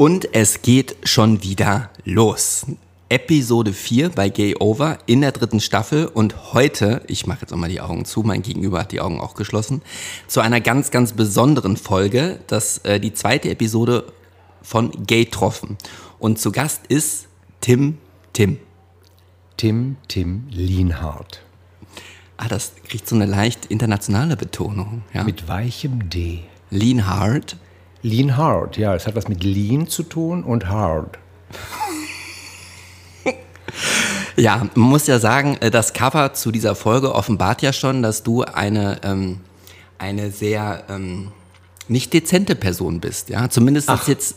[0.00, 2.64] Und es geht schon wieder los.
[3.10, 7.58] Episode 4 bei Gay Over in der dritten Staffel und heute, ich mache jetzt auch
[7.58, 9.82] mal die Augen zu, mein Gegenüber hat die Augen auch geschlossen,
[10.26, 14.10] zu einer ganz, ganz besonderen Folge, das äh, die zweite Episode
[14.62, 15.76] von Gay Troffen.
[16.18, 17.28] Und zu Gast ist
[17.60, 17.98] Tim
[18.32, 18.56] Tim.
[19.58, 21.42] Tim Tim Lienhardt.
[22.38, 25.02] Ah, das kriegt so eine leicht internationale Betonung.
[25.12, 25.24] Ja?
[25.24, 26.38] Mit weichem D.
[26.70, 27.58] Lienhardt.
[28.02, 31.18] Lean Hard, ja, es hat was mit Lean zu tun und Hard.
[34.36, 38.22] Ja, man muss ja sagen, äh, das Cover zu dieser Folge offenbart ja schon, dass
[38.22, 39.40] du eine, ähm,
[39.98, 41.32] eine sehr ähm,
[41.88, 43.28] nicht dezente Person bist.
[43.28, 44.08] Ja, zumindest Ach.
[44.08, 44.36] jetzt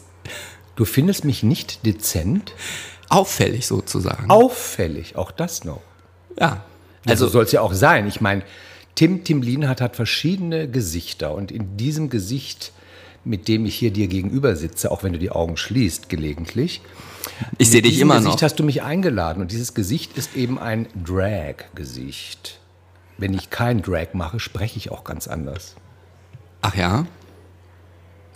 [0.76, 2.54] Du findest mich nicht dezent?
[3.10, 4.30] auffällig sozusagen.
[4.32, 5.82] Auffällig, auch das noch.
[6.40, 6.64] Ja,
[7.06, 8.08] Also also soll es ja auch sein.
[8.08, 8.42] Ich meine,
[8.96, 12.72] Tim Tim Lienhardt hat verschiedene Gesichter und in diesem Gesicht,
[13.26, 16.82] mit dem ich hier dir gegenüber sitze, auch wenn du die Augen schließt gelegentlich,
[17.58, 18.42] ich sehe dich immer Gesicht noch.
[18.42, 22.60] hast du mich eingeladen und dieses Gesicht ist eben ein Drag-Gesicht.
[23.18, 25.76] Wenn ich kein Drag mache, spreche ich auch ganz anders.
[26.62, 27.06] Ach ja,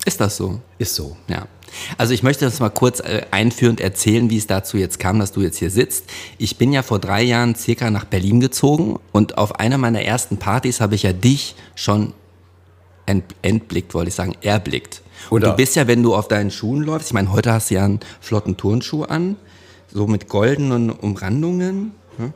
[0.06, 0.62] ist das so?
[0.78, 1.18] Ist so.
[1.28, 1.48] Ja.
[1.98, 5.34] Also ich möchte das mal kurz äh, einführend erzählen, wie es dazu jetzt kam, dass
[5.34, 6.06] du jetzt hier sitzt.
[6.38, 10.38] Ich bin ja vor drei Jahren circa nach Berlin gezogen und auf einer meiner ersten
[10.38, 12.14] Partys habe ich ja dich schon
[13.08, 15.02] entblickt, wollte ich sagen, erblickt.
[15.30, 17.70] Und Oder- du bist ja, wenn du auf deinen Schuhen läufst, ich meine, heute hast
[17.72, 19.38] du ja einen flotten Turnschuh an,
[19.92, 21.94] so mit goldenen Umrandungen.
[22.18, 22.34] ne?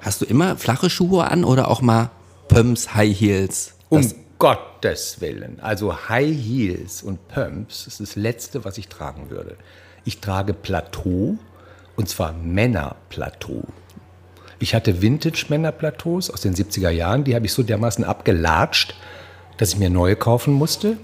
[0.00, 2.10] Hast du immer flache Schuhe an oder auch mal
[2.48, 3.74] Pumps, High Heels?
[3.88, 5.58] Um Das- Gottes Willen.
[5.60, 9.56] Also High Heels und Pumps ist das Letzte, was ich tragen würde.
[10.06, 11.36] Ich trage Plateau
[11.96, 13.64] und zwar Männerplateau.
[14.58, 18.94] Ich hatte Vintage-Männerplateaus aus den 70er Jahren, die habe ich so dermaßen abgelatscht,
[19.60, 20.96] dass ich mir neue kaufen musste.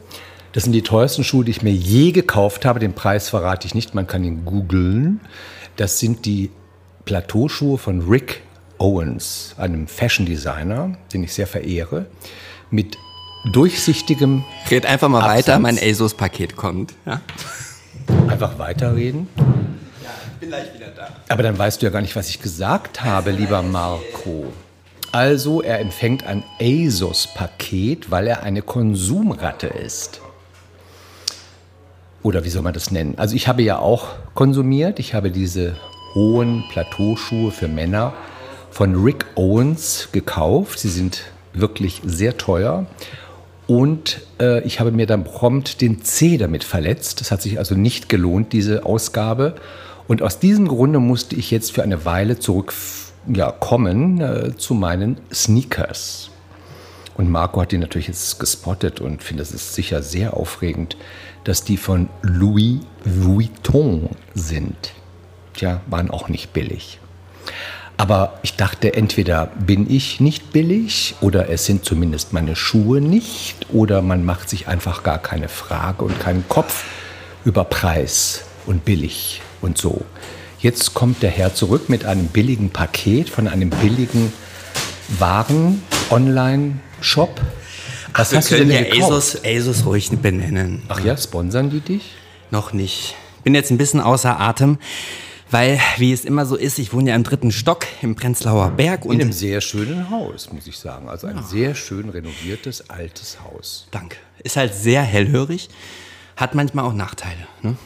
[0.53, 2.81] Das sind die teuersten Schuhe, die ich mir je gekauft habe.
[2.81, 5.21] Den Preis verrate ich nicht, man kann ihn googeln.
[5.77, 6.51] Das sind die
[7.05, 8.41] Plateauschuhe von Rick
[8.79, 12.07] Owens, einem Fashion Designer, den ich sehr verehre,
[12.71, 12.97] mit
[13.53, 15.63] durchsichtigem, Red einfach mal weiter, Absatz.
[15.63, 16.95] mein ASOS-Paket kommt.
[17.05, 17.21] Ja?
[18.29, 19.29] einfach weiterreden.
[20.41, 21.09] Bin gleich wieder da.
[21.29, 24.51] Aber dann weißt du ja gar nicht, was ich gesagt habe, lieber Marco.
[25.17, 30.21] Also, er empfängt ein ASOS-Paket, weil er eine Konsumratte ist.
[32.23, 33.15] Oder wie soll man das nennen?
[33.17, 34.99] Also, ich habe ja auch konsumiert.
[34.99, 35.75] Ich habe diese
[36.15, 38.13] hohen Plateauschuhe für Männer
[38.71, 40.81] von Rick Owens gekauft.
[40.81, 41.23] Sie sind
[41.55, 42.85] wirklich sehr teuer.
[43.67, 47.23] Und äh, ich habe mir dann prompt den C damit verletzt.
[47.23, 49.55] Das hat sich also nicht gelohnt, diese Ausgabe.
[50.09, 52.75] Und aus diesem Grunde musste ich jetzt für eine Weile zurück
[53.27, 56.31] ja, kommen äh, zu meinen Sneakers.
[57.17, 60.97] Und Marco hat die natürlich jetzt gespottet und findet es sicher sehr aufregend,
[61.45, 64.93] dass die von Louis Vuitton sind.
[65.55, 67.01] Tja, waren auch nicht billig.
[67.97, 73.67] Aber ich dachte, entweder bin ich nicht billig oder es sind zumindest meine Schuhe nicht
[73.73, 76.85] oder man macht sich einfach gar keine Frage und keinen Kopf
[77.47, 80.05] über Preis und billig und so.
[80.59, 84.33] Jetzt kommt der Herr zurück mit einem billigen Paket von einem billigen
[85.19, 87.43] Waren-Online-Shop.
[88.15, 88.81] Was Wir hast du denn ja?
[89.05, 90.83] ASOS, ASOS ruhig benennen.
[90.89, 92.15] Ach ja, sponsern die dich?
[92.51, 93.15] Noch nicht.
[93.45, 94.79] Bin jetzt ein bisschen außer Atem,
[95.51, 99.05] weil, wie es immer so ist, ich wohne ja im dritten Stock im Prenzlauer Berg
[99.05, 101.11] In einem sehr schönen Haus, muss ich sagen.
[101.11, 103.89] Also ein sehr schön renoviertes, altes Haus.
[103.91, 104.17] Danke.
[104.43, 105.69] Ist halt sehr hellhörig,
[106.35, 107.47] hat manchmal auch Nachteile.
[107.61, 107.77] Ne?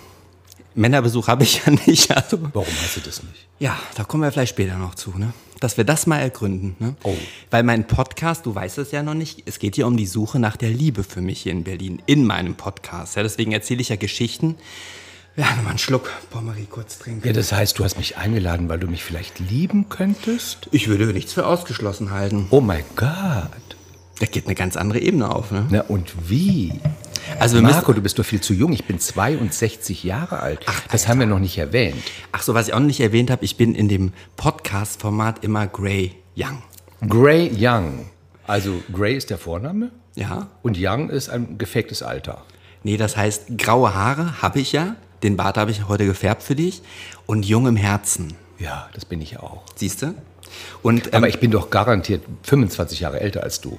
[0.75, 2.11] Männerbesuch habe ich ja nicht.
[2.17, 3.47] Also, Warum hast du das nicht?
[3.59, 5.33] ja, da kommen wir vielleicht später noch zu, ne?
[5.61, 6.75] Dass wir das mal ergründen.
[6.79, 6.95] Ne?
[7.03, 7.15] Oh.
[7.51, 10.39] Weil mein Podcast, du weißt es ja noch nicht, es geht hier um die Suche
[10.39, 13.17] nach der Liebe für mich hier in Berlin, in meinem Podcast.
[13.17, 14.57] Ja, deswegen erzähle ich ja Geschichten.
[15.37, 17.27] Ja, nochmal einen Schluck Pommery kurz trinken.
[17.27, 20.69] Ja, das heißt, du hast mich eingeladen, weil du mich vielleicht lieben könntest?
[20.73, 22.47] Ich würde nichts für ausgeschlossen halten.
[22.51, 23.07] Oh mein Gott.
[24.19, 25.67] Da geht eine ganz andere Ebene auf, ne?
[25.71, 26.73] Na und wie?
[27.39, 28.73] Also Marco, du bist doch viel zu jung.
[28.73, 30.61] Ich bin 62 Jahre alt.
[30.91, 32.03] das haben wir noch nicht erwähnt.
[32.33, 35.67] ach so, was ich auch noch nicht erwähnt habe, ich bin in dem Podcast-Format immer
[35.67, 36.63] Grey Young.
[37.09, 38.07] Gray Young.
[38.47, 40.49] Also Gray ist der Vorname Ja?
[40.63, 42.45] und Young ist ein gefaktes Alter.
[42.83, 44.97] Nee, das heißt, graue Haare habe ich ja.
[45.23, 46.83] Den Bart habe ich heute gefärbt für dich.
[47.27, 48.35] Und jung im Herzen.
[48.59, 49.63] Ja, das bin ich auch.
[49.77, 50.15] Siehst du?
[50.83, 53.79] Und, ähm, Aber ich bin doch garantiert 25 Jahre älter als du.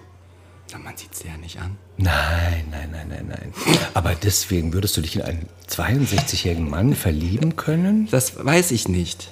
[0.71, 1.77] na, man sieht es dir ja nicht an.
[1.97, 3.53] Nein, nein, nein, nein, nein.
[3.93, 8.07] Aber deswegen würdest du dich in einen 62-jährigen Mann verlieben können?
[8.09, 9.29] Das weiß ich nicht.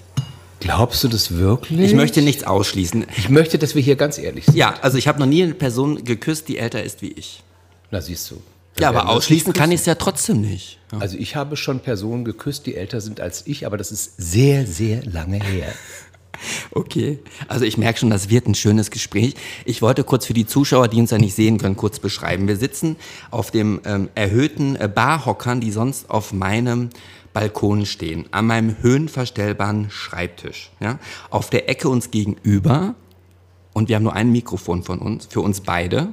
[0.59, 1.79] Glaubst du das wirklich?
[1.79, 3.05] Ich möchte nichts ausschließen.
[3.17, 4.57] Ich möchte, dass wir hier ganz ehrlich sind.
[4.57, 7.43] Ja, also ich habe noch nie eine Person geküsst, die älter ist wie ich.
[7.91, 8.41] Na, siehst du.
[8.77, 10.79] Ja, aber ausschließen kann ich es ja trotzdem nicht.
[10.91, 10.99] Ja.
[10.99, 14.65] Also ich habe schon Personen geküsst, die älter sind als ich, aber das ist sehr,
[14.65, 15.73] sehr lange her.
[16.71, 19.35] Okay, also ich merke schon, das wird ein schönes Gespräch.
[19.65, 22.47] Ich wollte kurz für die Zuschauer, die uns ja nicht sehen können, kurz beschreiben.
[22.47, 22.95] Wir sitzen
[23.31, 26.89] auf dem ähm, erhöhten äh, Barhockern, die sonst auf meinem
[27.33, 30.71] Balkon stehen, an meinem höhenverstellbaren Schreibtisch.
[30.79, 30.99] Ja?
[31.29, 32.95] Auf der Ecke uns gegenüber
[33.73, 36.09] und wir haben nur ein Mikrofon von uns, für uns beide.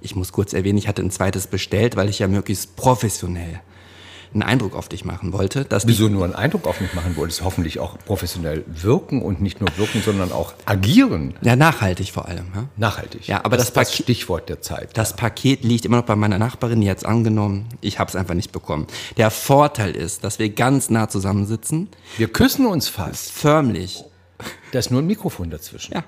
[0.00, 3.60] Ich muss kurz erwähnen, ich hatte ein zweites bestellt, weil ich ja möglichst professionell
[4.32, 5.64] einen Eindruck auf dich machen wollte.
[5.64, 7.42] Dass Wieso nur einen Eindruck auf mich machen wolltest?
[7.42, 11.34] Hoffentlich auch professionell wirken und nicht nur wirken, sondern auch agieren.
[11.42, 12.46] ja, nachhaltig vor allem.
[12.54, 12.64] Ja?
[12.76, 13.26] Nachhaltig.
[13.26, 14.96] Ja, aber das ist das Paket- Stichwort der Zeit.
[14.96, 17.66] Das Paket liegt immer noch bei meiner Nachbarin, die hat es angenommen.
[17.80, 18.86] Ich habe es einfach nicht bekommen.
[19.16, 23.32] Der Vorteil ist, dass wir ganz nah zusammensitzen, Wir küssen uns fast.
[23.32, 24.04] förmlich.
[24.72, 25.94] Da ist nur ein Mikrofon dazwischen.
[25.94, 26.04] Ja.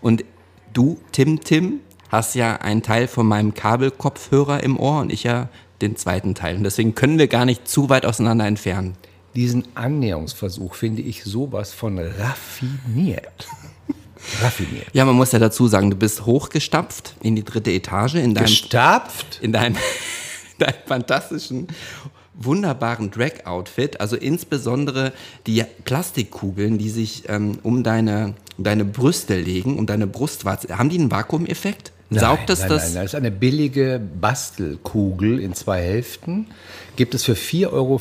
[0.00, 0.24] Und
[0.72, 1.80] du, Tim Tim,
[2.10, 5.48] hast ja einen Teil von meinem Kabelkopfhörer im Ohr und ich ja
[5.82, 6.56] den zweiten Teil.
[6.56, 8.94] Und deswegen können wir gar nicht zu weit auseinander entfernen.
[9.34, 13.48] Diesen Annäherungsversuch finde ich sowas von raffiniert.
[14.42, 14.88] raffiniert.
[14.92, 18.46] Ja, man muss ja dazu sagen, du bist hochgestapft in die dritte Etage in deinem
[18.46, 19.38] Gestapft?
[19.40, 19.76] in deinem,
[20.58, 21.68] deinem fantastischen,
[22.34, 24.00] wunderbaren Drag-Outfit.
[24.00, 25.12] Also insbesondere
[25.46, 30.76] die Plastikkugeln, die sich ähm, um, deine, um deine Brüste legen, um deine Brustwarze.
[30.76, 31.92] Haben die einen Vakuumeffekt?
[32.10, 32.82] Saugt das nein, das?
[32.82, 36.46] Nein, nein, das ist eine billige Bastelkugel in zwei Hälften.
[36.96, 38.00] Gibt es für 4,95 Euro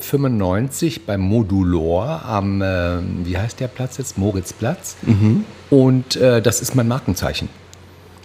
[1.06, 4.18] beim Modulor am, äh, wie heißt der Platz jetzt?
[4.18, 4.96] Moritzplatz.
[5.04, 5.46] Mhm.
[5.70, 7.50] Und äh, das ist mein Markenzeichen.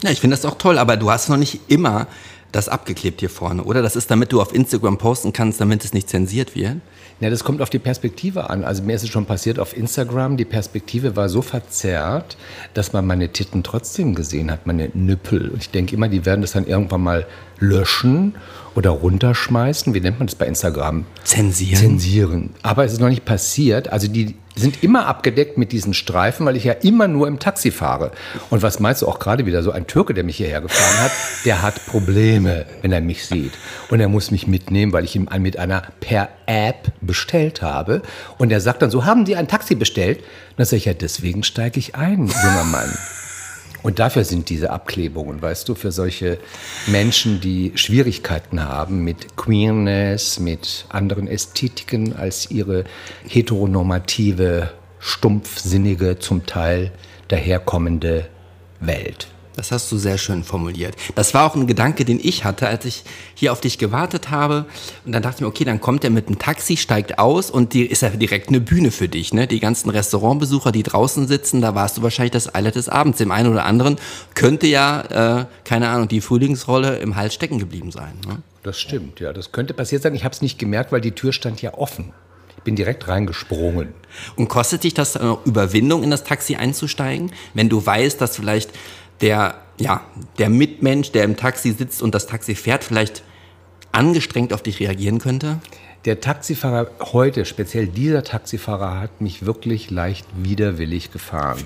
[0.02, 2.06] Ja, ich finde das auch toll, aber du hast noch nicht immer
[2.50, 3.82] das abgeklebt hier vorne, oder?
[3.82, 6.76] Das ist, damit du auf Instagram posten kannst, damit es nicht zensiert wird.
[7.20, 8.64] Ja, das kommt auf die Perspektive an.
[8.64, 12.36] Also mir ist es schon passiert auf Instagram, die Perspektive war so verzerrt,
[12.74, 15.48] dass man meine Titten trotzdem gesehen hat, meine Nüppel.
[15.50, 17.26] Und ich denke immer, die werden das dann irgendwann mal
[17.60, 18.34] löschen
[18.74, 19.94] oder runterschmeißen.
[19.94, 21.06] Wie nennt man das bei Instagram?
[21.22, 21.80] Zensieren?
[21.80, 22.50] Zensieren.
[22.62, 23.92] Aber es ist noch nicht passiert.
[23.92, 27.70] Also die sind immer abgedeckt mit diesen Streifen, weil ich ja immer nur im Taxi
[27.70, 28.12] fahre.
[28.50, 29.62] Und was meinst du auch gerade wieder?
[29.62, 31.12] So ein Türke, der mich hierher gefahren hat,
[31.44, 33.52] der hat Probleme, wenn er mich sieht.
[33.90, 38.02] Und er muss mich mitnehmen, weil ich ihm mit einer per App bestellt habe.
[38.38, 40.18] Und er sagt dann so, haben Sie ein Taxi bestellt?
[40.18, 42.92] Und dann sage ich, ja, deswegen steige ich ein, junger Mann.
[43.84, 46.38] Und dafür sind diese Abklebungen, weißt du, für solche
[46.86, 52.84] Menschen, die Schwierigkeiten haben mit Queerness, mit anderen Ästhetiken als ihre
[53.28, 54.70] heteronormative,
[55.00, 56.92] stumpfsinnige, zum Teil
[57.28, 58.26] daherkommende
[58.80, 59.33] Welt.
[59.56, 60.96] Das hast du sehr schön formuliert.
[61.14, 63.04] Das war auch ein Gedanke, den ich hatte, als ich
[63.34, 64.66] hier auf dich gewartet habe.
[65.04, 67.72] Und dann dachte ich mir, okay, dann kommt er mit dem Taxi, steigt aus und
[67.72, 69.32] die ist ja direkt eine Bühne für dich.
[69.32, 69.46] Ne?
[69.46, 73.18] Die ganzen Restaurantbesucher, die draußen sitzen, da warst du wahrscheinlich das Highlight des Abends.
[73.18, 73.96] Dem einen oder anderen
[74.34, 78.14] könnte ja, äh, keine Ahnung, die Frühlingsrolle im Hals stecken geblieben sein.
[78.26, 78.38] Ne?
[78.64, 79.32] Das stimmt, ja.
[79.32, 80.14] Das könnte passiert sein.
[80.14, 82.12] Ich habe es nicht gemerkt, weil die Tür stand ja offen.
[82.56, 83.94] Ich bin direkt reingesprungen.
[84.36, 88.70] Und kostet dich das äh, Überwindung, in das Taxi einzusteigen, wenn du weißt, dass vielleicht
[89.24, 90.02] der, ja,
[90.38, 93.22] der Mitmensch, der im Taxi sitzt und das Taxi fährt, vielleicht
[93.90, 95.60] angestrengt auf dich reagieren könnte?
[96.04, 101.62] Der Taxifahrer heute, speziell dieser Taxifahrer, hat mich wirklich leicht widerwillig gefahren.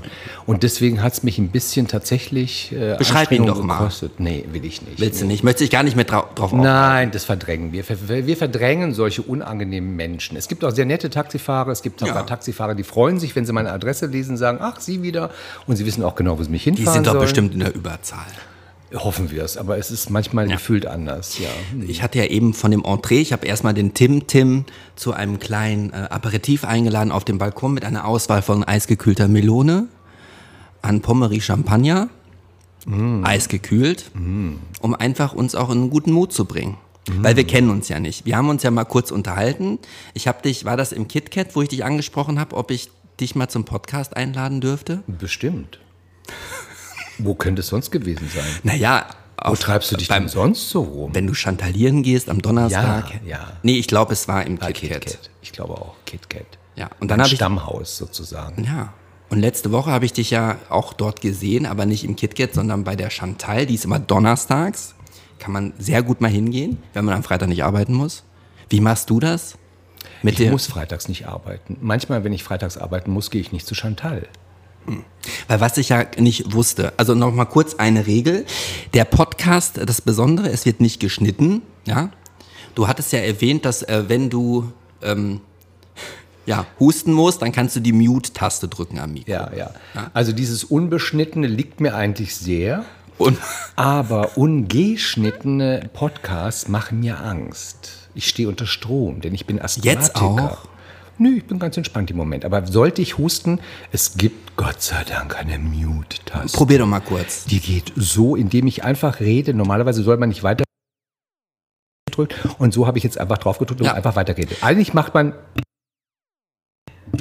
[0.46, 3.78] Und deswegen hat es mich ein bisschen tatsächlich äh, Beschreib ihn doch mal.
[3.78, 4.20] gekostet.
[4.20, 5.00] Nee, will ich nicht.
[5.00, 5.42] Willst du nicht?
[5.42, 6.58] Möchte ich gar nicht mehr drau drauf auf.
[6.60, 7.82] Nein, das verdrängen wir.
[7.88, 10.36] Wir verdrängen solche unangenehmen Menschen.
[10.36, 11.72] Es gibt auch sehr nette Taxifahrer.
[11.72, 12.22] Es gibt sogar Ja.
[12.22, 15.30] Taxifahrer, die freuen sich, wenn sie meine Adresse lesen, sagen, ach, Sie wieder.
[15.66, 17.22] Und sie wissen auch genau, wo sie mich Die hinfahren sind doch sollen.
[17.24, 18.24] bestimmt in der Überzahl.
[18.94, 21.48] Hoffen wir es, aber es ist manchmal gefühlt anders, ja.
[21.86, 24.64] Ich hatte ja eben von dem Entree, ich habe erstmal den Tim Tim
[24.96, 29.88] zu einem kleinen äh, Aperitif eingeladen auf dem Balkon mit einer Auswahl von eisgekühlter Melone,
[30.80, 32.08] an Pommery Champagner,
[33.24, 34.10] eisgekühlt,
[34.80, 36.78] um einfach uns auch in einen guten Mut zu bringen.
[37.10, 38.24] Weil wir kennen uns ja nicht.
[38.26, 39.78] Wir haben uns ja mal kurz unterhalten.
[40.14, 42.90] Ich habe dich, war das im KitKat, wo ich dich angesprochen habe, ob ich
[43.20, 45.02] dich mal zum Podcast einladen dürfte?
[45.06, 45.80] Bestimmt.
[47.18, 48.44] Wo könnte es sonst gewesen sein?
[48.62, 49.06] Naja,
[49.44, 51.14] Wo treibst du dich beim, denn sonst so rum?
[51.14, 53.10] Wenn du chantalieren gehst am Donnerstag.
[53.24, 53.52] Ja, ja.
[53.62, 55.04] Nee, ich glaube, es war im Ah, KitKat.
[55.06, 55.30] KitKat.
[55.42, 56.46] Ich glaube auch KitKat.
[56.76, 58.64] Ja, und dann habe ich Stammhaus sozusagen.
[58.64, 58.92] Ja.
[59.30, 62.84] Und letzte Woche habe ich dich ja auch dort gesehen, aber nicht im KitKat, sondern
[62.84, 64.94] bei der Chantal, die ist immer donnerstags.
[65.38, 68.24] kann man sehr gut mal hingehen, wenn man am Freitag nicht arbeiten muss.
[68.70, 69.56] Wie machst du das?
[70.22, 71.76] Mit ich muss freitags nicht arbeiten.
[71.80, 74.26] Manchmal, wenn ich freitags arbeiten muss, gehe ich nicht zu Chantal.
[75.46, 78.46] Weil was ich ja nicht wusste, also noch mal kurz eine Regel.
[78.94, 82.10] Der Podcast, das Besondere, es wird nicht geschnitten, ja.
[82.74, 85.40] Du hattest ja erwähnt, dass äh, wenn du ähm,
[86.46, 89.32] ja, husten musst, dann kannst du die Mute-Taste drücken am Mikro.
[89.32, 90.10] Ja, ja, ja.
[90.14, 92.84] Also dieses Unbeschnittene liegt mir eigentlich sehr.
[93.18, 93.36] Und
[93.76, 98.08] aber ungeschnittene Podcasts machen mir Angst.
[98.14, 100.00] Ich stehe unter Strom, denn ich bin Asthmatiker.
[100.00, 100.68] Jetzt auch?
[101.18, 102.44] Nö, ich bin ganz entspannt im Moment.
[102.44, 103.60] Aber sollte ich husten,
[103.90, 106.56] es gibt Gott sei Dank eine Mute-Taste.
[106.56, 107.44] Probier doch mal kurz.
[107.44, 109.52] Die geht so, indem ich einfach rede.
[109.52, 110.64] Normalerweise soll man nicht weiter
[112.10, 112.34] drücken.
[112.58, 113.94] Und so habe ich jetzt einfach drauf gedrückt und ja.
[113.94, 114.58] einfach weitergeredet.
[114.62, 115.34] Eigentlich macht man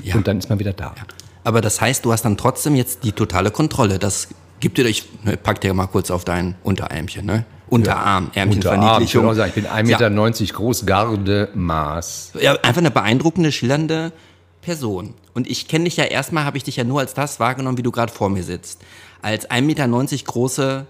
[0.04, 0.16] ja.
[0.16, 0.94] und dann ist man wieder da.
[0.96, 1.04] Ja.
[1.44, 3.98] Aber das heißt, du hast dann trotzdem jetzt die totale Kontrolle.
[3.98, 4.28] Das
[4.60, 7.46] gibt dir, ich ne, pack dir mal kurz auf dein Unterärmchen, ne?
[7.70, 9.32] Unterarm, ja, Ärmchenverniedlichung.
[9.32, 10.54] Ich, ich bin 1,90 Meter ja.
[10.54, 12.32] groß, Gardemaß.
[12.40, 14.14] Ja, einfach eine beeindruckende, schillernde
[14.62, 15.14] Person.
[15.34, 17.84] Und ich kenne dich ja erstmal, habe ich dich ja nur als das wahrgenommen, wie
[17.84, 18.82] du gerade vor mir sitzt.
[19.22, 20.86] Als 1,90 Meter große,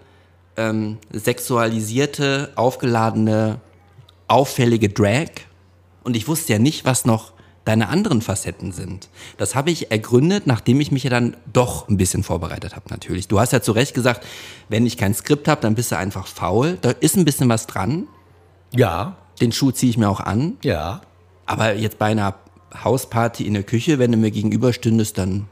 [0.58, 3.60] ähm, sexualisierte, aufgeladene,
[4.28, 5.30] auffällige Drag.
[6.04, 7.34] Und ich wusste ja nicht, was noch
[7.68, 9.10] deine anderen Facetten sind.
[9.38, 13.28] Das habe ich ergründet, nachdem ich mich ja dann doch ein bisschen vorbereitet habe, natürlich.
[13.28, 14.26] Du hast ja zu Recht gesagt,
[14.70, 16.78] wenn ich kein Skript habe, dann bist du einfach faul.
[16.82, 18.08] Da ist ein bisschen was dran.
[18.74, 19.18] Ja.
[19.42, 20.58] Den Schuh ziehe ich mir auch an.
[20.64, 21.02] Ja.
[21.46, 22.36] Aber jetzt bei einer
[22.84, 25.48] Hausparty in der Küche, wenn du mir gegenüber stündest, dann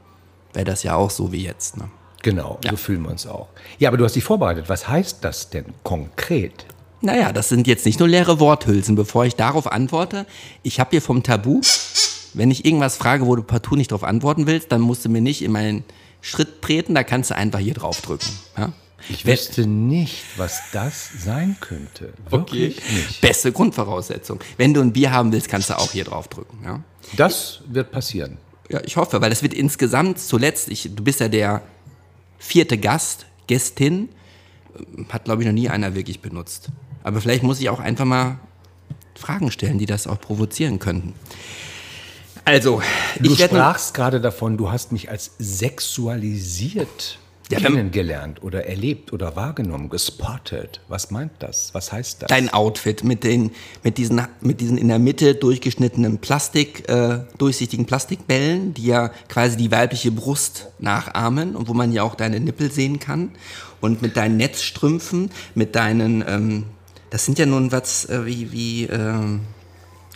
[0.53, 1.77] wäre das ja auch so wie jetzt.
[1.77, 1.89] Ne?
[2.21, 2.71] Genau, ja.
[2.71, 3.49] so fühlen wir uns auch.
[3.77, 4.65] Ja, aber du hast dich vorbereitet.
[4.67, 6.65] Was heißt das denn konkret?
[7.05, 8.95] Naja, das sind jetzt nicht nur leere Worthülsen.
[8.95, 10.25] Bevor ich darauf antworte,
[10.63, 11.61] ich habe hier vom Tabu,
[12.33, 15.21] wenn ich irgendwas frage, wo du partout nicht darauf antworten willst, dann musst du mir
[15.21, 15.83] nicht in meinen
[16.21, 18.27] Schritt treten, da kannst du einfach hier drauf drücken.
[18.57, 18.73] Ja?
[19.07, 22.13] Ich wüsste nicht, was das sein könnte.
[22.29, 22.93] Wirklich okay.
[22.95, 23.21] nicht.
[23.21, 24.39] Beste Grundvoraussetzung.
[24.57, 26.57] Wenn du ein Bier haben willst, kannst du auch hier drauf drücken.
[26.65, 26.81] Ja?
[27.15, 28.37] Das wird passieren.
[28.69, 31.61] Ja, ich hoffe, weil das wird insgesamt zuletzt, ich, du bist ja der
[32.39, 34.09] vierte Gast, Gästin,
[35.09, 36.69] hat glaube ich noch nie einer wirklich benutzt.
[37.05, 38.39] Aber vielleicht muss ich auch einfach mal
[39.13, 41.13] Fragen stellen, die das auch provozieren könnten.
[42.45, 42.81] Also,
[43.19, 47.19] du sprachst gerade davon, du hast mich als sexualisiert
[47.51, 50.81] ja, kennengelernt oder erlebt oder wahrgenommen, gespottet.
[50.87, 51.75] Was meint das?
[51.75, 52.27] Was heißt das?
[52.27, 53.51] Dein Outfit mit den,
[53.83, 59.57] mit diesen, mit diesen in der Mitte durchgeschnittenen Plastik, äh, durchsichtigen Plastikbällen, die ja quasi
[59.57, 63.29] die weibliche Brust nachahmen und wo man ja auch deine Nippel sehen kann.
[63.79, 66.65] Und mit deinen Netzstrümpfen, mit deinen ähm,
[67.09, 69.39] das sind ja nun was äh, wie, wie äh,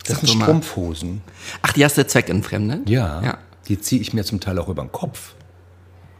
[0.06, 1.22] das sind Strumpfhosen.
[1.62, 2.88] Ach, die hast du zweckentfremdet?
[2.88, 3.38] Ja, ja.
[3.68, 5.34] Die ziehe ich mir zum Teil auch über den Kopf.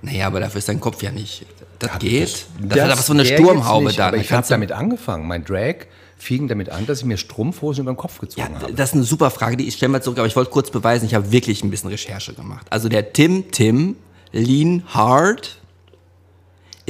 [0.03, 1.47] Naja, aber dafür ist dein Kopf ja nicht.
[1.79, 2.23] Das hab geht.
[2.23, 4.09] Das, das, das hat aber so eine Sturmhaube nicht, da.
[4.09, 5.27] Aber ich habe damit angefangen.
[5.27, 5.87] Mein Drag
[6.17, 8.73] fing damit an, dass ich mir Strumpfhosen über den Kopf gezogen ja, habe.
[8.75, 11.07] Das ist eine super Frage, die ich stelle mal zurück, aber ich wollte kurz beweisen,
[11.07, 12.67] ich habe wirklich ein bisschen Recherche gemacht.
[12.71, 13.97] Also der Tim Tim
[14.33, 15.60] Lean Hard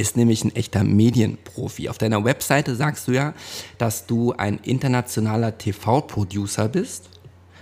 [0.01, 1.87] ist nämlich ein echter Medienprofi.
[1.87, 3.33] Auf deiner Webseite sagst du ja,
[3.77, 7.09] dass du ein internationaler TV-Producer bist.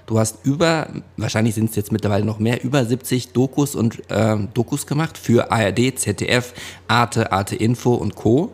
[0.07, 4.37] Du hast über, wahrscheinlich sind es jetzt mittlerweile noch mehr, über 70 Dokus und äh,
[4.53, 6.53] Dokus gemacht für ARD, ZDF,
[6.87, 8.51] Arte, Arte Info und Co.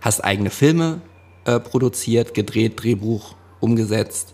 [0.00, 1.02] Hast eigene Filme
[1.44, 4.32] äh, produziert, gedreht, Drehbuch umgesetzt.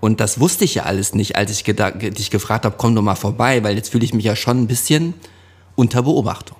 [0.00, 3.14] Und das wusste ich ja alles nicht, als ich dich gefragt habe, komm doch mal
[3.14, 5.14] vorbei, weil jetzt fühle ich mich ja schon ein bisschen
[5.76, 6.58] unter Beobachtung.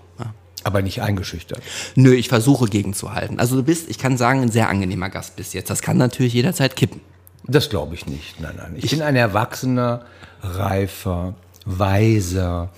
[0.64, 1.62] Aber nicht eingeschüchtert.
[1.94, 3.38] Nö, ich versuche gegenzuhalten.
[3.38, 5.70] Also du bist, ich kann sagen, ein sehr angenehmer Gast bis jetzt.
[5.70, 7.00] Das kann natürlich jederzeit kippen.
[7.46, 8.40] Das glaube ich nicht.
[8.40, 8.74] Nein, nein.
[8.76, 10.06] Ich, ich bin ein erwachsener,
[10.42, 11.34] reifer,
[11.66, 12.70] weiser,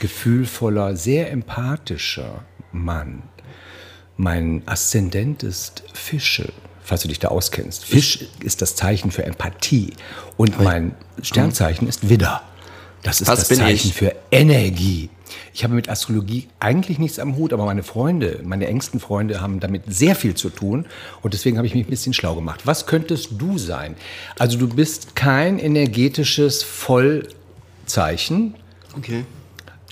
[0.00, 3.22] gefühlvoller, sehr empathischer Mann.
[4.16, 6.52] Mein Aszendent ist Fische,
[6.82, 7.84] falls du dich da auskennst.
[7.84, 9.92] Fisch ist das Zeichen für Empathie
[10.38, 12.42] und mein Sternzeichen ist Widder.
[13.02, 13.94] Das ist Was das Zeichen ich?
[13.94, 15.10] für Energie.
[15.52, 19.60] Ich habe mit Astrologie eigentlich nichts am Hut, aber meine Freunde, meine engsten Freunde haben
[19.60, 20.86] damit sehr viel zu tun
[21.22, 22.66] und deswegen habe ich mich ein bisschen schlau gemacht.
[22.66, 23.96] Was könntest du sein?
[24.38, 28.54] Also du bist kein energetisches Vollzeichen.
[28.96, 29.24] Okay.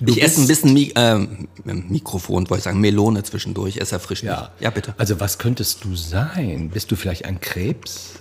[0.01, 1.19] Du ich esse ein bisschen Mi äh,
[1.65, 4.51] Mikrofon, wollte ich sagen, Melone zwischendurch, es erfrischt ja.
[4.59, 4.95] Ja, bitte.
[4.99, 6.71] Also was könntest du sein?
[6.71, 8.15] Bist du vielleicht ein Krebs?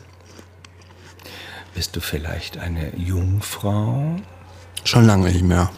[1.74, 4.18] Bist du vielleicht eine Jungfrau?
[4.84, 5.72] Schon lange nicht mehr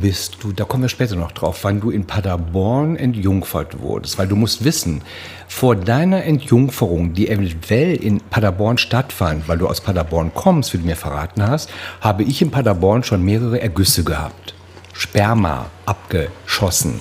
[0.00, 4.18] bist du, da kommen wir später noch drauf, wann du in Paderborn entjungfert wurdest.
[4.18, 5.02] Weil du musst wissen,
[5.48, 10.84] vor deiner Entjungferung, die eventuell in Paderborn stattfand, weil du aus Paderborn kommst, wie du
[10.84, 11.70] mir verraten hast,
[12.00, 14.54] habe ich in Paderborn schon mehrere Ergüsse gehabt.
[14.92, 17.00] Sperma abgeschossen,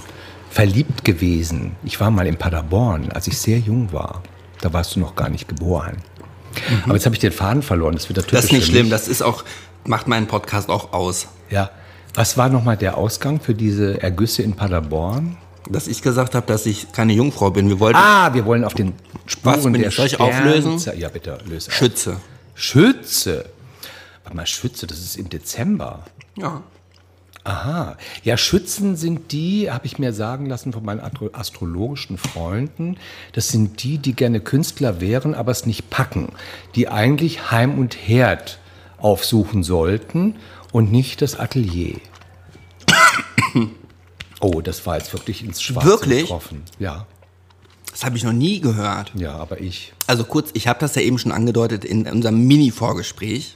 [0.49, 1.75] verliebt gewesen.
[1.83, 4.21] Ich war mal in Paderborn, als ich sehr jung war.
[4.61, 5.97] Da warst du noch gar nicht geboren.
[6.69, 6.83] Mhm.
[6.85, 7.95] Aber jetzt habe ich den Faden verloren.
[7.95, 8.31] Das wird.
[8.31, 8.89] Das ist nicht schlimm.
[8.89, 9.43] Das ist auch,
[9.85, 11.27] macht meinen Podcast auch aus.
[11.49, 11.69] Ja.
[12.13, 15.37] Was war nochmal der Ausgang für diese Ergüsse in Paderborn?
[15.69, 17.69] Dass ich gesagt habe, dass ich keine Jungfrau bin.
[17.69, 17.97] Wir wollten.
[17.97, 18.93] Ah, wir wollen auf den
[19.25, 20.79] Spuren Was, bin der ich, soll ich auflösen?
[20.97, 21.75] Ja, bitte, löse auf.
[21.75, 22.17] Schütze.
[22.55, 23.45] Schütze.
[24.23, 26.05] Warte mal, Schütze, das ist im Dezember.
[26.35, 26.61] Ja.
[27.43, 27.97] Aha.
[28.23, 31.01] Ja, Schützen sind die, habe ich mir sagen lassen von meinen
[31.33, 32.97] astrologischen Freunden,
[33.33, 36.33] das sind die, die gerne Künstler wären, aber es nicht packen.
[36.75, 38.59] Die eigentlich Heim und Herd
[38.99, 40.35] aufsuchen sollten
[40.71, 41.99] und nicht das Atelier.
[44.43, 46.21] Oh, das war jetzt wirklich ins Schwarze wirklich?
[46.23, 46.63] getroffen.
[46.79, 47.05] Ja.
[47.91, 49.11] Das habe ich noch nie gehört.
[49.13, 49.93] Ja, aber ich.
[50.07, 53.55] Also kurz, ich habe das ja eben schon angedeutet in unserem Mini-Vorgespräch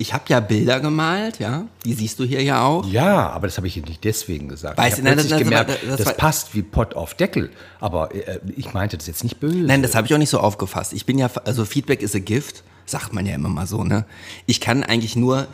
[0.00, 2.86] ich habe ja Bilder gemalt, ja, die siehst du hier ja auch.
[2.86, 4.78] Ja, aber das habe ich nicht deswegen gesagt.
[4.78, 8.14] Weißt ich habe das, das, gemerkt, das, das, das passt wie Pott auf Deckel, aber
[8.14, 9.58] äh, ich meinte das jetzt nicht böse.
[9.58, 10.94] Nein, das habe ich auch nicht so aufgefasst.
[10.94, 14.06] Ich bin ja, also Feedback is a gift, sagt man ja immer mal so, ne?
[14.46, 15.48] Ich kann eigentlich nur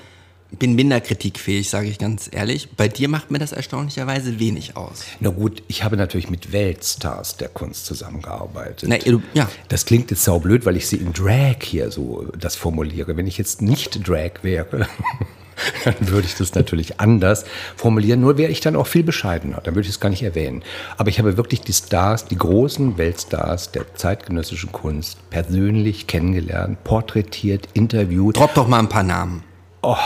[0.53, 2.69] bin minder kritikfähig, sage ich ganz ehrlich.
[2.77, 5.05] Bei dir macht mir das erstaunlicherweise wenig aus.
[5.21, 8.89] Na gut, ich habe natürlich mit Weltstars der Kunst zusammengearbeitet.
[8.89, 9.49] Na, du, ja.
[9.69, 13.17] Das klingt jetzt saublöd, weil ich sie in Drag hier so das formuliere.
[13.17, 14.87] Wenn ich jetzt nicht Drag wäre,
[15.85, 17.45] dann würde ich das natürlich anders
[17.77, 18.21] formulieren.
[18.21, 19.61] Nur wäre ich dann auch viel bescheidener.
[19.63, 20.63] Dann würde ich es gar nicht erwähnen.
[20.97, 27.69] Aber ich habe wirklich die Stars, die großen Weltstars der zeitgenössischen Kunst persönlich kennengelernt, porträtiert,
[27.75, 28.37] interviewt.
[28.37, 29.43] Drop doch mal ein paar Namen.
[29.83, 29.97] Oh.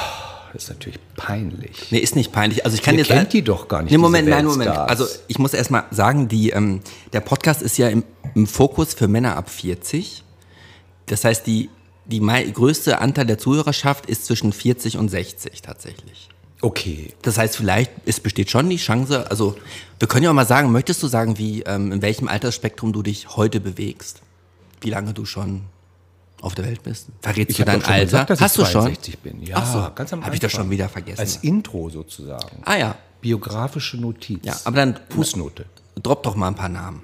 [0.53, 1.91] Das ist natürlich peinlich.
[1.91, 2.65] Nee, ist nicht peinlich.
[2.65, 3.93] Also ich kann Ihr jetzt kennt die doch gar nicht.
[3.93, 4.71] Nee, Moment, nein, Moment.
[4.71, 6.81] Also ich muss erst mal sagen, die, ähm,
[7.13, 8.03] der Podcast ist ja im,
[8.35, 10.25] im, Fokus für Männer ab 40.
[11.07, 11.71] Das heißt, die,
[12.07, 16.29] die größte Anteil der Zuhörerschaft ist zwischen 40 und 60 tatsächlich.
[16.63, 17.13] Okay.
[17.23, 19.57] Das heißt, vielleicht es besteht schon die Chance, also
[19.99, 23.03] wir können ja auch mal sagen, möchtest du sagen, wie, ähm, in welchem Altersspektrum du
[23.03, 24.21] dich heute bewegst?
[24.81, 25.63] Wie lange du schon
[26.43, 27.09] auf der Welt bist?
[27.21, 28.05] Verrätst du dein Alter?
[28.05, 28.97] Gesagt, dass Hast ich du schon?
[29.23, 29.43] bin.
[29.43, 31.21] Ja, Ach so, ganz am Habe ich das schon wieder vergessen.
[31.21, 32.63] Als Intro sozusagen.
[32.65, 32.95] Ah ja.
[33.21, 34.41] Biografische Notiz.
[34.45, 35.67] Ja, aber dann Fußnote.
[36.03, 37.03] Drop doch mal ein paar Namen.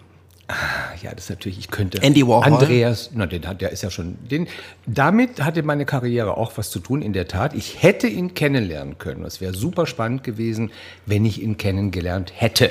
[0.48, 0.54] Ah,
[1.02, 2.00] ja, das ist natürlich, ich könnte.
[2.02, 2.44] Andy Warhol.
[2.44, 4.46] Andreas, na, den hat, der ist ja schon, den,
[4.86, 7.52] damit hatte meine Karriere auch was zu tun, in der Tat.
[7.52, 9.24] Ich hätte ihn kennenlernen können.
[9.24, 10.70] Es wäre super spannend gewesen,
[11.04, 12.70] wenn ich ihn kennengelernt hätte.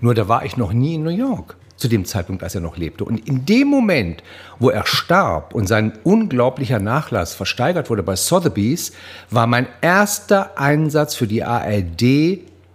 [0.00, 2.76] Nur da war ich noch nie in New York zu dem Zeitpunkt, als er noch
[2.76, 3.04] lebte.
[3.04, 4.22] Und in dem Moment,
[4.58, 8.92] wo er starb und sein unglaublicher Nachlass versteigert wurde bei Sotheby's,
[9.30, 12.02] war mein erster Einsatz für die ARD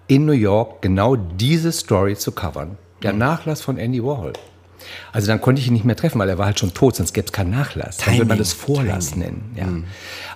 [0.08, 2.78] in New York genau diese Story zu covern.
[3.02, 3.20] Der mhm.
[3.20, 4.34] Nachlass von Andy Warhol.
[5.12, 7.14] Also dann konnte ich ihn nicht mehr treffen, weil er war halt schon tot, sonst
[7.14, 7.98] gäbe es keinen Nachlass.
[7.98, 8.06] Timing.
[8.06, 9.26] Dann würde man das Vorlass Timing.
[9.26, 9.56] nennen.
[9.56, 9.66] Ja.
[9.66, 9.84] Mhm.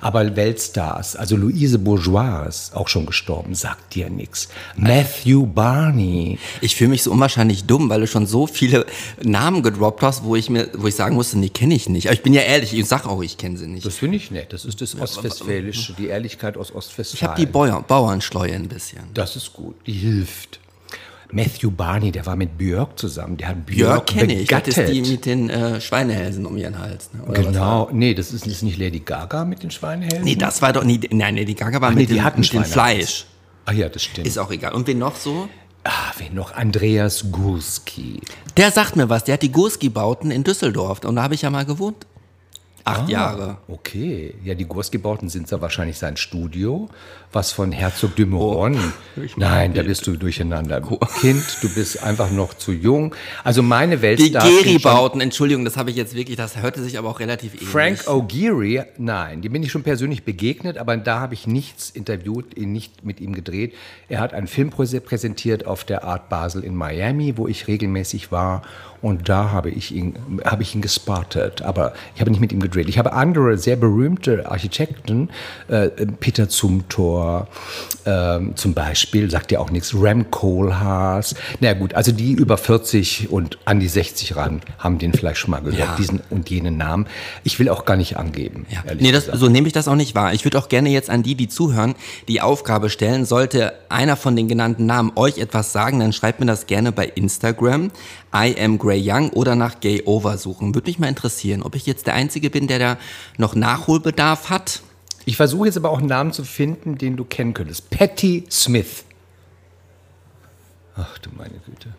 [0.02, 4.50] Aber Weltstars, also Louise Bourgeois ist auch schon gestorben, sagt dir nichts.
[4.76, 6.40] Matthew Barney.
[6.62, 8.86] Ich fühle mich so unwahrscheinlich dumm, weil du schon so viele
[9.22, 12.08] Namen gedroppt hast, wo ich mir, wo ich sagen musste, nee, kenne ich nicht.
[12.08, 13.86] Aber ich bin ja ehrlich, ich sage auch, ich kenne sie nicht.
[13.86, 14.54] Das finde ich nett.
[14.54, 17.36] Das ist das Ostwestfälische, die Ehrlichkeit aus Ostwestfalen.
[17.46, 19.02] Ich habe die Bauernschleue ein bisschen.
[19.14, 19.76] Das ist gut.
[19.86, 20.61] Die hilft.
[21.34, 23.38] Matthew Barney, der war mit Björk zusammen.
[23.38, 24.48] Der hat Björk, Björk kenne ich.
[24.48, 27.10] Das ist die mit den äh, Schweinehälsen um ihren Hals.
[27.14, 27.34] Ne?
[27.34, 30.24] genau, nee, das ist, ist nicht Lady Gaga mit den Schweinehälsen.
[30.24, 31.00] Nee, das war doch nie.
[31.12, 33.26] Nein, Lady Gaga war Ach, mit, nee, dem, mit dem Fleisch.
[33.66, 34.28] Ach ja, das stimmt.
[34.28, 34.74] Ist auch egal.
[34.74, 35.48] Und wen noch so?
[35.84, 36.54] Ah, wen noch?
[36.54, 38.22] Andreas Gurski.
[38.58, 39.24] Der sagt mir was.
[39.24, 41.04] Der hat die Gurski-Bauten in Düsseldorf.
[41.06, 42.06] Und da habe ich ja mal gewohnt.
[42.84, 43.58] Acht ah, Jahre.
[43.68, 44.36] Okay.
[44.44, 46.90] Ja, die Gurski-Bauten sind ja wahrscheinlich sein Studio
[47.34, 48.76] was von Herzog de Meuron.
[48.76, 50.82] Oh, Nein, da bist du durcheinander.
[51.20, 53.16] Kind, du bist einfach noch zu jung.
[53.44, 54.20] Also meine Welt.
[54.20, 57.70] Die Geri-Bauten, Entschuldigung, das habe ich jetzt wirklich, das hörte sich aber auch relativ ähnlich.
[57.70, 62.58] Frank O'Geary, nein, die bin ich schon persönlich begegnet, aber da habe ich nichts interviewt,
[62.58, 63.74] nicht mit ihm gedreht.
[64.10, 68.64] Er hat einen Film präsentiert auf der Art Basel in Miami, wo ich regelmäßig war.
[69.02, 70.16] Und da habe ich ihn,
[70.46, 71.64] habe ich ihn gespottet.
[71.64, 72.88] Aber ich habe nicht mit ihm gedreht.
[72.88, 75.30] Ich habe andere sehr berühmte Architekten,
[75.68, 75.90] äh,
[76.20, 77.48] Peter Zumthor, Moore,
[78.06, 81.36] ähm, zum Beispiel, sagt ja auch nichts, Ram Koolhaas.
[81.60, 85.52] Na gut, also die über 40 und an die 60 ran haben den vielleicht schon
[85.52, 85.96] mal gehört, ja.
[85.96, 87.06] diesen und jenen Namen.
[87.44, 88.66] Ich will auch gar nicht angeben.
[88.70, 88.84] Ja.
[89.00, 90.34] Nee, das, so nehme ich das auch nicht wahr.
[90.34, 91.96] Ich würde auch gerne jetzt an die, die zuhören,
[92.28, 96.46] die Aufgabe stellen, sollte einer von den genannten Namen euch etwas sagen, dann schreibt mir
[96.48, 97.92] das gerne bei Instagram,
[98.34, 100.74] I am Gray Young oder nach Gay Over suchen.
[100.74, 102.98] Würde mich mal interessieren, ob ich jetzt der Einzige bin, der da
[103.38, 104.82] noch Nachholbedarf hat
[105.26, 107.90] ich versuche jetzt aber auch einen Namen zu finden, den du kennen könntest.
[107.90, 109.06] Patty Smith.
[110.96, 111.90] Ach du meine Güte.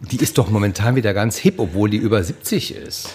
[0.00, 3.10] Die ist doch momentan wieder ganz hip, obwohl die über 70 ist.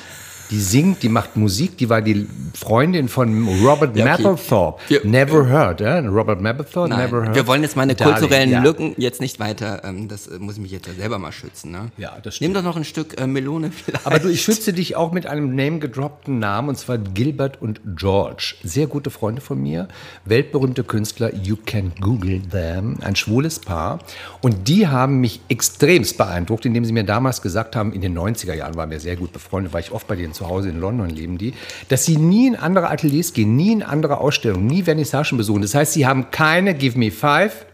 [0.50, 4.24] Die singt, die macht Musik, die war die Freundin von Robert Ja, okay.
[4.24, 4.82] Mapplethorpe.
[4.88, 6.00] Wir- Never heard, eh?
[6.08, 7.36] Robert Mapplethorpe, Nein, never heard.
[7.36, 8.62] wir wollen jetzt meine Darling, kulturellen ja.
[8.64, 11.72] Lücken jetzt nicht weiter, ähm, das äh, muss ich mich jetzt ja selber mal schützen.
[11.72, 11.92] Ne?
[11.98, 12.56] Ja, das Nimm stimmt.
[12.56, 14.06] doch noch ein Stück äh, Melone vielleicht.
[14.08, 18.56] Aber du, ich schütze dich auch mit einem name-gedroppten Namen, und zwar Gilbert und George.
[18.64, 19.88] Sehr gute Freunde von mir,
[20.26, 24.00] weltberühmte Künstler, you can google them, ein schwules Paar.
[24.42, 28.54] Und die haben mich extremst beeindruckt, indem sie mir damals gesagt haben, in den 90er
[28.54, 31.10] Jahren waren wir sehr gut befreundet, war ich oft bei denen zu Hause in London,
[31.10, 31.54] leben die,
[31.90, 35.62] dass sie nie in andere Ateliers gehen, nie in andere Ausstellungen, nie Vernissagen besuchen.
[35.62, 37.66] Das heißt, sie haben keine Give Me Five,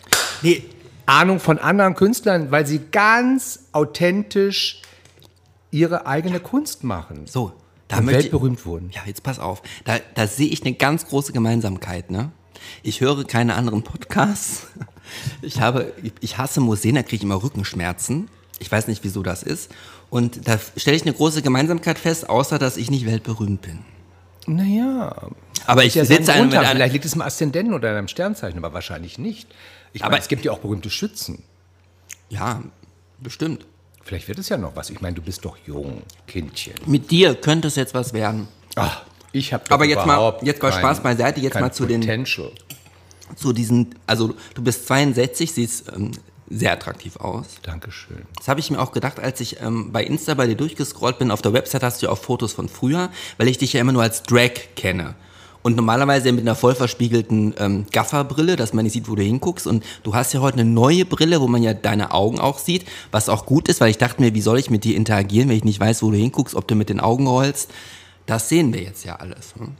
[0.41, 0.63] nee,
[1.05, 4.81] Ahnung von anderen Künstlern, weil sie ganz authentisch
[5.71, 7.25] ihre eigene Kunst machen.
[7.25, 7.51] so,
[7.87, 8.89] da und möchte ich- weltberühmt wurden.
[8.93, 9.61] Ja, jetzt pass auf.
[9.85, 12.31] Da, da sehe ich eine ganz große Gemeinsamkeit, ne?
[12.81, 14.67] Ich höre keine anderen Podcasts.
[15.41, 18.29] Ich habe, ich hasse Museen, da kriege ich immer Rückenschmerzen.
[18.59, 19.69] Ich weiß nicht, wieso das ist.
[20.13, 23.79] Und da stelle ich eine große Gemeinsamkeit fest, außer dass ich nicht weltberühmt bin.
[24.45, 25.15] Naja,
[25.65, 27.97] Aber ich ja sitze einem Grund mit einer, Vielleicht liegt es im Aszendenten oder in
[27.97, 29.47] einem Sternzeichen, aber wahrscheinlich nicht.
[29.91, 31.41] Ich Aber- meine, es gibt ja auch berühmte Schützen.
[32.29, 32.61] Ja,
[33.21, 33.65] bestimmt.
[34.03, 34.91] Vielleicht wird es ja noch was.
[34.91, 36.75] Ich meine, du bist doch jung, Kindchen.
[36.85, 38.47] Mit dir könnte es jetzt was werden.
[38.75, 42.51] Ach, ich habe Aber jetzt mal- jetzt mal Spaß beiseite, jetzt mal zu den- Potential.
[43.35, 46.11] Zu diesen, also du bist 62, siehst ähm,
[46.49, 47.45] sehr attraktiv aus.
[47.61, 48.23] Dankeschön.
[48.37, 51.31] Das habe ich mir auch gedacht, als ich ähm, bei Insta bei dir durchgescrollt bin.
[51.31, 53.91] Auf der Website hast du ja auch Fotos von früher, weil ich dich ja immer
[53.91, 55.15] nur als Drag kenne.
[55.63, 59.65] Und normalerweise mit einer voll verspiegelten ähm, Gafferbrille, dass man nicht sieht, wo du hinguckst.
[59.65, 62.85] Und du hast ja heute eine neue Brille, wo man ja deine Augen auch sieht,
[63.11, 65.55] was auch gut ist, weil ich dachte mir, wie soll ich mit dir interagieren, wenn
[65.55, 67.71] ich nicht weiß, wo du hinguckst, ob du mit den Augen rollst.
[68.25, 69.53] Das sehen wir jetzt ja alles.
[69.57, 69.75] hm?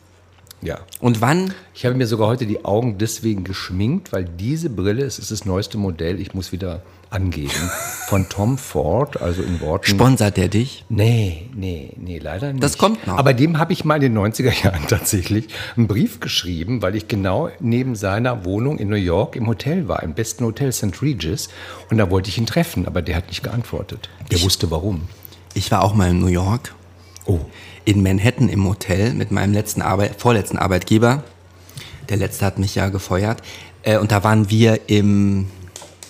[0.63, 0.79] Ja.
[0.99, 1.53] Und wann?
[1.75, 5.45] Ich habe mir sogar heute die Augen deswegen geschminkt, weil diese Brille, es ist das
[5.45, 7.51] neueste Modell, ich muss wieder angeben,
[8.07, 9.85] von Tom Ford, also in Worten.
[9.85, 10.85] Sponsert der dich?
[10.89, 12.63] Nee, nee, nee, leider nicht.
[12.63, 13.17] Das kommt noch.
[13.17, 17.07] Aber dem habe ich mal in den 90er Jahren tatsächlich einen Brief geschrieben, weil ich
[17.07, 21.01] genau neben seiner Wohnung in New York im Hotel war, im besten Hotel St.
[21.01, 21.49] Regis.
[21.89, 24.09] Und da wollte ich ihn treffen, aber der hat nicht geantwortet.
[24.31, 25.01] Der wusste warum.
[25.53, 26.73] Ich war auch mal in New York.
[27.25, 27.39] Oh,
[27.85, 31.23] in Manhattan im Hotel mit meinem letzten Arbeit, vorletzten Arbeitgeber.
[32.09, 33.41] Der letzte hat mich ja gefeuert.
[33.83, 35.47] Äh, und da waren wir im,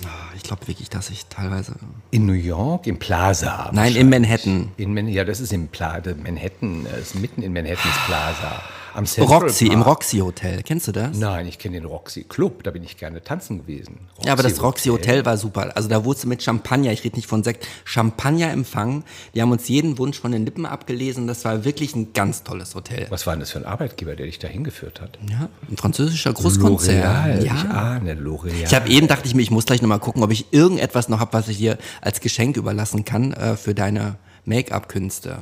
[0.05, 1.73] ah, ich glaube wirklich, dass ich teilweise,
[2.11, 3.69] in New York, im Plaza.
[3.73, 4.71] nein, in Manhattan.
[4.77, 8.61] In Man ja, das ist im Plaza, Manhattan, äh, ist mitten in Manhattans Plaza.
[8.93, 9.73] Am Central Roxy, Park.
[9.75, 10.63] im Roxy Hotel.
[10.63, 11.17] Kennst du das?
[11.17, 14.07] Nein, ich kenne den Roxy Club, da bin ich gerne tanzen gewesen.
[14.23, 15.71] Ja, aber das Roxy Hotel war super.
[15.75, 19.03] Also da wurdest du mit Champagner, ich rede nicht von Sekt, Champagner empfangen.
[19.33, 21.27] Die haben uns jeden Wunsch von den Lippen abgelesen.
[21.27, 23.07] Das war wirklich ein ganz tolles Hotel.
[23.09, 25.17] Was war denn das für ein Arbeitgeber, der dich da hingeführt hat?
[25.29, 27.01] Ja, ein französischer Großkonzern.
[27.03, 27.69] L'Oreal, ich Ja.
[27.71, 28.63] ahne L'Oreal.
[28.65, 31.19] Ich habe eben dachte ich mir, ich muss gleich nochmal gucken, ob ich irgendetwas noch
[31.19, 35.39] habe, was ich dir als Geschenk überlassen kann äh, für deine Make-up-Künste.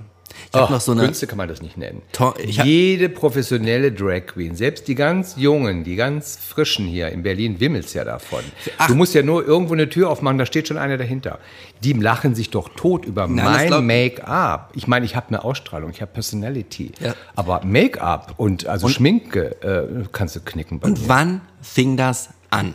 [0.50, 1.02] Ich habe Ach, noch so eine.
[1.04, 2.02] Künste kann man das nicht nennen.
[2.14, 7.60] To- Jede professionelle Drag Queen, selbst die ganz Jungen, die ganz Frischen hier in Berlin,
[7.60, 8.40] wimmelt's ja davon.
[8.78, 8.88] Ach.
[8.88, 11.40] Du musst ja nur irgendwo eine Tür aufmachen, da steht schon einer dahinter.
[11.84, 14.72] Die lachen sich doch tot über Nein, mein Make-up.
[14.76, 16.92] Ich meine, ich habe eine Ausstrahlung, ich habe Personality.
[17.00, 17.14] Ja.
[17.36, 20.96] Aber Make-up und also Schminke äh, kannst du knicken bei mir.
[20.96, 22.74] Und wann fing das an,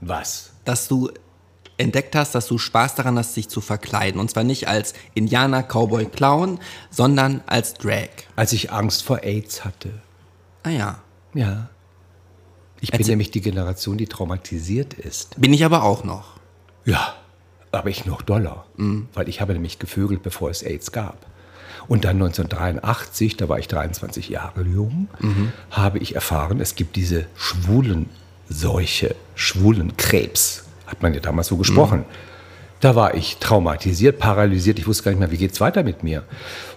[0.00, 0.52] Was?
[0.64, 1.10] dass du
[1.76, 4.20] entdeckt hast, dass du Spaß daran hast, dich zu verkleiden?
[4.20, 6.58] Und zwar nicht als Indianer, Cowboy, Clown,
[6.90, 8.08] sondern als Drag.
[8.36, 9.90] Als ich Angst vor AIDS hatte.
[10.62, 10.98] Ah ja.
[11.34, 11.68] Ja.
[12.80, 15.40] Ich bin Erzähl- nämlich die Generation, die traumatisiert ist.
[15.40, 16.34] Bin ich aber auch noch.
[16.84, 17.14] Ja,
[17.72, 18.66] aber ich noch doller,
[19.14, 21.26] weil ich habe nämlich gevögelt, bevor es AIDS gab.
[21.88, 25.08] Und dann 1983, da war ich 23 Jahre jung,
[25.70, 28.08] habe ich erfahren, es gibt diese schwulen
[28.48, 32.04] Seuche, schwulen Krebs, hat man ja damals so gesprochen.
[32.80, 36.24] Da war ich traumatisiert, paralysiert, ich wusste gar nicht mehr, wie geht's weiter mit mir.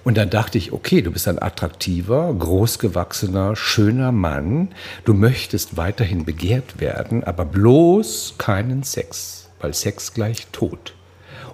[0.05, 4.69] Und dann dachte ich, okay, du bist ein attraktiver, großgewachsener, schöner Mann,
[5.03, 10.93] du möchtest weiterhin begehrt werden, aber bloß keinen Sex, weil Sex gleich Tod.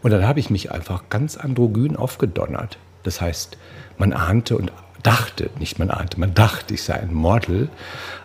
[0.04, 2.78] Und dann habe ich mich einfach ganz androgyn aufgedonnert.
[3.02, 3.58] Das heißt,
[3.98, 7.70] man ahnte und dachte, nicht man ahnte, man dachte, ich sei ein Model,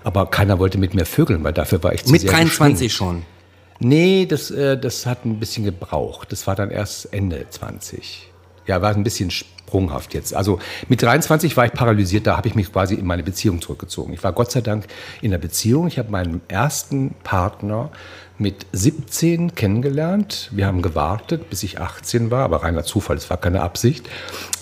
[0.04, 2.92] aber keiner wollte mit mir vögeln, weil dafür war ich zu Mit sehr 23 geschminkt.
[2.92, 3.37] schon.
[3.80, 6.32] Nee, das, äh, das hat ein bisschen gebraucht.
[6.32, 8.30] Das war dann erst Ende 20.
[8.66, 10.34] Ja, war ein bisschen sprunghaft jetzt.
[10.34, 14.12] Also mit 23 war ich paralysiert, da habe ich mich quasi in meine Beziehung zurückgezogen.
[14.12, 14.86] Ich war Gott sei Dank
[15.22, 15.86] in der Beziehung.
[15.86, 17.90] Ich habe meinen ersten Partner
[18.38, 20.50] mit 17 kennengelernt.
[20.52, 24.08] Wir haben gewartet, bis ich 18 war, aber reiner Zufall, es war keine Absicht.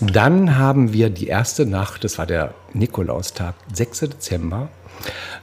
[0.00, 4.00] Dann haben wir die erste Nacht, das war der Nikolaustag, 6.
[4.00, 4.68] Dezember.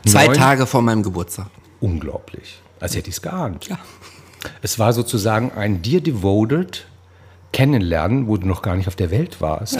[0.05, 1.47] Zwei Tage vor meinem Geburtstag.
[1.79, 2.62] unglaublich.
[2.83, 3.67] Als hätte ich es geahnt.
[3.69, 3.79] Ja.
[4.61, 6.85] Es war sozusagen ein dir devoted
[7.53, 9.79] Kennenlernen, wo du noch gar nicht auf der Welt warst.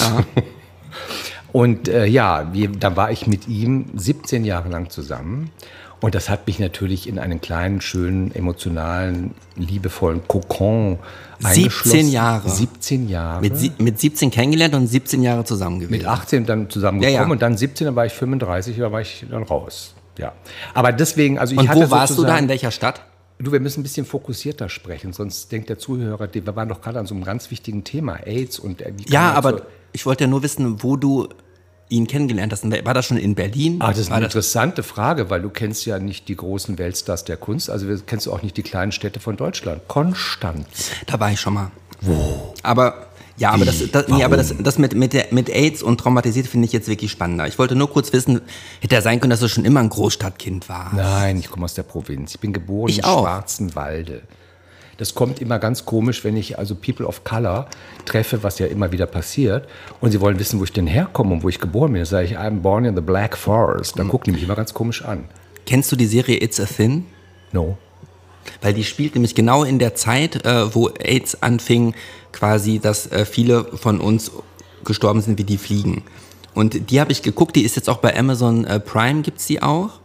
[1.51, 5.51] Und äh, ja, wir, dann war ich mit ihm 17 Jahre lang zusammen.
[5.99, 10.99] Und das hat mich natürlich in einen kleinen, schönen, emotionalen, liebevollen Kokon
[11.39, 12.49] 17 Jahre.
[12.49, 13.41] 17 Jahre.
[13.41, 15.97] Mit, mit 17 kennengelernt und 17 Jahre zusammen gewesen.
[15.97, 17.31] Mit 18 dann zusammengekommen Ja, ja.
[17.31, 19.93] und dann 17, dann war ich 35, da war ich dann raus.
[20.17, 20.33] Ja.
[20.73, 22.37] Aber deswegen, also ich und hatte wo warst du da?
[22.37, 23.01] In welcher Stadt?
[23.39, 26.99] Du, wir müssen ein bisschen fokussierter sprechen, sonst denkt der Zuhörer, wir waren doch gerade
[26.99, 30.29] an so einem ganz wichtigen Thema, AIDS und äh, Ja, aber so- ich wollte ja
[30.29, 31.27] nur wissen, wo du
[31.89, 32.63] ihn kennengelernt hast.
[32.85, 33.77] War das schon in Berlin?
[33.79, 37.37] Ah, das ist eine interessante Frage, weil du kennst ja nicht die großen Weltstars der
[37.37, 39.87] Kunst, also kennst du auch nicht die kleinen Städte von Deutschland.
[39.87, 40.91] Konstanz.
[41.05, 41.71] Da war ich schon mal.
[42.01, 42.53] Wo?
[42.63, 45.99] Aber ja, aber das, das, nee, aber das, das mit, mit, der, mit AIDS und
[45.99, 47.47] traumatisiert finde ich jetzt wirklich spannender.
[47.47, 48.41] Ich wollte nur kurz wissen,
[48.79, 50.93] hätte ja sein können, dass du schon immer ein Großstadtkind warst.
[50.93, 52.35] Nein, ich komme aus der Provinz.
[52.35, 53.03] Ich bin geboren Ich in.
[53.03, 54.21] Schwarzenwalde.
[54.97, 57.67] Das kommt immer ganz komisch, wenn ich also People of Color
[58.05, 59.67] treffe, was ja immer wieder passiert,
[60.01, 62.01] und sie wollen wissen, wo ich denn herkomme und wo ich geboren bin.
[62.01, 63.95] Dann sage ich, I'm born in the Black Forest.
[63.95, 63.97] Mhm.
[63.97, 65.25] Dann gucken die mich immer ganz komisch an.
[65.65, 67.05] Kennst du die Serie It's a Thin?
[67.51, 67.77] No.
[68.61, 71.95] Weil die spielt nämlich genau in der Zeit, äh, wo AIDS anfing,
[72.33, 74.31] quasi, dass äh, viele von uns
[74.83, 76.03] gestorben sind wie die Fliegen.
[76.53, 79.61] Und die habe ich geguckt, die ist jetzt auch bei Amazon äh, Prime, gibt's die
[79.61, 80.01] auch.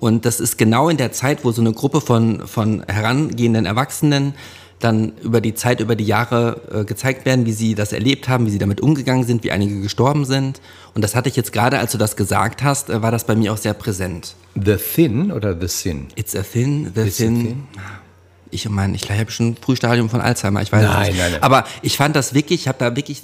[0.00, 4.34] Und das ist genau in der Zeit, wo so eine Gruppe von, von herangehenden Erwachsenen
[4.80, 8.46] dann über die Zeit, über die Jahre äh, gezeigt werden, wie sie das erlebt haben,
[8.46, 10.60] wie sie damit umgegangen sind, wie einige gestorben sind.
[10.94, 13.36] Und das hatte ich jetzt gerade, als du das gesagt hast, äh, war das bei
[13.36, 14.34] mir auch sehr präsent.
[14.54, 16.08] The Thin oder The Sin?
[16.16, 17.68] It's a thin, the It's a thin.
[18.52, 21.18] Ich meine, ich habe schon ein Frühstadium von Alzheimer, ich weiß es Nein, nicht.
[21.18, 21.42] nein, nein.
[21.42, 23.22] Aber ich fand das wirklich, ich habe da wirklich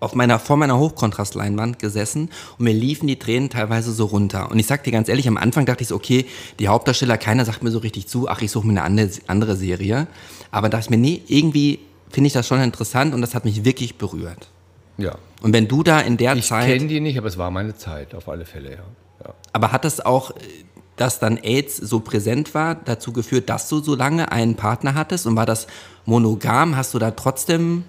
[0.00, 4.50] auf meiner, vor meiner Hochkontrastleinwand gesessen und mir liefen die Tränen teilweise so runter.
[4.50, 6.26] Und ich sag dir ganz ehrlich, am Anfang dachte ich so, okay,
[6.58, 9.56] die Hauptdarsteller, keiner sagt mir so richtig zu, ach, ich suche mir eine andere, andere
[9.56, 10.06] Serie.
[10.50, 13.64] Aber dachte ich mir, nee, irgendwie finde ich das schon interessant und das hat mich
[13.64, 14.48] wirklich berührt.
[14.96, 15.16] Ja.
[15.42, 17.76] Und wenn du da in der Ich Zeit, kenne die nicht, aber es war meine
[17.76, 18.84] Zeit, auf alle Fälle, ja.
[19.24, 19.34] ja.
[19.52, 20.34] aber hat das auch, äh,
[21.00, 25.26] dass dann AIDS so präsent war, dazu geführt, dass du so lange einen Partner hattest?
[25.26, 25.66] Und war das
[26.04, 26.76] monogam?
[26.76, 27.84] Hast du da trotzdem,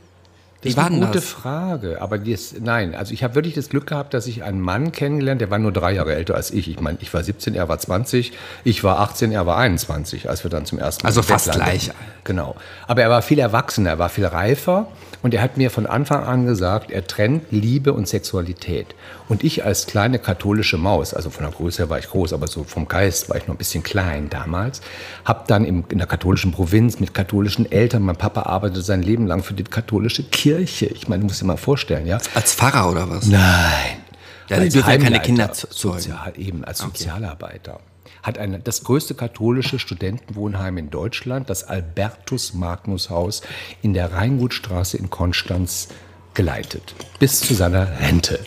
[0.61, 1.25] Das ist eine gute das?
[1.25, 4.91] Frage, aber ist, nein, also ich habe wirklich das Glück gehabt, dass ich einen Mann
[4.91, 6.69] kennengelernt, der war nur drei Jahre älter als ich.
[6.69, 8.31] Ich meine, ich war 17, er war 20,
[8.63, 11.33] ich war 18, er war 21, als wir dann zum ersten Mal Also im Bett
[11.33, 11.69] fast landeten.
[11.69, 11.91] gleich.
[12.23, 12.55] Genau.
[12.87, 14.87] Aber er war viel erwachsener, er war viel reifer
[15.21, 18.87] und er hat mir von Anfang an gesagt, er trennt Liebe und Sexualität.
[19.29, 22.47] Und ich als kleine katholische Maus, also von der Größe her war ich groß, aber
[22.47, 24.81] so vom Geist war ich noch ein bisschen klein damals,
[25.25, 29.43] habe dann in der katholischen Provinz mit katholischen Eltern, mein Papa arbeitete sein Leben lang
[29.43, 30.87] für die katholische Kirche.
[30.87, 32.17] Ich meine, du musst dir mal vorstellen, ja.
[32.33, 33.27] Als Pfarrer oder was?
[33.27, 34.01] Nein.
[34.49, 35.99] Ja, die dürfen ja keine Kinder zeugen.
[35.99, 37.79] Sozial, eben als Sozialarbeiter.
[38.23, 43.41] Hat eine, das größte katholische Studentenwohnheim in Deutschland, das Albertus Magnus Haus
[43.81, 45.87] in der Rheingutstraße in Konstanz
[46.33, 46.93] geleitet.
[47.19, 48.39] Bis zu seiner Rente.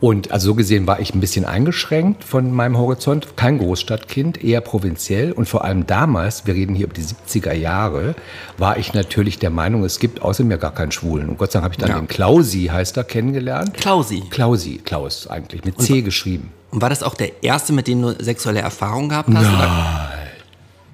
[0.00, 3.36] Und also so gesehen war ich ein bisschen eingeschränkt von meinem Horizont.
[3.36, 5.30] Kein Großstadtkind, eher provinziell.
[5.30, 8.16] Und vor allem damals, wir reden hier über die 70er Jahre,
[8.56, 11.28] war ich natürlich der Meinung, es gibt außer mir gar keinen Schwulen.
[11.28, 12.00] Und Gott sei Dank habe ich dann Ja.
[12.00, 13.74] den Klausi, heißt er, kennengelernt.
[13.74, 14.24] Klausi.
[14.28, 16.52] Klausi, Klaus eigentlich, mit C geschrieben.
[16.70, 19.42] Und war das auch der erste, mit dem du sexuelle Erfahrungen gehabt hast?
[19.42, 20.28] Nein.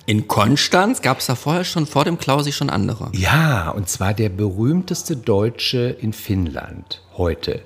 [0.07, 3.11] In Konstanz gab es da vorher schon, vor dem Klausi schon andere.
[3.13, 7.63] Ja, und zwar der berühmteste Deutsche in Finnland heute.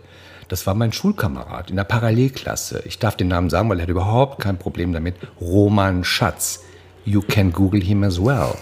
[0.46, 2.82] Das war mein Schulkamerad in der Parallelklasse.
[2.86, 5.16] Ich darf den Namen sagen, weil er hat überhaupt kein Problem damit.
[5.40, 6.64] Roman Schatz.
[7.04, 8.54] You can Google him as well.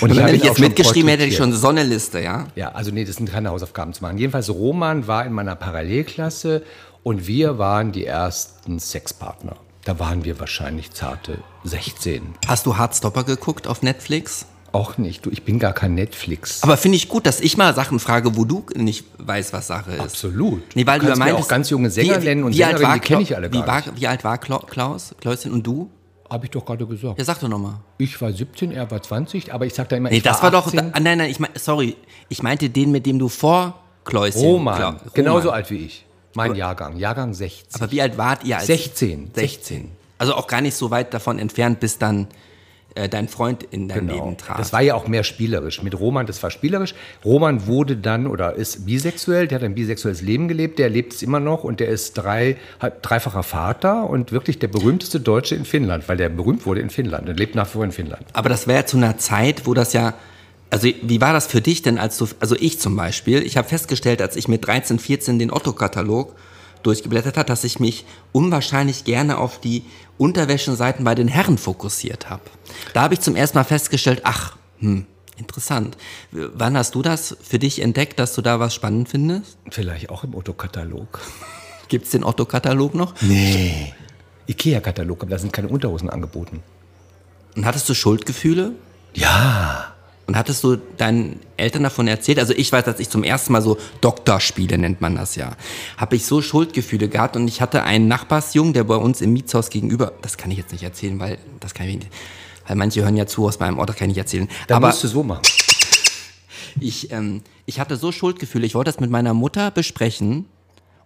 [0.00, 2.46] Und Und wenn ich jetzt mitgeschrieben hätte, hätte ich schon so eine Liste, ja?
[2.54, 4.18] Ja, also nee, das sind keine Hausaufgaben zu machen.
[4.18, 6.62] Jedenfalls Roman war in meiner Parallelklasse
[7.08, 9.56] und wir waren die ersten Sexpartner.
[9.84, 12.34] Da waren wir wahrscheinlich zarte 16.
[12.46, 14.44] Hast du Hardstopper geguckt auf Netflix?
[14.72, 15.24] Auch nicht.
[15.24, 16.62] Du, ich bin gar kein Netflix.
[16.62, 19.92] Aber finde ich gut, dass ich mal Sachen frage, wo du nicht weißt, was Sache
[19.92, 20.00] ist.
[20.00, 20.62] Absolut.
[20.76, 22.90] Nee, weil Du du, ja meintest, auch ganz junge Sänger nennen und wie alt Sängerinnen,
[22.90, 23.98] war die kenne ich alle wie gar war, nicht.
[23.98, 25.88] Wie alt war Kla Klaus, Klauschen und du?
[26.28, 27.18] Habe ich doch gerade gesagt.
[27.18, 27.76] Ja, sag doch nochmal.
[27.96, 30.52] Ich war 17, er war 20, aber ich sag da immer, Nee, ich das war
[30.52, 30.92] war doch, 18.
[30.92, 31.96] ah, nein, nein, ich mein, sorry,
[32.28, 34.42] ich meinte den, mit dem du vor Kläuschen.
[34.42, 35.54] Roman, Kla- genauso Roman.
[35.54, 36.04] alt wie ich.
[36.38, 37.82] Mein Jahrgang, Jahrgang 16.
[37.82, 39.32] Aber wie alt wart ihr als 16.
[39.34, 39.90] 16.
[40.18, 42.28] Also auch gar nicht so weit davon entfernt, bis dann
[42.98, 44.48] äh, dein Freund in dein Leben trat.
[44.48, 44.58] Genau.
[44.58, 45.82] Das war ja auch mehr spielerisch.
[45.82, 46.94] Mit Roman, das war spielerisch.
[47.24, 51.22] Roman wurde dann oder ist bisexuell, der hat ein bisexuelles Leben gelebt, der lebt es
[51.22, 52.56] immer noch und der ist drei,
[53.02, 57.28] dreifacher Vater und wirklich der berühmteste Deutsche in Finnland, weil der berühmt wurde in Finnland
[57.28, 58.24] und lebt nach wie vor in Finnland.
[58.32, 60.14] Aber das wäre ja zu einer Zeit, wo das ja.
[60.70, 62.28] Also, wie war das für dich denn, als du.
[62.40, 66.34] Also, ich zum Beispiel, ich habe festgestellt, als ich mit 13, 14 den Otto-Katalog
[66.82, 69.84] durchgeblättert habe, dass ich mich unwahrscheinlich gerne auf die
[70.16, 72.42] Unterwäschenseiten bei den Herren fokussiert habe.
[72.92, 75.96] Da habe ich zum ersten Mal festgestellt, ach, hm, interessant.
[76.30, 79.58] Wann hast du das für dich entdeckt, dass du da was spannend findest?
[79.70, 81.20] Vielleicht auch im Otto-Katalog.
[81.88, 83.14] Gibt es den Otto-Katalog noch?
[83.22, 83.94] Nee.
[84.46, 86.62] Ikea-Katalog, aber da sind keine Unterhosen angeboten.
[87.56, 88.72] Und hattest du Schuldgefühle?
[89.14, 89.94] Ja.
[90.28, 92.38] Und hattest du deinen Eltern davon erzählt?
[92.38, 95.56] Also ich weiß, dass ich zum ersten Mal so Doktorspiele nennt man das ja.
[95.96, 99.70] Habe ich so Schuldgefühle gehabt und ich hatte einen Nachbarsjungen, der bei uns im Mietshaus
[99.70, 102.10] gegenüber, das kann ich jetzt nicht erzählen, weil das kann ich nicht,
[102.66, 104.48] weil manche hören ja zu aus meinem Ort, das kann ich nicht erzählen.
[104.66, 105.40] Dann Aber musst du so machen.
[106.78, 110.44] ich, ähm, ich hatte so Schuldgefühle, ich wollte das mit meiner Mutter besprechen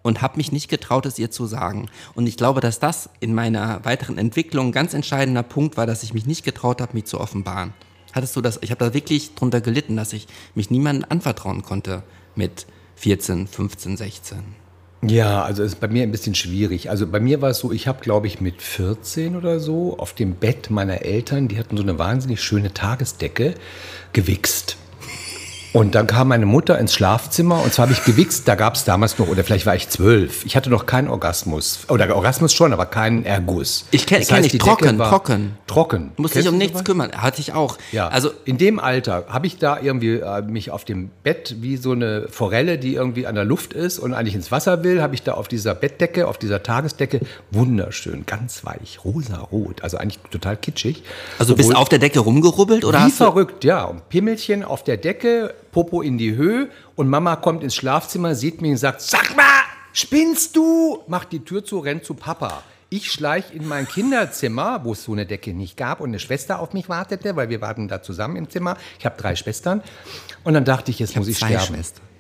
[0.03, 1.89] und habe mich nicht getraut, es ihr zu sagen.
[2.15, 6.03] Und ich glaube, dass das in meiner weiteren Entwicklung ein ganz entscheidender Punkt war, dass
[6.03, 7.73] ich mich nicht getraut habe, mich zu offenbaren.
[8.12, 8.59] Hattest du das?
[8.62, 12.03] Ich habe da wirklich drunter gelitten, dass ich mich niemandem anvertrauen konnte
[12.35, 14.38] mit 14, 15, 16.
[15.05, 16.88] Ja, also ist bei mir ein bisschen schwierig.
[16.88, 20.12] Also bei mir war es so, ich habe, glaube ich, mit 14 oder so auf
[20.12, 23.55] dem Bett meiner Eltern, die hatten so eine wahnsinnig schöne Tagesdecke,
[24.12, 24.77] gewichst.
[25.73, 28.85] Und dann kam meine Mutter ins Schlafzimmer und zwar habe ich gewichst, da gab es
[28.85, 30.45] damals noch, oder vielleicht war ich zwölf.
[30.45, 31.81] Ich hatte noch keinen Orgasmus.
[31.89, 33.87] Oder Orgasmus schon, aber keinen Erguss.
[33.91, 35.57] Ich kenne Das kenn ich trocken, war trocken.
[35.67, 36.13] Trocken.
[36.19, 36.85] Musste Kennst um nichts sowas?
[36.85, 37.13] kümmern.
[37.13, 37.79] Hatte ich auch.
[37.91, 41.79] Ja, Also in dem Alter habe ich da irgendwie äh, mich auf dem Bett wie
[41.79, 45.15] so eine Forelle, die irgendwie an der Luft ist und eigentlich ins Wasser will, habe
[45.15, 50.57] ich da auf dieser Bettdecke, auf dieser Tagesdecke, wunderschön, ganz weich, rosa-rot, also eigentlich total
[50.57, 51.03] kitschig.
[51.39, 53.85] Also bist Sowohl- du auf der Decke rumgerubbelt oder wie verrückt, ja.
[53.85, 58.61] Und Pimmelchen auf der Decke, Popo in die Höhe und Mama kommt ins Schlafzimmer, sieht
[58.63, 61.03] mich und sagt, sag mal, spinnst du?
[61.09, 62.63] Macht die Tür zu, rennt zu Papa.
[62.91, 66.61] Ich schleich in mein Kinderzimmer, wo es so eine Decke nicht gab und eine Schwester
[66.61, 68.77] auf mich wartete, weil wir warten da zusammen im Zimmer.
[68.99, 69.83] Ich habe drei Schwestern.
[70.45, 71.75] Und dann dachte ich, jetzt muss ich zwei sterben.
[71.75, 72.12] Schwestern?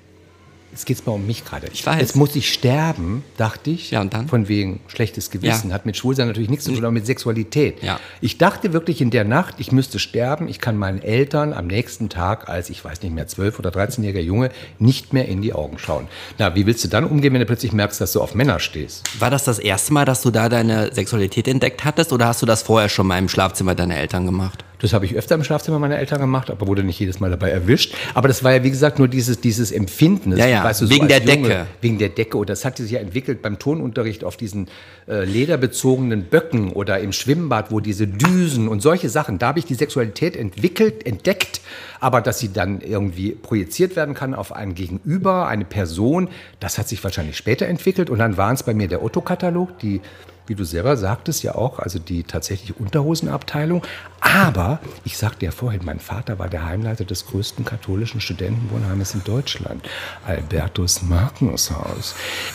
[0.72, 1.68] Jetzt geht's mal um mich gerade.
[1.70, 2.00] Ich weiß.
[2.00, 3.90] Jetzt muss ich sterben, dachte ich.
[3.90, 4.26] Ja, und dann?
[4.26, 5.68] Von wegen schlechtes Gewissen.
[5.68, 5.74] Ja.
[5.74, 7.82] Hat mit Schwulsein natürlich nichts zu tun, aber mit Sexualität.
[7.82, 8.00] Ja.
[8.22, 10.48] Ich dachte wirklich in der Nacht, ich müsste sterben.
[10.48, 14.20] Ich kann meinen Eltern am nächsten Tag als, ich weiß nicht mehr, 12- oder 13-jähriger
[14.20, 16.08] Junge nicht mehr in die Augen schauen.
[16.38, 19.02] Na, wie willst du dann umgehen, wenn du plötzlich merkst, dass du auf Männer stehst?
[19.20, 22.46] War das das erste Mal, dass du da deine Sexualität entdeckt hattest oder hast du
[22.46, 24.64] das vorher schon mal im Schlafzimmer deiner Eltern gemacht?
[24.82, 27.50] Das habe ich öfter im Schlafzimmer meiner Eltern gemacht, aber wurde nicht jedes Mal dabei
[27.50, 27.94] erwischt.
[28.14, 30.36] Aber das war ja, wie gesagt, nur dieses, dieses Empfinden.
[30.36, 31.66] Ja, ja, weißt du, wegen als der Junge, Decke.
[31.80, 32.36] Wegen der Decke.
[32.36, 34.66] Und das hat sich ja entwickelt beim Turnunterricht auf diesen
[35.08, 39.66] äh, lederbezogenen Böcken oder im Schwimmbad, wo diese Düsen und solche Sachen, da habe ich
[39.66, 41.60] die Sexualität entwickelt, entdeckt.
[42.00, 46.88] Aber dass sie dann irgendwie projiziert werden kann auf ein Gegenüber, eine Person, das hat
[46.88, 48.10] sich wahrscheinlich später entwickelt.
[48.10, 50.00] Und dann waren es bei mir der Otto-Katalog, die
[50.46, 53.82] wie du selber sagtest, ja auch, also die tatsächliche Unterhosenabteilung.
[54.20, 59.24] Aber ich sagte ja vorhin, mein Vater war der Heimleiter des größten katholischen Studentenwohnheimes in
[59.24, 59.88] Deutschland,
[60.26, 62.14] Albertus Magnushaus.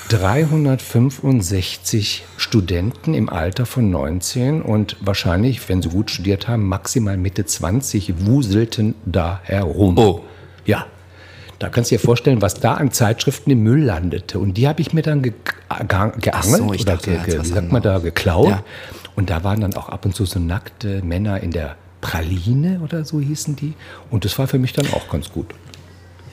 [0.09, 7.45] 365 Studenten im Alter von 19 und wahrscheinlich, wenn sie gut studiert haben, maximal Mitte
[7.45, 9.97] 20 wuselten da herum.
[9.97, 10.23] Oh.
[10.65, 10.85] Ja,
[11.59, 14.39] da kannst du dir vorstellen, was da an Zeitschriften im Müll landete.
[14.39, 17.71] Und die habe ich mir dann ge ge geangelt so, oder dachte, ge wie sagt
[17.71, 18.49] man da, geklaut.
[18.49, 18.63] Ja.
[19.15, 23.03] Und da waren dann auch ab und zu so nackte Männer in der Praline oder
[23.03, 23.73] so hießen die.
[24.11, 25.47] Und das war für mich dann auch ganz gut.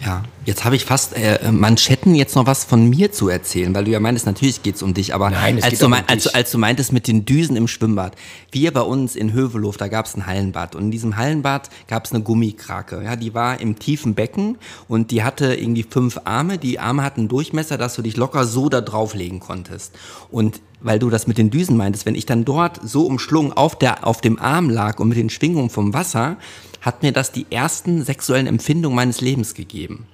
[0.05, 3.85] Ja, jetzt habe ich fast äh, Manschetten jetzt noch was von mir zu erzählen, weil
[3.85, 6.51] du ja meintest, natürlich geht's um dich, aber Nein, als, du um mein, als, als
[6.51, 8.15] du meintest mit den Düsen im Schwimmbad,
[8.53, 12.23] wir bei uns in Hövelhof, da gab's ein Hallenbad und in diesem Hallenbad gab's eine
[12.23, 17.03] Gummikrake, ja, die war im tiefen Becken und die hatte irgendwie fünf Arme, die Arme
[17.03, 19.95] hatten einen Durchmesser, dass du dich locker so da drauflegen konntest.
[20.31, 23.79] Und weil du das mit den Düsen meintest, wenn ich dann dort so umschlungen auf,
[23.79, 26.37] der, auf dem Arm lag und mit den Schwingungen vom Wasser,
[26.85, 30.07] hat mir das die ersten sexuellen Empfindungen meines Lebens gegeben.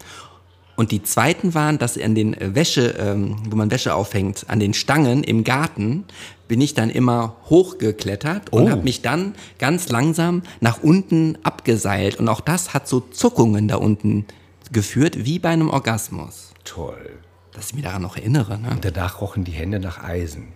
[0.77, 4.61] Und die zweiten waren, dass an den äh, Wäsche, ähm, wo man Wäsche aufhängt, an
[4.61, 6.05] den Stangen im Garten,
[6.49, 8.71] bin ich dann immer hochgeklettert und Oh.
[8.71, 12.17] habe mich dann ganz langsam nach unten abgeseilt.
[12.17, 14.25] Und auch das hat so Zuckungen da unten
[14.73, 16.53] geführt, wie bei einem Orgasmus.
[16.65, 17.19] Toll.
[17.53, 18.59] Dass ich mich daran noch erinnere.
[18.59, 18.71] Ne?
[18.71, 20.49] Und danach rochen die Hände nach Eisen.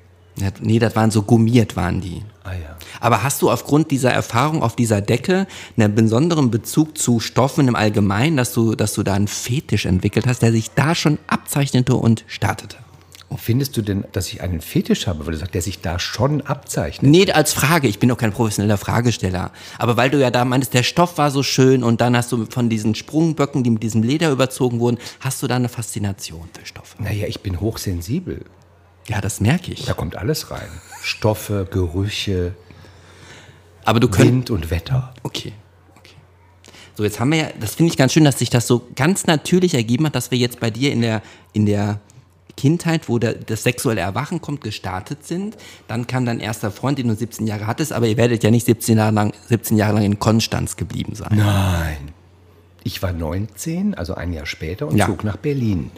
[0.60, 2.22] Nee, das waren so gummiert, waren die.
[2.42, 2.76] Ah ja.
[3.00, 7.76] Aber hast du aufgrund dieser Erfahrung auf dieser Decke einen besonderen Bezug zu Stoffen im
[7.76, 11.94] Allgemeinen, dass du, dass du da einen Fetisch entwickelt hast, der sich da schon abzeichnete
[11.94, 12.76] und startete?
[13.36, 16.40] Findest du denn, dass ich einen Fetisch habe, weil du sagst, der sich da schon
[16.42, 17.10] abzeichnet?
[17.10, 17.88] Nee, als Frage.
[17.88, 19.50] Ich bin doch kein professioneller Fragesteller.
[19.78, 22.46] Aber weil du ja da meintest, der Stoff war so schön und dann hast du
[22.46, 26.64] von diesen Sprungböcken, die mit diesem Leder überzogen wurden, hast du da eine Faszination für
[26.64, 27.02] Stoffe.
[27.02, 28.44] Naja, ich bin hochsensibel.
[29.08, 29.84] Ja, das merke ich.
[29.84, 30.68] Da kommt alles rein.
[31.02, 32.54] Stoffe, Gerüche,
[33.84, 34.26] Aber du könntest.
[34.32, 35.12] Wind und Wetter.
[35.22, 35.52] Okay.
[35.98, 36.14] okay.
[36.96, 39.26] So, jetzt haben wir ja, das finde ich ganz schön, dass sich das so ganz
[39.26, 41.20] natürlich ergeben hat, dass wir jetzt bei dir in der,
[41.52, 42.00] in der
[42.56, 45.56] Kindheit, wo der, das sexuelle Erwachen kommt, gestartet sind.
[45.88, 48.64] Dann kam dein erster Freund, den du 17 Jahre hattest, aber ihr werdet ja nicht
[48.64, 51.32] 17 Jahre lang, 17 Jahre lang in Konstanz geblieben sein.
[51.36, 52.12] Nein.
[52.84, 55.06] Ich war 19, also ein Jahr später, und Ja.
[55.06, 55.90] zog nach Berlin.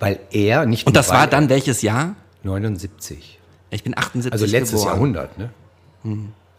[0.00, 2.14] Weil er nicht Und nur das war weil dann welches Jahr?
[2.44, 3.38] 79.
[3.70, 4.94] Ich bin 78 Also letztes geboren.
[4.94, 5.50] Jahrhundert, ne?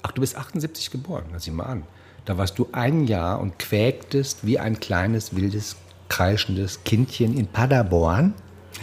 [0.02, 1.84] Ach, du bist 78 geboren, lass ich mal an.
[2.26, 5.76] Da warst du ein Jahr und quäktest wie ein kleines, wildes,
[6.10, 8.34] kreischendes Kindchen in Paderborn.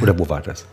[0.03, 0.67] Oder wo war das?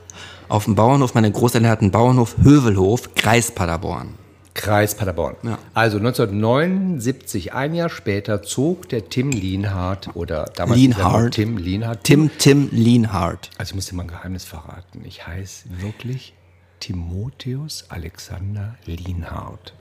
[0.49, 4.15] Auf dem Bauernhof, meine Großeltern hatten Bauernhof Hövelhof, Kreis Paderborn.
[4.57, 5.35] Kreis Paderborn.
[5.43, 5.57] Ja.
[5.73, 11.33] Also 1979, ein Jahr später, zog der Tim Lienhardt oder damals Lienhardt.
[11.35, 12.03] Tim Lienhardt.
[12.03, 13.49] Tim Tim Lienhardt.
[13.57, 15.03] Also ich muss dir mal ein Geheimnis verraten.
[15.05, 16.33] Ich heiße wirklich
[16.79, 19.73] Timotheus Alexander Lienhardt.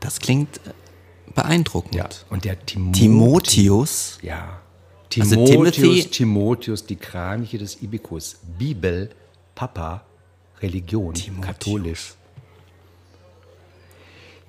[0.00, 0.70] Das klingt äh,
[1.34, 1.94] beeindruckend.
[1.94, 2.08] Ja.
[2.30, 4.18] Und der Timo Timotheus.
[4.22, 4.60] Ja.
[5.18, 8.36] Also Timotheus, Timothy- Timotheus, die Kraniche des Ibikus.
[8.58, 9.10] Bibel,
[9.54, 10.02] Papa,
[10.60, 11.46] Religion, Timotheus.
[11.46, 12.14] katholisch.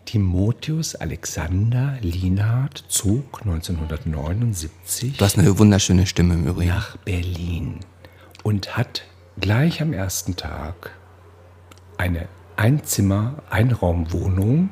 [0.08, 6.70] Timotheus Alexander Lienhardt zog 1979 Du hast eine wunderschöne Stimme im Übrigen.
[6.70, 7.82] nach Berlin
[8.42, 9.04] und hat
[9.42, 10.92] gleich am ersten Tag
[11.98, 14.70] eine Einzimmer-Einraumwohnung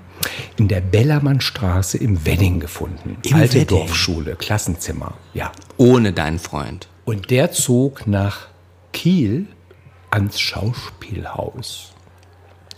[0.56, 3.18] in der Bellermannstraße im Wedding gefunden.
[3.24, 3.80] Im Alte Wedding?
[3.80, 5.52] Dorfschule, Klassenzimmer, ja.
[5.76, 6.88] Ohne deinen Freund.
[7.04, 8.48] Und der zog nach
[8.94, 9.48] Kiel
[10.12, 11.92] ans Schauspielhaus.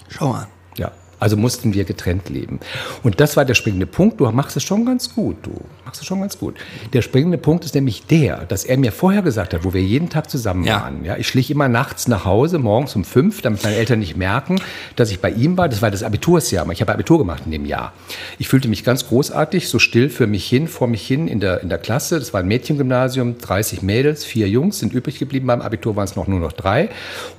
[0.10, 0.48] Schau an.
[0.76, 2.60] Ja, also mussten wir getrennt leben.
[3.04, 4.20] Und das war der springende Punkt.
[4.20, 5.52] Du machst es schon ganz gut, du
[5.86, 6.56] machst es schon ganz gut.
[6.94, 10.10] Der springende Punkt ist nämlich der, dass er mir vorher gesagt hat, wo wir jeden
[10.10, 10.82] Tag zusammen Ja.
[10.82, 11.04] waren.
[11.06, 14.60] Ja, ich schlich immer nachts nach Hause, morgens um fünf, damit meine Eltern nicht merken,
[14.96, 15.70] dass ich bei ihm war.
[15.70, 16.70] Das war das Abitursjahr.
[16.72, 17.94] Ich habe Abitur gemacht in dem Jahr.
[18.38, 21.62] Ich fühlte mich ganz großartig, so still für mich hin, vor mich hin in der,
[21.62, 22.20] in der Klasse.
[22.20, 25.48] Das war ein Mädchengymnasium, 30 Mädels, vier Jungs sind übrig geblieben.
[25.48, 26.90] Beim Abitur waren es noch nur noch drei.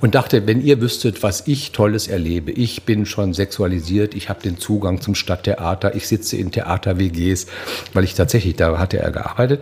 [0.01, 2.51] Und dachte, wenn ihr wüsstet, was ich Tolles erlebe.
[2.51, 3.33] Ich bin schon
[3.69, 7.47] sexualisiert, ich habe den Zugang zum Stadttheater, ich sitze in Theater-WGs,
[7.93, 9.61] weil ich tatsächlich, da hatte er gearbeitet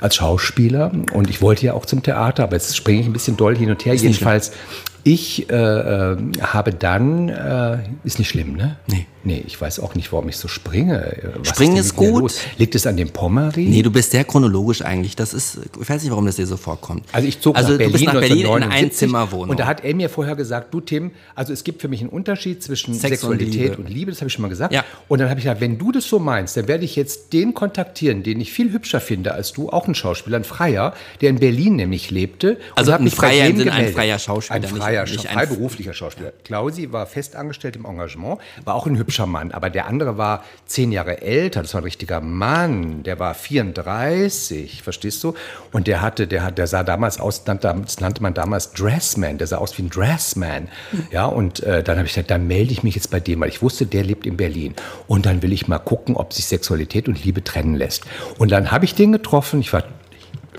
[0.00, 3.36] als Schauspieler und ich wollte ja auch zum Theater, aber jetzt springe ich ein bisschen
[3.36, 3.94] doll hin und her.
[3.94, 4.52] nicht Jedenfalls,
[5.04, 8.76] ich äh, äh, habe dann, äh, ist nicht schlimm, ne?
[8.88, 9.06] Nee.
[9.26, 11.34] Nee, ich weiß auch nicht, warum ich so springe.
[11.38, 12.20] Was Springen ist mir gut.
[12.22, 12.38] los?
[12.58, 13.64] Liegt es an dem Pommery?
[13.64, 15.16] Nee, du bist sehr chronologisch eigentlich.
[15.16, 17.04] Das ist, ich weiß nicht, warum das dir so vorkommt.
[17.10, 19.50] Also ich zog also nach Berlin, du bist nach Berlin in eine 1979 Einzimmerwohnung.
[19.50, 22.10] Und da hat er mir vorher gesagt, du Tim, also es gibt für mich einen
[22.10, 23.76] Unterschied zwischen Sex und Sexualität Liebe.
[23.78, 24.72] und Liebe, das habe ich schon mal gesagt.
[24.72, 24.84] Ja.
[25.08, 27.52] Und dann habe ich gesagt, wenn du das so meinst, dann werde ich jetzt den
[27.52, 31.40] kontaktieren, den ich viel hübscher finde als du, auch ein Schauspieler, ein Freier, der in
[31.40, 32.58] Berlin nämlich lebte.
[32.76, 36.32] Also ein Freier im Sinne ein freier Schauspieler, Ein nicht- freier, nicht ein- freiberuflicher Schauspieler.
[36.44, 40.92] Klausi war festangestellt im Engagement, war auch ein hübscher Mann, aber der andere war zehn
[40.92, 45.34] Jahre älter, das war ein richtiger Mann, der war 34, verstehst du?
[45.72, 49.58] Und der hatte, der der sah damals aus, das nannte man damals Dressman, der sah
[49.58, 50.68] aus wie ein Dressman.
[51.10, 53.48] Ja, und äh, dann habe ich gesagt, dann melde ich mich jetzt bei dem, weil
[53.48, 54.74] ich wusste, der lebt in Berlin.
[55.06, 58.04] Und dann will ich mal gucken, ob sich Sexualität und Liebe trennen lässt.
[58.38, 59.84] Und dann habe ich den getroffen, ich war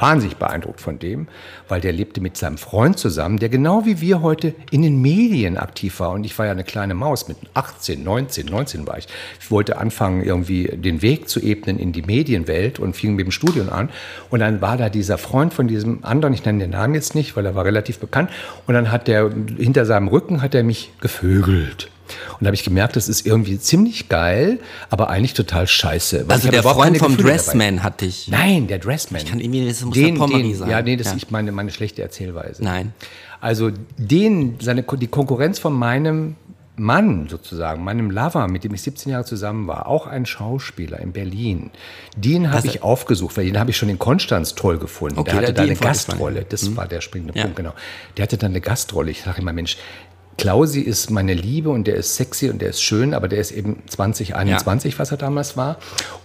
[0.02, 1.28] wahnsinnig beeindruckt von dem,
[1.68, 5.58] weil der lebte mit seinem Freund zusammen, der genau wie wir heute in den Medien
[5.58, 6.12] aktiv war.
[6.12, 9.08] Und ich war ja eine kleine Maus mit 18, 19, 19 war ich.
[9.40, 13.32] Ich wollte anfangen, irgendwie den Weg zu ebnen in die Medienwelt und fing mit dem
[13.32, 13.90] Studium an.
[14.30, 17.36] Und dann war da dieser Freund von diesem anderen, ich nenne den Namen jetzt nicht,
[17.36, 18.30] weil er war relativ bekannt.
[18.66, 21.90] Und dann hat der, hinter seinem Rücken hat er mich gevögelt.
[22.34, 26.26] Und da habe ich gemerkt, das ist irgendwie ziemlich geil, aber eigentlich total scheiße.
[26.28, 27.44] ich also der Freund vom Gefühle dabei.
[27.44, 28.28] Dressman hat dich.
[28.28, 29.22] Nein, der Dressman.
[29.22, 30.70] Ich kann irgendwie, das muss der Pommery sein.
[30.70, 31.14] Ja, nee, das Ja.
[31.14, 32.64] ist meine, meine schlechte Erzählweise.
[32.64, 32.94] Nein.
[33.42, 36.36] Also den, seine, die Konkurrenz von meinem
[36.80, 41.12] Mann sozusagen, meinem Lover, mit dem ich 17 Jahre zusammen war, auch ein Schauspieler in
[41.12, 41.72] Berlin,
[42.16, 45.18] den habe Was- ich aufgesucht, weil den habe ich schon in Konstanz toll gefunden.
[45.18, 45.80] Okay, der hatte der da hat die eine.
[45.80, 46.46] Gastrolle.
[46.48, 47.42] Das war der springende Ja.
[47.44, 47.74] Punkt, genau.
[48.16, 49.10] Der hatte dann eine Gastrolle.
[49.10, 49.78] Ich sage immer, Mensch,
[50.38, 53.52] Klausi ist meine Liebe und der ist sexy und der ist schön, aber der ist
[53.52, 55.78] eben 20, 21, was er damals war.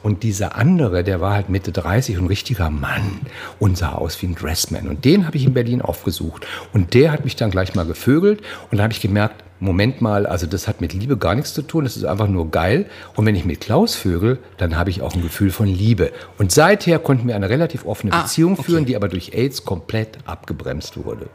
[0.03, 3.21] Und dieser andere, der war halt Mitte 30 und ein richtiger Mann
[3.59, 4.87] und sah aus wie ein Dressman.
[4.89, 6.47] Und den habe ich in Berlin aufgesucht.
[6.75, 8.43] Und der hat mich dann gleich mal gevögelt.
[8.71, 11.63] Und da habe ich gemerkt, Moment mal, also das hat mit Liebe gar nichts zu
[11.63, 12.87] tun, das ist einfach nur geil.
[13.15, 16.11] Und wenn ich mit Klaus vögel, dann habe ich auch ein Gefühl von Liebe.
[16.37, 18.63] Und seither konnten wir eine relativ offene Ah, Beziehung okay.
[18.65, 21.29] führen, die aber durch AIDS komplett abgebremst wurde.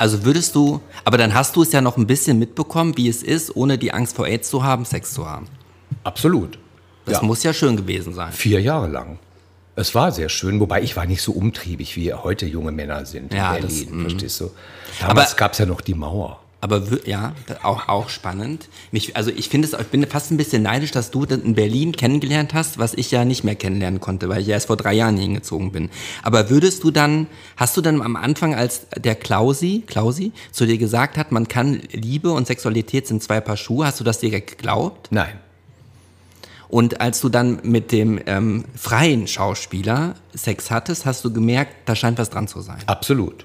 [0.00, 3.22] Also würdest du, aber dann hast du es ja noch ein bisschen mitbekommen, wie es
[3.22, 5.46] ist, ohne die Angst vor AIDS zu haben, Sex zu haben.
[6.04, 6.58] Absolut.
[7.04, 7.22] Das Ja.
[7.22, 8.32] muss ja schön gewesen sein.
[8.32, 9.18] Vier Jahre lang.
[9.76, 13.34] Es war sehr schön, wobei ich war nicht so umtriebig, wie heute junge Männer sind
[13.34, 14.50] Ja, in das, Berlin, verstehst du?
[15.00, 16.39] Damals gab es ja noch die Mauer.
[16.62, 18.68] Aber ja, auch, auch spannend.
[18.92, 21.92] Mich, also ich finde es, ich bin fast ein bisschen neidisch, dass du in Berlin
[21.92, 24.92] kennengelernt hast, was ich ja nicht mehr kennenlernen konnte, weil ich ja erst vor drei
[24.92, 25.88] Jahren hingezogen bin.
[26.22, 30.76] Aber würdest du dann, hast du dann am Anfang, als der Klausi, Klausi zu dir
[30.76, 34.58] gesagt hat, man kann Liebe und Sexualität sind zwei Paar Schuhe, hast du das direkt
[34.58, 35.08] geglaubt?
[35.10, 35.38] Nein.
[36.68, 41.96] Und als du dann mit dem ähm, freien Schauspieler Sex hattest, hast du gemerkt, da
[41.96, 42.78] scheint was dran zu sein.
[42.86, 43.44] Absolut.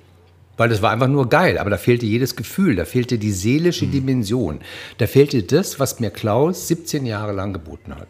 [0.58, 3.88] Weil das war einfach nur geil, aber da fehlte jedes Gefühl, da fehlte die seelische
[3.88, 4.62] Dimension.
[4.97, 8.08] Da fehlte das, was mir Klaus 17 Jahre lang geboten hat.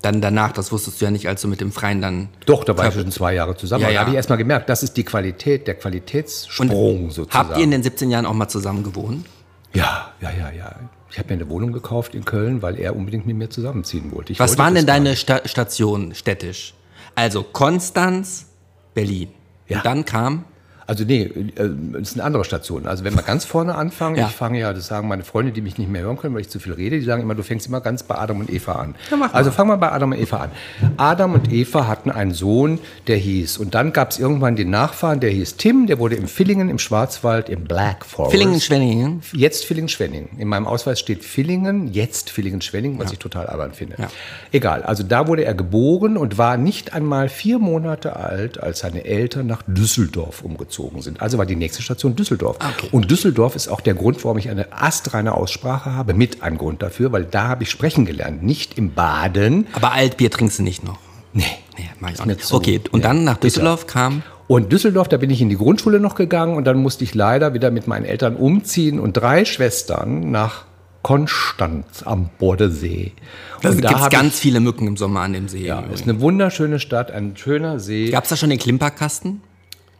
[0.00, 2.28] Dann danach, das wusstest du ja nicht, als du mit dem Freien dann.
[2.46, 3.82] Doch, da war ich schon zwei Jahre zusammen.
[3.82, 4.00] Ja, Da ja.
[4.00, 7.48] habe ich erst mal gemerkt, das ist die Qualität, der Qualitätssprung sozusagen.
[7.48, 9.26] Habt ihr in den 17 Jahren auch mal zusammen gewohnt?
[9.74, 10.74] ja, ja, ja, ja.
[11.10, 14.32] Ich habe mir eine Wohnung gekauft in Köln, weil er unbedingt mit mir zusammenziehen wollte.
[14.32, 16.72] Ich Was wollte waren denn deine Sta Stationen städtisch?
[17.14, 18.46] Also Konstanz,
[18.94, 19.28] Berlin.
[19.68, 19.78] Ja.
[19.78, 20.46] Und dann kam.
[20.92, 22.86] Also nee, äh, das ist eine andere Station.
[22.86, 24.26] Also wenn wir ganz vorne anfangen, Ja.
[24.28, 26.50] ich fange ja, das sagen meine Freunde, die mich nicht mehr hören können, weil ich
[26.50, 28.94] zu viel rede, die sagen immer, du fängst immer ganz bei Adam und Eva an.
[29.10, 30.50] Ja, also fangen wir bei Adam und Eva an.
[30.98, 35.20] Adam und Eva hatten einen Sohn, der hieß, und dann gab es irgendwann den Nachfahren,
[35.20, 38.32] der hieß Tim, der wurde im Villingen im Schwarzwald im Black Forest.
[38.36, 39.22] Villingen-Schwenningen.
[39.32, 40.28] Jetzt Villingen-Schwenningen.
[40.36, 43.96] In meinem Ausweis steht Villingen, jetzt Villingen-Schwenningen, was ich total albern finde.
[43.98, 44.08] Ja.
[44.52, 49.06] Egal, also da wurde er geboren und war nicht einmal vier Monate alt, als seine
[49.06, 51.20] Eltern nach Düsseldorf umgezogen sind.
[51.20, 52.56] Also war die nächste Station Düsseldorf.
[52.56, 52.88] Okay.
[52.92, 56.82] Und Düsseldorf ist auch der Grund, warum ich eine astreine Aussprache habe, mit ein Grund
[56.82, 59.66] dafür, weil da habe ich sprechen gelernt, nicht im Baden.
[59.72, 60.98] Aber Altbier trinkst du nicht noch.
[61.32, 61.44] Nee.
[61.78, 62.52] Nee, mach ich auch nicht.
[62.52, 63.38] Okay, und ja, dann nach.
[63.38, 64.22] Düsseldorf kam.
[64.46, 67.54] Und Düsseldorf, da bin ich in die Grundschule noch gegangen und dann musste ich leider
[67.54, 70.64] wieder mit meinen Eltern umziehen und drei Schwestern nach
[71.02, 73.12] Konstanz am Bodensee.
[73.60, 75.66] Da und gibt ganz viele Mücken im Sommer an dem See.
[75.66, 78.10] ja, ist eine wunderschöne Stadt, ein schöner See.
[78.10, 79.40] Gab es da schon den Klimperkasten?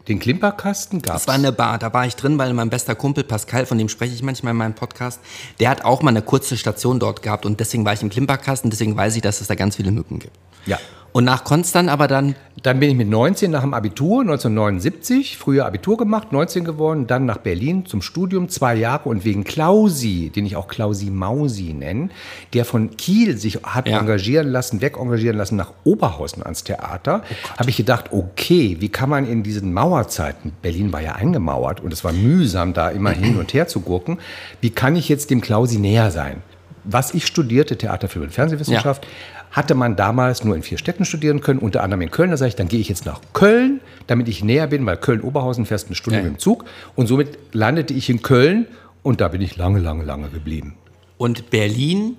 [0.08, 3.22] Den Klimperkasten gab Das war eine Bar, da war ich drin, weil mein bester Kumpel
[3.22, 5.20] Pascal, von dem spreche ich manchmal in meinem Podcast,
[5.60, 8.70] der hat auch mal eine kurze Station dort gehabt und deswegen war ich im Klimperkasten,
[8.70, 10.36] deswegen weiß ich, dass es da ganz viele Mücken gibt.
[10.66, 10.78] Ja.
[11.12, 15.66] Und nach Konstanz aber dann, Dann bin ich mit 19 nach dem Abitur, 1979, früher
[15.66, 20.46] Abitur gemacht, 19 geworden, dann nach Berlin zum Studium, zwei Jahre und wegen Klausi, den
[20.46, 22.08] ich auch Klausi Mausi nenne,
[22.54, 23.98] der von Kiel sich hat Ja.
[24.00, 27.22] engagieren lassen, wegengagieren lassen nach Oberhausen ans Theater,
[27.58, 31.92] habe ich gedacht, okay, wie kann man in diesen Mauerzeiten, Berlin war ja eingemauert und
[31.92, 34.18] es war mühsam, da immer hin und her zu gurken,
[34.60, 36.42] wie kann ich jetzt dem Klausi näher sein?
[36.84, 39.06] Was ich studierte, Theater, Film und Fernsehwissenschaft,
[39.52, 42.30] hatte man damals nur in vier Städten studieren können, unter anderem in Köln.
[42.30, 45.66] Da sage ich, dann gehe ich jetzt nach Köln, damit ich näher bin, weil Köln-Oberhausen
[45.66, 46.24] fährst eine Stunde Ja.
[46.24, 46.64] mit dem Zug.
[46.96, 48.66] Und somit landete ich in Köln
[49.02, 50.74] und da bin ich lange, lange, lange geblieben.
[51.18, 52.16] und Berlin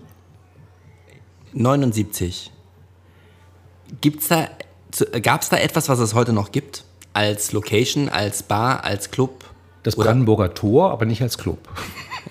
[1.54, 2.52] 79.
[4.02, 4.48] Gibt's da,
[5.22, 6.84] gab es da etwas, was es heute noch gibt?
[7.14, 9.44] Als Location, als Bar, als Club?
[9.84, 11.68] Das Brandenburger Tor, aber nicht als Club.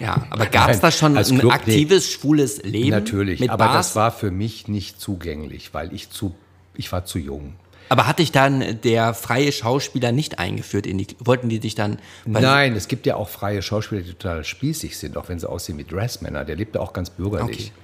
[0.01, 1.57] Ja, aber gab es da schon als ein Club, nee.
[1.57, 2.90] aktives, schwules Leben?
[2.90, 3.88] Natürlich, aber Bars?
[3.88, 6.34] das war für mich nicht zugänglich, weil ich zu,
[6.74, 7.55] ich war zu jung.
[7.88, 11.99] Aber hat dich dann der freie Schauspieler nicht eingeführt in die, wollten die dich dann,
[12.24, 15.76] Nein, es gibt ja auch freie Schauspieler, die total spießig sind, auch wenn sie aussehen
[15.76, 16.47] wie Dressmänner.
[16.47, 17.70] Der lebt ja auch ganz bürgerlich.
[17.70, 17.82] Okay.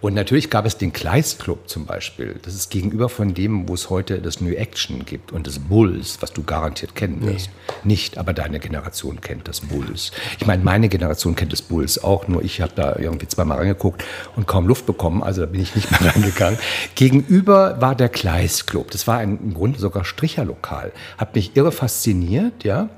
[0.00, 2.36] Und natürlich gab es den Kleist Club zum Beispiel.
[2.42, 6.18] Das ist gegenüber von dem, wo es heute das New Action gibt und das Bulls,
[6.20, 7.50] was du garantiert kennen wirst.
[7.84, 10.12] Nicht, aber deine Generation kennt das Bulls.
[10.38, 14.04] Ich meine, meine Generation kennt das Bulls auch, nur ich habe da irgendwie zweimal reingeguckt
[14.36, 16.58] und kaum Luft bekommen, also da bin ich nicht mehr reingegangen.
[16.94, 18.90] Gegenüber war der Kleist Club.
[18.90, 20.92] Das war ein, im Grunde sogar Stricherlokal.
[21.16, 22.88] Hat mich irre fasziniert, ja.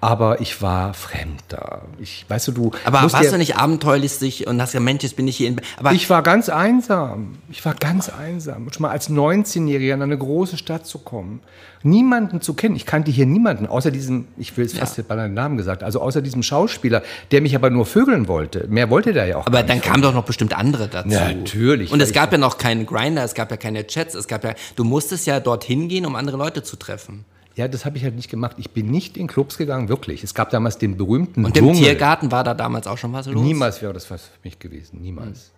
[0.00, 1.82] Aber ich war fremd da.
[1.98, 2.70] Ich, weißt du, du.
[2.84, 5.60] aber warst dir- du nicht abenteuerlich und hast gesagt, Mensch, jetzt bin ich hier in,
[5.78, 7.38] aber ich war ganz einsam.
[7.50, 8.68] Ich war ganz einsam.
[8.72, 11.40] Schon mal als 19-Jähriger in eine große Stadt zu kommen,
[11.82, 12.76] niemanden zu kennen.
[12.76, 16.00] Ich kannte hier niemanden, außer diesem, ich will es fast bei deinem Namen gesagt, also
[16.00, 18.66] außer diesem Schauspieler, der mich aber nur vögeln wollte.
[18.68, 19.46] Mehr wollte der ja auch.
[19.46, 21.08] Aber dann kamen doch noch bestimmt andere dazu.
[21.08, 24.44] Natürlich, Und es gab ja noch keinen Grinder, es gab ja keine Chats, es gab
[24.44, 27.24] ja, du musstest ja dorthin gehen, um andere Leute zu treffen.
[27.56, 28.56] Ja, das habe ich halt nicht gemacht.
[28.58, 30.22] Ich bin nicht in Clubs gegangen, wirklich.
[30.22, 31.82] Es gab damals den berühmten Und im Dschungel.
[31.84, 33.42] Tiergarten war da damals auch schon was los.
[33.42, 35.00] Niemals wäre das was für mich gewesen.
[35.00, 35.52] Niemals.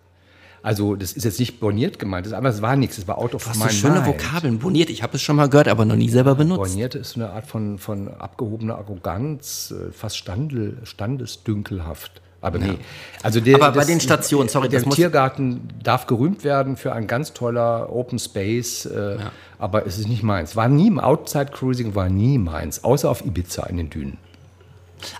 [0.61, 2.97] Also, das ist jetzt nicht borniert gemeint, das, aber es war nichts.
[2.97, 4.07] Es war out of my für schöne mind.
[4.07, 4.59] Vokabeln.
[4.59, 6.59] Boniert, ich habe es schon mal gehört, aber noch nie selber benutzt.
[6.71, 12.21] Bornierte ist eine Art von, von abgehobener Arroganz, äh, fast Standel, standesdünkelhaft.
[12.41, 12.77] Aber nee.
[13.21, 17.07] Also der, Aber bei den Stationen, sorry, der das Tiergarten darf gerühmt werden für ein
[17.07, 19.17] ganz toller Open Space, äh,
[19.57, 20.55] aber es ist nicht meins.
[20.55, 24.17] War nie, Outside Cruising war nie meins, außer auf Ibiza in den Dünen.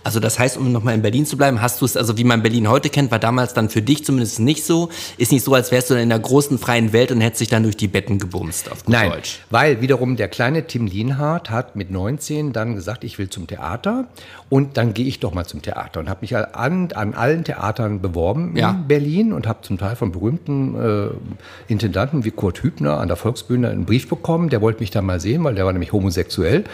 [0.04, 2.42] Also das heißt, um nochmal in Berlin zu bleiben, hast du es, also wie man
[2.42, 4.88] Berlin heute kennt, war damals dann für dich zumindest nicht so.
[5.18, 7.62] Ist nicht so, als wärst du in der großen freien Welt und hättest dich dann
[7.62, 9.40] durch die Betten gebumst, auf gut Nein, Deutsch.
[9.50, 14.06] weil wiederum der kleine Tim Lienhardt hat mit 19 dann gesagt, ich will zum Theater
[14.48, 18.00] und dann gehe ich doch mal zum Theater und habe mich an, an allen Theatern
[18.00, 18.70] beworben Ja.
[18.70, 23.16] in Berlin und habe zum Teil von berühmten äh, Intendanten wie Kurt Hübner an der
[23.16, 26.64] Volksbühne einen Brief bekommen, der wollte mich da mal sehen, weil der war nämlich homosexuell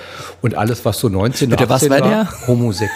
[0.43, 2.47] und alles, was so 19 Bitte, was 18 war war, der?
[2.49, 2.96] homosexuell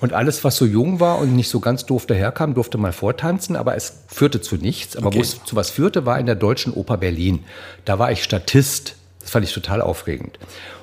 [0.00, 3.56] und alles, was so jung war und nicht so ganz doof daherkam, durfte mal vortanzen,
[3.56, 4.96] aber es führte zu nichts.
[4.96, 5.18] Aber Okay.
[5.18, 7.44] wo es zu was führte, war in der Deutschen Oper Berlin.
[7.84, 8.96] Da war ich Statist.
[9.20, 10.38] Das fand ich total aufregend.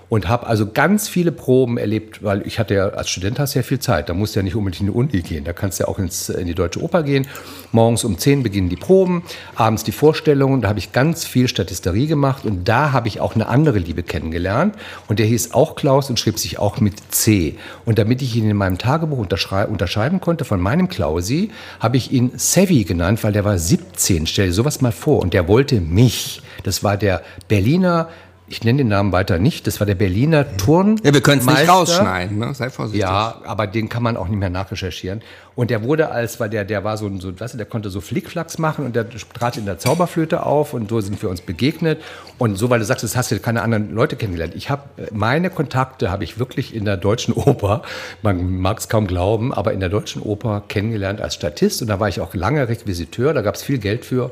[0.09, 3.63] Und habe also ganz viele Proben erlebt, weil ich hatte ja als Student hast ja
[3.63, 4.09] viel Zeit.
[4.09, 5.43] Da musst du ja nicht unbedingt in die Uni gehen.
[5.43, 7.27] Da kannst du ja auch ins, in die Deutsche Oper gehen.
[7.71, 9.23] Morgens um 10 beginnen die Proben,
[9.55, 10.61] abends die Vorstellungen.
[10.61, 14.03] Da habe ich ganz viel Statisterie gemacht und da habe ich auch eine andere Liebe
[14.03, 14.75] kennengelernt.
[15.07, 17.55] Und der hieß auch Klaus und schrieb sich auch mit C.
[17.85, 21.49] Und damit ich ihn in meinem Tagebuch unterscheiden konnte von meinem Klausi,
[21.79, 24.27] habe ich ihn Sevi genannt, weil der war 17.
[24.27, 25.21] Stell dir sowas mal vor.
[25.21, 26.41] Und der wollte mich.
[26.63, 28.09] Das war der Berliner
[28.53, 31.01] ich nenne den Namen weiter nicht, das war der Berliner Turn.
[31.03, 32.53] Ja, wir können es nicht rausschneiden, ne?
[32.53, 33.01] sei vorsichtig.
[33.01, 35.23] Ja, aber den kann man auch nicht mehr nachrecherchieren.
[35.55, 37.99] Und der wurde als, weil der, der war so, so weißt du, der konnte so
[37.99, 41.99] Flickflacks machen und der trat in der Zauberflöte auf und so sind wir uns begegnet.
[42.37, 44.53] Und so, weil du sagst, das hast du keine anderen Leute kennengelernt.
[44.55, 47.81] Ich habe meine Kontakte habe ich wirklich in der deutschen Oper,
[48.21, 51.99] man mag es kaum glauben, aber in der deutschen Oper kennengelernt als Statist und da
[51.99, 54.29] war ich auch lange Requisiteur, da gab es viel Geld für.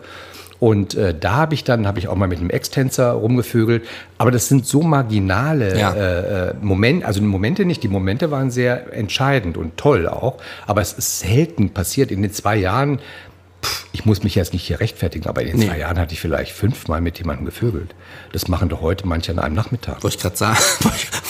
[0.61, 3.83] Und äh, da habe ich dann, habe ich auch mal mit einem Extensor rumgevögelt.
[4.19, 5.91] Aber das sind so marginale ja.
[5.91, 7.81] Äh, äh, Momente, also Momente nicht.
[7.81, 10.37] Die Momente waren sehr entscheidend und toll auch.
[10.67, 12.11] Aber es ist selten passiert.
[12.11, 12.99] In den zwei Jahren
[13.91, 15.67] ich muss mich jetzt nicht hier rechtfertigen, aber in den nee.
[15.67, 17.93] zwei Jahren hatte ich vielleicht fünfmal mit jemandem gevögelt.
[18.31, 20.03] Das machen doch heute manche an einem Nachmittag.
[20.03, 20.57] Wollte ich gerade sagen.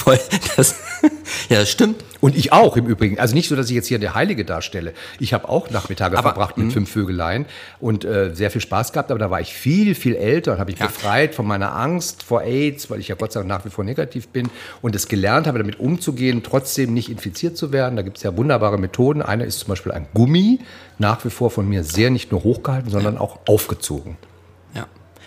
[0.56, 0.76] das,
[1.50, 2.04] ja, das stimmt.
[2.20, 3.20] Und ich auch im Übrigen.
[3.20, 4.94] Also nicht so, dass ich jetzt hier der Heilige darstelle.
[5.20, 6.74] Ich habe auch Nachmittage aber, verbracht mit mh.
[6.74, 7.46] fünf Vögeleien
[7.80, 9.12] und äh, sehr viel Spaß gehabt.
[9.12, 10.88] Aber da war ich viel, viel älter und habe ich ja.
[10.88, 13.84] befreit von meiner Angst vor AIDS, weil ich ja Gott sei Dank nach wie vor
[13.84, 14.50] negativ bin
[14.82, 17.96] und es gelernt habe, damit umzugehen, trotzdem nicht infiziert zu werden.
[17.96, 19.22] Da gibt es ja wunderbare Methoden.
[19.22, 20.60] Eine ist zum Beispiel ein Gummi,
[21.00, 23.22] nach wie vor von mir sehr nicht nur hochgehalten, sondern ja.
[23.22, 24.18] auch aufgezogen.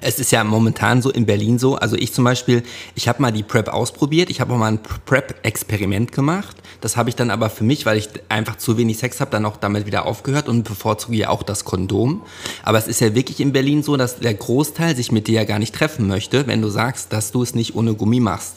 [0.01, 2.63] Es ist ja momentan so in Berlin so, also ich zum Beispiel,
[2.95, 6.57] ich habe mal die PrEP ausprobiert, ich habe auch mal ein PrEP-Experiment gemacht.
[6.81, 9.47] Das habe ich dann aber für mich, weil ich einfach zu wenig Sex habe, dann
[9.47, 12.23] auch damit wieder aufgehört und bevorzuge ja auch das Kondom.
[12.63, 15.45] Aber es ist ja wirklich in Berlin so, dass der Großteil sich mit dir ja
[15.45, 18.57] gar nicht treffen möchte, wenn du sagst, dass du es nicht ohne Gummi machst.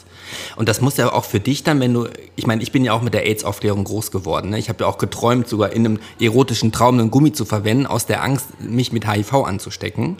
[0.56, 2.92] Und das muss ja auch für dich dann, wenn du, ich meine, ich bin ja
[2.92, 4.50] auch mit der AIDS-Aufklärung groß geworden.
[4.50, 4.58] Ne?
[4.58, 8.06] Ich habe ja auch geträumt, sogar in einem erotischen Traum einen Gummi zu verwenden, aus
[8.06, 10.16] der Angst, mich mit HIV anzustecken.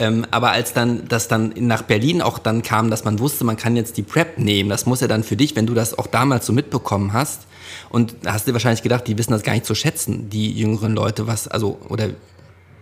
[0.00, 3.56] Ähm, aber als dann das dann nach Berlin auch dann kam, dass man wusste, man
[3.56, 6.06] kann jetzt die PrEP nehmen, das muss ja dann für dich, wenn du das auch
[6.06, 7.48] damals so mitbekommen hast,
[7.90, 11.26] und hast dir wahrscheinlich gedacht, die wissen das gar nicht zu schätzen, die jüngeren Leute,
[11.26, 12.08] was, also, oder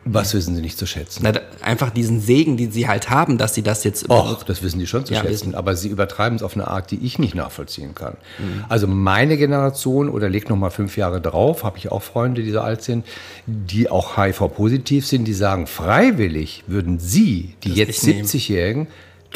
[0.07, 1.21] was wissen Sie nicht zu schätzen?
[1.25, 4.09] Na, einfach diesen Segen, den Sie halt haben, dass Sie das jetzt.
[4.09, 5.33] Och, das wissen die schon zu ja, schätzen.
[5.33, 5.55] Wissen.
[5.55, 8.17] Aber Sie übertreiben es auf eine Art, die ich nicht nachvollziehen kann.
[8.39, 8.65] Mhm.
[8.69, 12.53] Also meine Generation oder leg noch mal fünf Jahre drauf, habe ich auch Freunde, die
[12.53, 13.05] so alt sind,
[13.47, 18.87] die auch HIV-positiv sind, die sagen, freiwillig würden Sie, die das jetzt 70-Jährigen,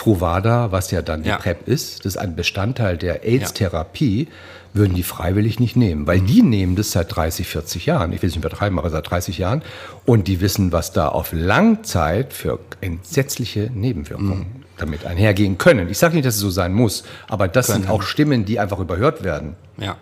[0.01, 1.37] Truvada, was ja dann die ja.
[1.37, 4.29] PrEP ist, das ist ein Bestandteil der AIDS-Therapie.
[4.73, 8.29] Würden die freiwillig nicht nehmen, weil die nehmen das seit 30, 40 Jahren, ich will
[8.29, 9.63] es nicht übertreiben, aber seit 30 Jahren
[10.07, 14.65] und die wissen, was da auf Langzeit für entsetzliche Nebenwirkungen mhm.
[14.79, 15.89] damit einhergehen können.
[15.91, 17.83] Ich sage nicht, dass es so sein muss, aber das können.
[17.83, 19.57] sind auch Stimmen, die einfach überhört werden.
[19.77, 19.97] Ja.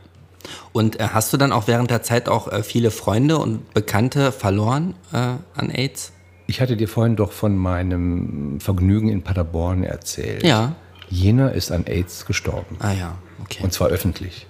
[0.73, 4.33] Und äh, hast du dann auch während der Zeit auch äh, viele Freunde und Bekannte
[4.33, 6.13] verloren äh, an AIDS?
[6.49, 10.43] Ich hatte dir vorhin doch von meinem Vergnügen in Paderborn erzählt.
[10.43, 10.77] Ja.
[11.11, 12.77] Jener ist an AIDS gestorben.
[12.81, 13.63] Ah ja, okay.
[13.63, 14.47] Und zwar öffentlich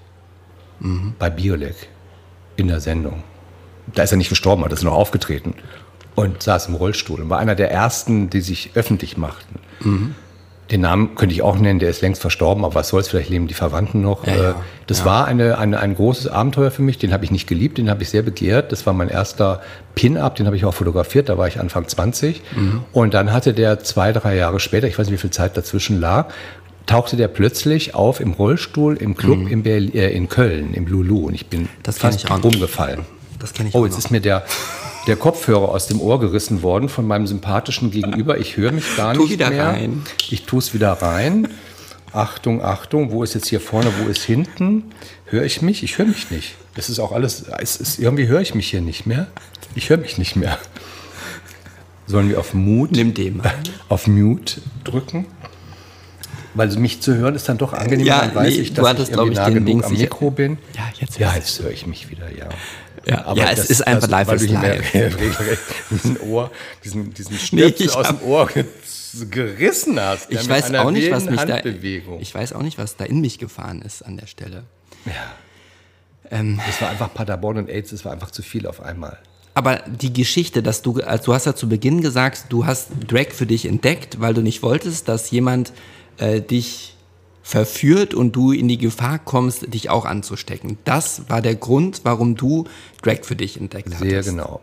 [0.78, 1.14] mhm.
[1.18, 1.88] bei Biolek
[2.56, 3.24] in der Sendung.
[3.94, 5.54] Da ist er nicht gestorben, hat ist noch aufgetreten
[6.14, 9.58] und saß im Rollstuhl und war einer der ersten, die sich öffentlich machten.
[9.80, 10.14] Mhm.
[10.70, 13.48] Den Namen könnte ich auch nennen, der ist längst verstorben, aber was soll's, vielleicht leben
[13.48, 14.26] die Verwandten noch.
[14.26, 14.54] Ja, ja, äh,
[14.86, 15.04] das ja.
[15.06, 18.02] war eine, eine, ein großes Abenteuer für mich, den habe ich nicht geliebt, den habe
[18.02, 18.70] ich sehr begehrt.
[18.70, 19.62] Das war mein erster
[19.94, 22.42] Pin-Up, den habe ich auch fotografiert, da war ich Anfang 20.
[22.54, 22.82] Mhm.
[22.92, 26.00] Und dann hatte der zwei, drei Jahre später, ich weiß nicht, wie viel Zeit dazwischen
[26.00, 26.28] lag,
[26.88, 29.48] tauchte der plötzlich auf im Rollstuhl im Club mhm.
[29.48, 31.26] in, Berlin, äh, in Köln, im Lulu.
[31.26, 33.06] Und ich bin das fast ich umgefallen.
[33.38, 33.98] Das kenne ich Oh, jetzt noch.
[34.00, 34.44] ist mir der,
[35.08, 38.38] der Kopfhörer aus dem Ohr gerissen worden von meinem sympathischen Gegenüber.
[38.38, 39.68] Ich höre mich gar tu nicht wieder mehr.
[39.68, 40.02] Rein.
[40.30, 41.48] Ich tue es wieder rein.
[42.12, 44.84] Achtung, Achtung, wo ist jetzt hier vorne, wo ist hinten?
[45.26, 45.82] Höre ich mich?
[45.82, 46.54] Ich höre mich nicht.
[46.74, 49.26] Es ist auch alles, es ist, irgendwie höre ich mich hier nicht mehr.
[49.74, 50.58] Ich höre mich nicht mehr.
[52.06, 52.94] Sollen wir auf Mute?
[52.94, 53.52] Nimm den mal.
[53.90, 55.26] Auf Mute drücken?
[56.54, 59.10] Weil mich zu hören ist dann doch angenehm, ja, dann weiß nee, ich, dass hattest,
[59.10, 60.58] ich irgendwie nah genug am Mikro bin.
[60.74, 62.48] Ja, jetzt, ja, jetzt höre ich mich wieder, ja.
[63.08, 64.92] Ja, aber ja, es das, ist einfach live ist live.
[65.90, 66.50] diesen Ohr,
[66.84, 68.48] diesen, diesen Schnipsel nee, aus dem Ohr
[69.30, 70.30] gerissen hast.
[70.30, 71.62] Ich weiß auch nicht, was mich da,
[72.20, 74.64] ich weiß auch nicht, was da in mich gefahren ist an der Stelle.
[75.06, 75.12] Ja.
[76.30, 79.18] Ähm, es war einfach Paderborn und AIDS, es war einfach zu viel auf einmal.
[79.54, 83.30] Aber die Geschichte, dass du, also du hast ja zu Beginn gesagt, du hast Drag
[83.30, 85.72] für dich entdeckt, weil du nicht wolltest, dass jemand
[86.18, 86.94] äh, dich
[87.48, 90.76] verführt und du in die Gefahr kommst, dich auch anzustecken.
[90.84, 92.64] Das war der Grund, warum du
[93.00, 94.00] Drag für dich entdeckt hast.
[94.00, 94.60] Sehr genau.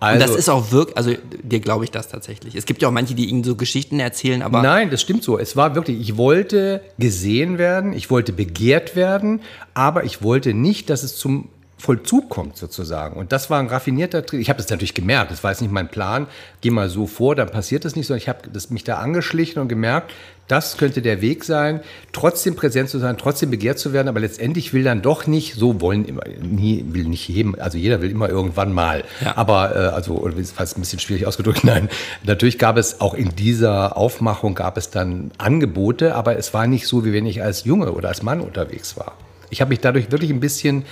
[0.00, 1.14] Also, und das ist auch wirklich, also
[1.44, 2.56] dir glaube ich das tatsächlich.
[2.56, 4.62] Es gibt ja auch manche, die ihnen so Geschichten erzählen, aber.
[4.62, 5.38] Nein, das stimmt so.
[5.38, 9.40] Es war wirklich, ich wollte gesehen werden, ich wollte begehrt werden,
[9.74, 13.16] aber ich wollte nicht, dass es zum Vollzug kommt sozusagen.
[13.16, 14.40] Und das war ein raffinierter Trick.
[14.40, 16.26] Ich habe das natürlich gemerkt, das war jetzt nicht mein Plan,
[16.62, 18.40] geh mal so vor, dann passiert das nicht, sondern ich habe
[18.70, 20.12] mich da angeschlichen und gemerkt,
[20.48, 21.80] das könnte der Weg sein,
[22.12, 25.80] trotzdem präsent zu sein, trotzdem begehrt zu werden, aber letztendlich will dann doch nicht, so
[25.80, 29.04] wollen immer, nie, will nicht jedem, also jeder will immer irgendwann mal.
[29.22, 29.36] Ja.
[29.36, 31.88] Aber, äh, also, fast ein bisschen schwierig ausgedrückt, nein.
[32.24, 36.86] Natürlich gab es auch in dieser Aufmachung gab es dann Angebote, aber es war nicht
[36.86, 39.12] so, wie wenn ich als Junge oder als Mann unterwegs war.
[39.50, 40.84] Ich habe mich dadurch wirklich ein bisschen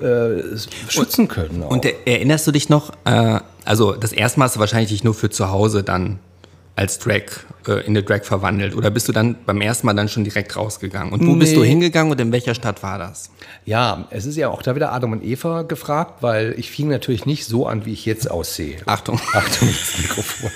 [0.00, 0.42] äh,
[0.88, 1.62] schützen können.
[1.62, 1.70] Auch.
[1.70, 5.14] Und erinnerst du dich noch, äh, also das erste Mal hast du wahrscheinlich dich nur
[5.14, 6.18] für zu Hause dann
[6.74, 7.22] als Drag
[7.66, 10.56] äh, in eine Drag verwandelt oder bist du dann beim ersten Mal dann schon direkt
[10.56, 11.12] rausgegangen?
[11.12, 11.40] Und wo nee.
[11.40, 13.30] bist du hingegangen und in welcher Stadt war das?
[13.64, 17.26] Ja, es ist ja auch da wieder Adam und Eva gefragt, weil ich fing natürlich
[17.26, 18.78] nicht so an, wie ich jetzt aussehe.
[18.86, 19.20] Achtung.
[19.32, 20.50] Achtung, das Mikrofon.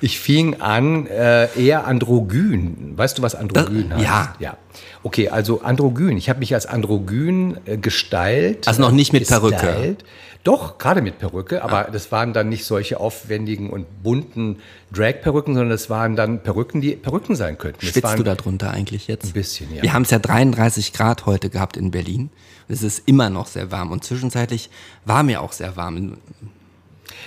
[0.00, 2.92] Ich fing an äh, eher androgyn.
[2.96, 4.08] Weißt du, was androgyn das, heißt?
[4.08, 4.34] Ja.
[4.38, 4.56] Ja.
[5.02, 6.16] Okay, also androgyn.
[6.16, 8.68] Ich habe mich als androgyn äh, gestylt.
[8.68, 10.04] Also noch nicht mit gestylt.
[10.44, 11.90] Doch, gerade mit Perücke, aber ah.
[11.90, 14.58] das waren dann nicht solche aufwendigen und bunten
[14.92, 17.84] Drag-Perücken, sondern das waren dann Perücken, die Perücken sein könnten.
[17.84, 19.24] Schwitzt du da drunter eigentlich jetzt?
[19.24, 19.82] Ein bisschen, ja.
[19.82, 22.28] Wir haben es ja 33 Grad heute gehabt in Berlin.
[22.68, 24.68] Es ist immer noch sehr warm und zwischenzeitlich
[25.06, 26.18] war mir auch sehr warm.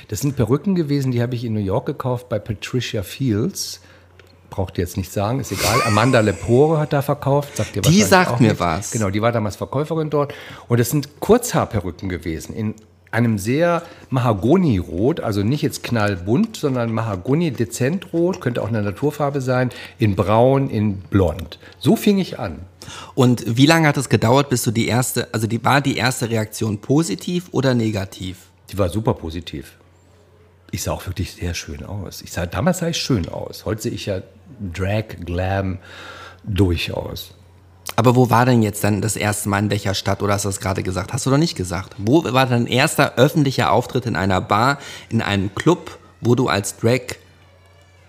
[0.10, 3.82] Das sind Perücken gewesen, die habe ich in New York gekauft bei Patricia Fields
[4.50, 5.82] braucht ihr jetzt nicht sagen, ist egal.
[5.86, 7.58] Amanda Lepore hat da verkauft.
[7.58, 8.60] Sagt ihr die sagt mir nicht.
[8.60, 8.92] was.
[8.92, 10.34] Genau, die war damals Verkäuferin dort.
[10.70, 12.76] Und es sind Kurzhaarperücken gewesen in
[13.12, 20.16] einem sehr Mahagoni-Rot, also nicht jetzt knallbunt, sondern Mahagoni-Dezentrot, könnte auch eine Naturfarbe sein, in
[20.16, 21.60] braun, in blond.
[21.80, 22.60] So fing ich an.
[23.16, 26.30] Und wie lange hat es gedauert, bis du die erste, also die, war die erste
[26.30, 28.38] Reaktion positiv oder negativ?
[28.72, 29.78] Die war super positiv.
[30.72, 32.22] Ich sah auch wirklich sehr schön aus.
[32.22, 33.66] Ich sah, damals sah ich schön aus.
[33.66, 34.22] Heute sehe ich ja
[34.74, 35.80] Drag, Glam
[36.44, 37.34] durchaus.
[38.00, 40.50] Aber wo war denn jetzt dann das erste Mal in welcher Stadt oder hast du
[40.50, 41.14] das gerade gesagt?
[41.14, 41.96] Hast du doch nicht gesagt.
[41.98, 44.78] Wo war dein erster öffentlicher Auftritt in einer Bar,
[45.10, 47.16] in einem Club, wo du als Drag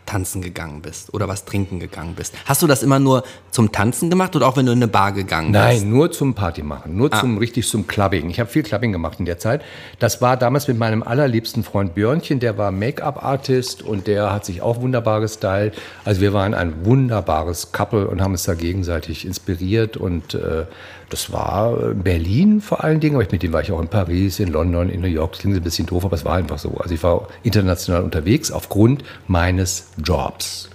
[0.08, 2.34] tanzen gegangen bist oder was trinken gegangen bist.
[2.46, 5.12] Hast du das immer nur zum Tanzen gemacht oder auch wenn du in eine Bar
[5.12, 5.82] gegangen Nein, bist?
[5.84, 7.20] Nein, nur zum Party machen, nur ah.
[7.20, 8.30] zum richtig zum Clubbing.
[8.30, 9.62] Ich habe viel Clubbing gemacht in der Zeit.
[9.98, 14.62] Das war damals mit meinem allerliebsten Freund Björnchen, der war Make-up-Artist und der hat sich
[14.62, 15.74] auch wunderbar gestylt.
[16.06, 20.64] Also wir waren ein wunderbares Couple und haben uns da gegenseitig inspiriert und äh,
[21.10, 24.48] das war Berlin vor allen Dingen, aber mit dem war ich auch in Paris, in
[24.48, 25.32] London, in New York.
[25.32, 26.76] Das klingt ein bisschen doof, aber es war einfach so.
[26.78, 30.68] Also ich war international unterwegs aufgrund meines Jobs.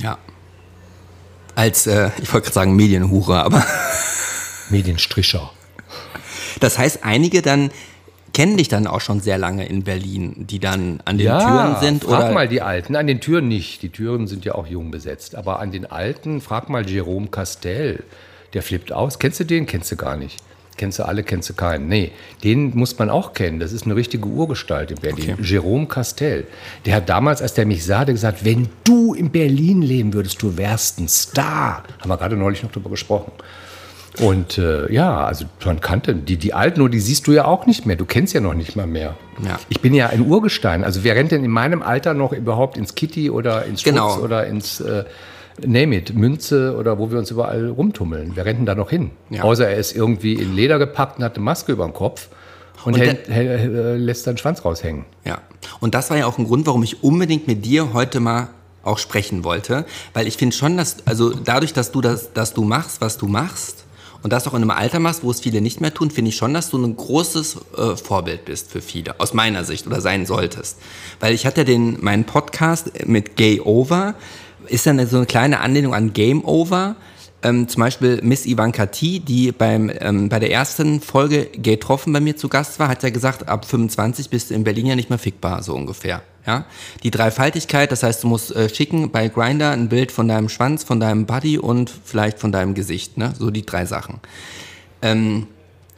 [0.00, 0.18] Ja.
[1.54, 3.64] Als, äh, ich wollte gerade sagen Medienhure, aber.
[4.70, 5.50] Medienstricher.
[6.60, 7.70] Das heißt, einige dann
[8.32, 11.76] kennen dich dann auch schon sehr lange in Berlin, die dann an den ja, Türen
[11.80, 12.04] sind?
[12.04, 12.32] Frag oder?
[12.32, 12.94] mal die Alten.
[12.96, 13.82] An den Türen nicht.
[13.82, 15.34] Die Türen sind ja auch jung besetzt.
[15.34, 18.04] Aber an den Alten, frag mal Jerome Castell
[18.54, 19.18] der flippt aus.
[19.18, 19.66] Kennst du den?
[19.66, 20.36] Kennst du gar nicht.
[20.76, 21.88] Kennst du alle, kennst du keinen.
[21.88, 22.12] Nee,
[22.44, 23.60] den muss man auch kennen.
[23.60, 25.34] Das ist eine richtige Urgestalt in Berlin.
[25.34, 25.42] Okay.
[25.42, 26.46] Jerome Castell.
[26.84, 30.42] Der hat damals, als der mich sah, der gesagt, wenn du in Berlin leben würdest,
[30.42, 31.82] du wärst ein Star.
[31.98, 33.32] Haben wir gerade neulich noch darüber gesprochen.
[34.20, 37.66] Und äh, ja, also man kannte die, die Alten, nur die siehst du ja auch
[37.66, 37.96] nicht mehr.
[37.96, 39.16] Du kennst ja noch nicht mal mehr.
[39.44, 39.58] Ja.
[39.68, 40.84] Ich bin ja ein Urgestein.
[40.84, 44.18] Also wer rennt denn in meinem Alter noch überhaupt ins Kitty oder ins Schutz genau.
[44.18, 44.80] oder ins...
[44.80, 45.04] Äh,
[45.64, 48.32] name it, Münze oder wo wir uns überall rumtummeln.
[48.34, 49.10] Wer rennt denn da noch hin?
[49.30, 49.42] Ja.
[49.42, 52.28] Außer er ist irgendwie in Leder gepackt und hat eine Maske über dem Kopf
[52.84, 55.04] und, und hält, hält, äh, lässt seinen Schwanz raushängen.
[55.24, 55.40] Ja,
[55.80, 58.48] und das war ja auch ein Grund, warum ich unbedingt mit dir heute mal
[58.82, 59.84] auch sprechen wollte,
[60.14, 63.26] weil ich finde schon, dass also dadurch, dass du das, dass du machst, was du
[63.26, 63.84] machst
[64.22, 66.36] und das auch in einem Alter machst, wo es viele nicht mehr tun, finde ich
[66.36, 70.24] schon, dass du ein großes äh, Vorbild bist für viele, aus meiner Sicht oder sein
[70.24, 70.78] solltest,
[71.18, 74.14] weil ich hatte den meinen Podcast mit Gay Over
[74.66, 76.96] ist dann so eine kleine Anlehnung an Game Over.
[77.42, 82.20] Ähm, zum Beispiel Miss Ivanka T, die beim, ähm, bei der ersten Folge getroffen bei
[82.20, 85.10] mir zu Gast war, hat ja gesagt, ab 25 bist du in Berlin ja nicht
[85.10, 86.22] mehr fickbar, so ungefähr.
[86.46, 86.64] Ja?
[87.02, 90.82] Die Dreifaltigkeit, das heißt, du musst äh, schicken bei Grinder ein Bild von deinem Schwanz,
[90.82, 93.18] von deinem Body und vielleicht von deinem Gesicht.
[93.18, 93.34] Ne?
[93.38, 94.20] So die drei Sachen.
[95.02, 95.46] Ähm,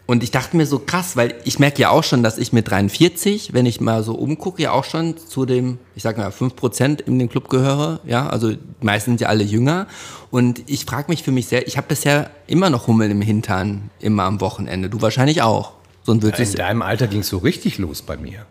[0.08, 2.70] und ich dachte mir so krass, weil ich merke ja auch schon, dass ich mit
[2.70, 7.02] 43, wenn ich mal so umgucke, ja auch schon zu dem, ich sag mal, 5%
[7.02, 8.00] in den Club gehöre.
[8.06, 9.86] Ja, also meistens sind ja alle jünger.
[10.30, 13.90] Und ich frage mich für mich sehr, ich habe bisher immer noch Hummel im Hintern,
[14.00, 14.88] immer am Wochenende.
[14.88, 15.72] Du wahrscheinlich auch.
[16.04, 18.46] So ein in deinem Alter ging es so richtig los bei mir.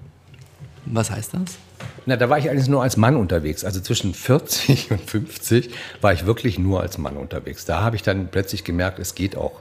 [0.85, 1.57] Was heißt das?
[2.05, 3.65] Na, da war ich eigentlich nur als Mann unterwegs.
[3.65, 7.65] Also zwischen 40 und 50 war ich wirklich nur als Mann unterwegs.
[7.65, 9.53] Da habe ich dann plötzlich gemerkt, es geht auch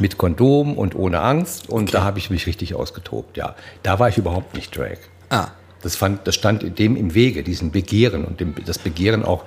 [0.00, 1.68] mit Kondom und ohne Angst.
[1.68, 1.92] Und okay.
[1.92, 3.54] da habe ich mich richtig ausgetobt, ja.
[3.82, 4.98] Da war ich überhaupt nicht Drag.
[5.30, 5.48] Ah.
[5.82, 9.44] Das, fand, das stand dem im Wege, diesen Begehren und dem, das Begehren auch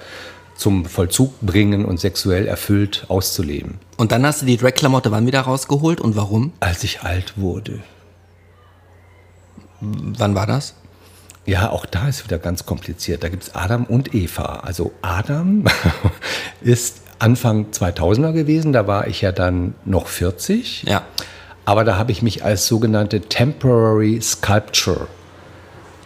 [0.56, 3.80] zum Vollzug bringen und sexuell erfüllt auszuleben.
[3.98, 6.52] Und dann hast du die Drag-Klamotte wann wieder rausgeholt und warum?
[6.60, 7.80] Als ich alt wurde.
[9.80, 10.76] Wann war das?
[11.46, 13.24] Ja, auch da ist wieder ganz kompliziert.
[13.24, 14.60] Da gibt es Adam und Eva.
[14.60, 15.64] Also Adam
[16.62, 20.84] ist Anfang 2000er gewesen, da war ich ja dann noch 40.
[20.84, 21.04] Ja.
[21.66, 25.08] Aber da habe ich mich als sogenannte Temporary Sculpture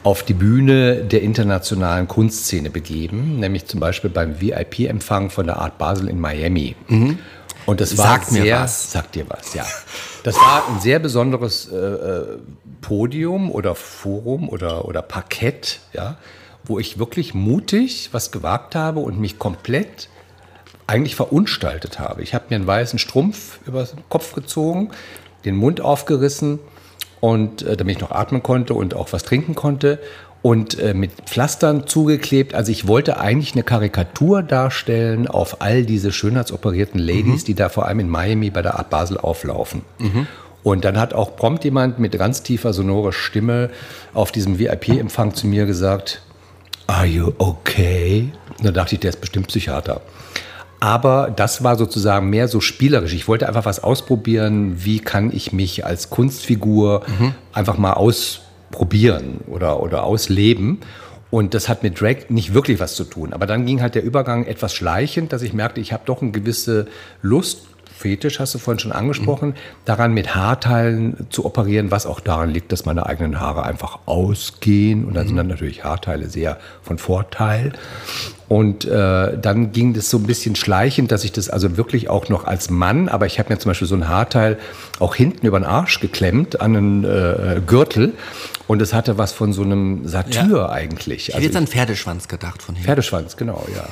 [0.03, 5.77] auf die Bühne der internationalen Kunstszene begeben, nämlich zum Beispiel beim VIP-Empfang von der Art
[5.77, 6.75] Basel in Miami.
[6.87, 7.19] Mhm.
[7.65, 8.91] Und das war Sagt mir sehr, was.
[8.91, 9.65] sagt dir was, ja.
[10.23, 12.37] Das war ein sehr besonderes äh, äh,
[12.81, 16.17] Podium oder Forum oder, oder Parkett, ja,
[16.65, 20.09] wo ich wirklich mutig was gewagt habe und mich komplett
[20.87, 22.21] eigentlich verunstaltet habe.
[22.21, 24.89] Ich habe mir einen weißen Strumpf über den Kopf gezogen,
[25.45, 26.59] den Mund aufgerissen
[27.19, 29.99] und äh, damit ich noch atmen konnte und auch was trinken konnte
[30.41, 32.53] und äh, mit Pflastern zugeklebt.
[32.53, 37.87] Also ich wollte eigentlich eine Karikatur darstellen auf all diese schönheitsoperierten Ladies, die da vor
[37.87, 39.83] allem in Miami bei der Art Basel auflaufen.
[40.63, 43.69] Und dann hat auch prompt jemand mit ganz tiefer sonorer Stimme
[44.13, 46.21] auf diesem VIP-Empfang zu mir gesagt,
[46.87, 48.31] Are you okay?
[48.57, 50.01] Und da dachte ich, der ist bestimmt Psychiater.
[50.83, 53.13] Aber das war sozusagen mehr so spielerisch.
[53.13, 54.83] Ich wollte einfach was ausprobieren.
[54.83, 57.03] Wie kann ich mich als Kunstfigur
[57.53, 60.79] einfach mal ausprobieren oder, oder ausleben?
[61.31, 63.31] Und das hat mit Drag nicht wirklich was zu tun.
[63.31, 66.31] Aber dann ging halt der Übergang etwas schleichend, dass ich merkte, ich habe doch eine
[66.31, 66.87] gewisse
[67.21, 67.61] Lust,
[67.95, 72.71] Fetisch hast du vorhin schon angesprochen, daran mit Haarteilen zu operieren, was auch daran liegt,
[72.71, 75.05] dass meine eigenen Haare einfach ausgehen.
[75.05, 77.73] Und dann sind dann natürlich Haarteile sehr von Vorteil.
[78.49, 82.29] Und äh, dann ging das so ein bisschen schleichend, dass ich das also wirklich auch
[82.29, 84.59] noch als Mann, aber ich habe mir zum Beispiel so ein Haarteil
[84.99, 88.13] auch hinten über den Arsch geklemmt an einen äh, Gürtel.
[88.67, 91.29] Und es hatte was von so einem Satyr eigentlich.
[91.29, 92.85] Ich hätte jetzt an Pferdeschwanz gedacht von hinten.
[92.85, 93.85] Pferdeschwanz, genau, ja.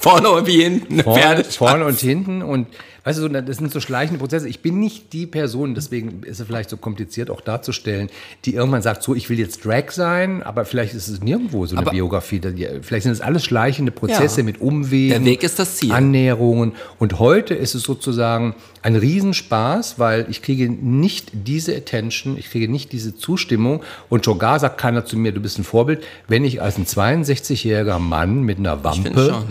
[0.00, 1.00] Vorne und wie hinten.
[1.02, 2.66] Vorne, vorne und hinten und
[3.04, 4.48] weißt du, das sind so schleichende Prozesse.
[4.48, 8.08] Ich bin nicht die Person, deswegen ist es vielleicht so kompliziert auch darzustellen,
[8.46, 11.76] die irgendwann sagt, so, ich will jetzt Drag sein, aber vielleicht ist es nirgendwo so
[11.76, 12.40] eine Aber- Biografie.
[12.82, 14.44] Vielleicht sind es alles schleichende Prozesse Ja.
[14.44, 15.10] mit Umwegen.
[15.10, 15.92] Der Weg ist das Ziel.
[15.92, 16.72] Annäherungen.
[16.98, 22.70] Und heute ist es sozusagen ein Riesenspaß, weil ich kriege nicht diese Attention, ich kriege
[22.70, 26.44] nicht diese Zustimmung und schon gar sagt keiner zu mir, du bist ein Vorbild, wenn
[26.44, 29.42] ich als ein 62-jähriger Mann mit einer Wampe.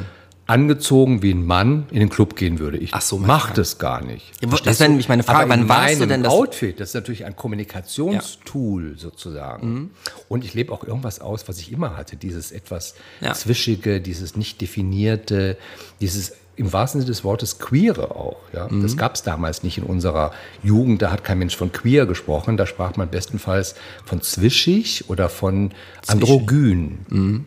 [0.50, 2.78] Angezogen wie ein Mann in den Club gehen würde.
[2.78, 4.32] Ich Ach so, mach das gar nicht.
[4.41, 6.95] Ja, das wäre nämlich meine Frage, Aber wann warst du denn das- Outfit, das ist
[6.95, 9.91] natürlich ein Kommunikationstool sozusagen.
[10.28, 12.16] Und ich lebe auch irgendwas aus, was ich immer hatte.
[12.16, 13.34] Dieses etwas Ja.
[13.34, 15.56] Zwischige, dieses nicht definierte,
[16.02, 18.36] dieses im wahrsten Sinne des Wortes Queere auch.
[18.52, 18.68] Ja?
[18.82, 20.32] Das gab es damals nicht in unserer
[20.62, 21.02] Jugend.
[21.02, 22.58] Da hat kein Mensch von Queer gesprochen.
[22.58, 25.72] Da sprach man bestenfalls von zwischig oder von
[26.08, 27.45] androgyn.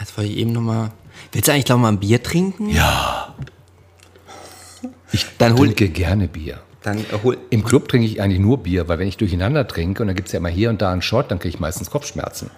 [0.00, 0.90] Jetzt wollte ich eben noch mal.
[1.32, 2.68] Willst du eigentlich glaube mal ein Bier trinken?
[2.68, 3.34] Ja.
[5.12, 6.58] Ich Dann hol- trinke gerne Bier.
[6.82, 7.38] Dann hol.
[7.50, 10.28] Im Club trinke ich eigentlich nur Bier, weil wenn ich durcheinander trinke, und dann gibt
[10.28, 12.50] es ja immer hier und da einen Shot, dann kriege ich meistens Kopfschmerzen.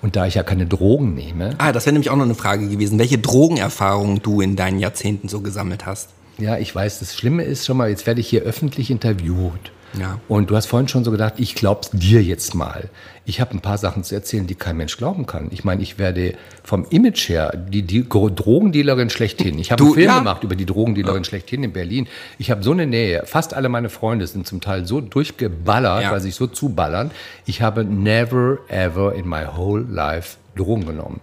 [0.00, 2.68] Und da ich ja keine Drogen nehme, Ah, das wäre nämlich auch noch eine Frage
[2.68, 6.10] gewesen, welche Drogenerfahrungen du in deinen Jahrzehnten so gesammelt hast.
[6.38, 9.72] ja, ich weiß, das Schlimme ist schon mal, jetzt werde ich hier öffentlich interviewt.
[9.98, 10.20] Ja.
[10.28, 12.88] Und du hast vorhin schon so gedacht, ich glaub's dir jetzt mal.
[13.24, 15.48] Ich habe ein paar Sachen zu erzählen, die kein Mensch glauben kann.
[15.50, 19.58] Ich meine, ich werde vom Image her die, die Drogendealerin schlechthin.
[19.58, 20.18] Ich habe einen Film ja.
[20.18, 22.06] gemacht über die Drogendealerin schlechthin in Berlin.
[22.38, 23.24] Ich habe so eine Nähe.
[23.26, 26.12] Fast alle meine Freunde sind zum Teil so durchgeballert, Ja.
[26.12, 27.10] weil sie sich so zuballern.
[27.46, 31.20] Ich habe never ever in my whole life Drogen genommen.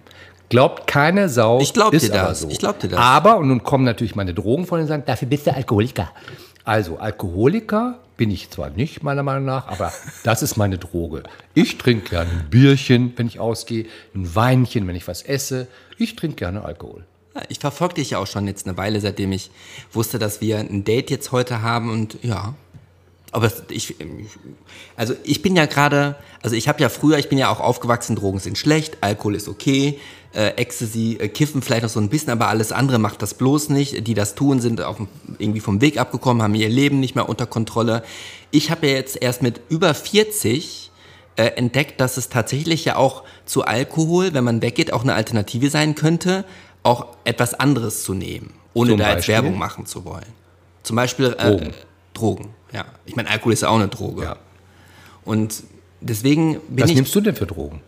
[0.49, 1.61] Glaubt keine Sau.
[1.61, 2.41] Ich glaub dir ist das.
[2.41, 2.49] So.
[2.49, 2.99] Ich glaub dir das.
[2.99, 6.11] Aber, und nun kommen natürlich meine Drogenfreunde und sagen, dafür bist du Alkoholiker.
[6.63, 9.91] Also, Alkoholiker bin ich zwar nicht, meiner Meinung nach, aber
[10.23, 11.23] das ist meine Droge.
[11.53, 15.67] Ich trinke gerne ein Bierchen, wenn ich ausgehe, ein Weinchen, wenn ich was esse.
[15.97, 17.05] Ich trinke gerne Alkohol.
[17.49, 19.49] Ich verfolge dich ja auch schon jetzt eine Weile, seitdem ich
[19.91, 22.53] wusste, dass wir ein Date jetzt heute haben und ja.
[23.31, 23.95] Aber ich,
[24.95, 28.15] also ich bin ja gerade, also ich habe ja früher, ich bin ja auch aufgewachsen,
[28.15, 29.99] Drogen sind schlecht, Alkohol ist okay,
[30.33, 33.69] äh, Ecstasy, äh, Kiffen vielleicht noch so ein bisschen, aber alles andere macht das bloß
[33.69, 34.07] nicht.
[34.07, 34.97] Die das tun, sind auf,
[35.37, 38.03] irgendwie vom Weg abgekommen, haben ihr Leben nicht mehr unter Kontrolle.
[38.51, 40.91] Ich habe ja jetzt erst mit über 40
[41.35, 45.69] äh, entdeckt, dass es tatsächlich ja auch zu Alkohol, wenn man weggeht, auch eine Alternative
[45.69, 46.45] sein könnte,
[46.83, 49.35] auch etwas anderes zu nehmen, ohne Zum da jetzt Beispiel?
[49.35, 50.25] Werbung machen zu wollen.
[50.83, 51.73] Zum Beispiel äh, Drogen.
[52.13, 52.49] Drogen.
[52.71, 54.23] Ja, ich meine, Alkohol ist ja auch eine Droge.
[54.23, 54.35] Ja.
[55.25, 55.63] Und
[56.01, 56.95] deswegen bin Was ich.
[56.95, 57.81] nimmst du denn für Drogen?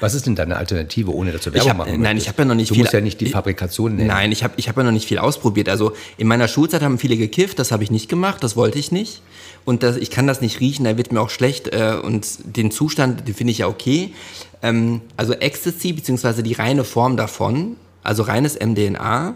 [0.00, 2.26] Was ist denn deine Alternative, ohne dass du Werbung ich hab, machen Nein, möchtest?
[2.26, 2.82] ich habe ja noch nicht du viel.
[2.82, 4.08] Du musst ja nicht die Fabrikation nennen.
[4.08, 5.68] Nein, ich habe ich hab ja noch nicht viel ausprobiert.
[5.68, 8.92] Also in meiner Schulzeit haben viele gekifft, das habe ich nicht gemacht, das wollte ich
[8.92, 9.22] nicht.
[9.64, 11.68] Und das, ich kann das nicht riechen, da wird mir auch schlecht.
[11.68, 12.26] Äh, und
[12.56, 14.14] den Zustand, den finde ich ja okay.
[14.62, 19.34] Ähm, also Ecstasy, beziehungsweise die reine Form davon, also reines MDNA,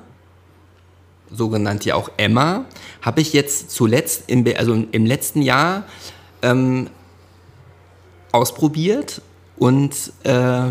[1.31, 2.67] sogenannt ja auch Emma,
[3.01, 5.85] habe ich jetzt zuletzt, im, also im letzten Jahr
[6.43, 6.89] ähm,
[8.33, 9.23] ausprobiert
[9.57, 9.95] und
[10.25, 10.71] äh,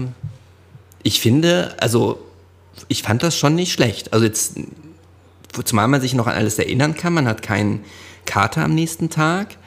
[1.04, 2.20] ich finde, also
[2.88, 4.14] ich fand das schon nicht schlecht.
[4.14, 4.56] Also jetzt,
[5.64, 7.84] zumal man sich noch an alles erinnern kann, man hat keinen
[8.26, 9.58] Kater am nächsten Tag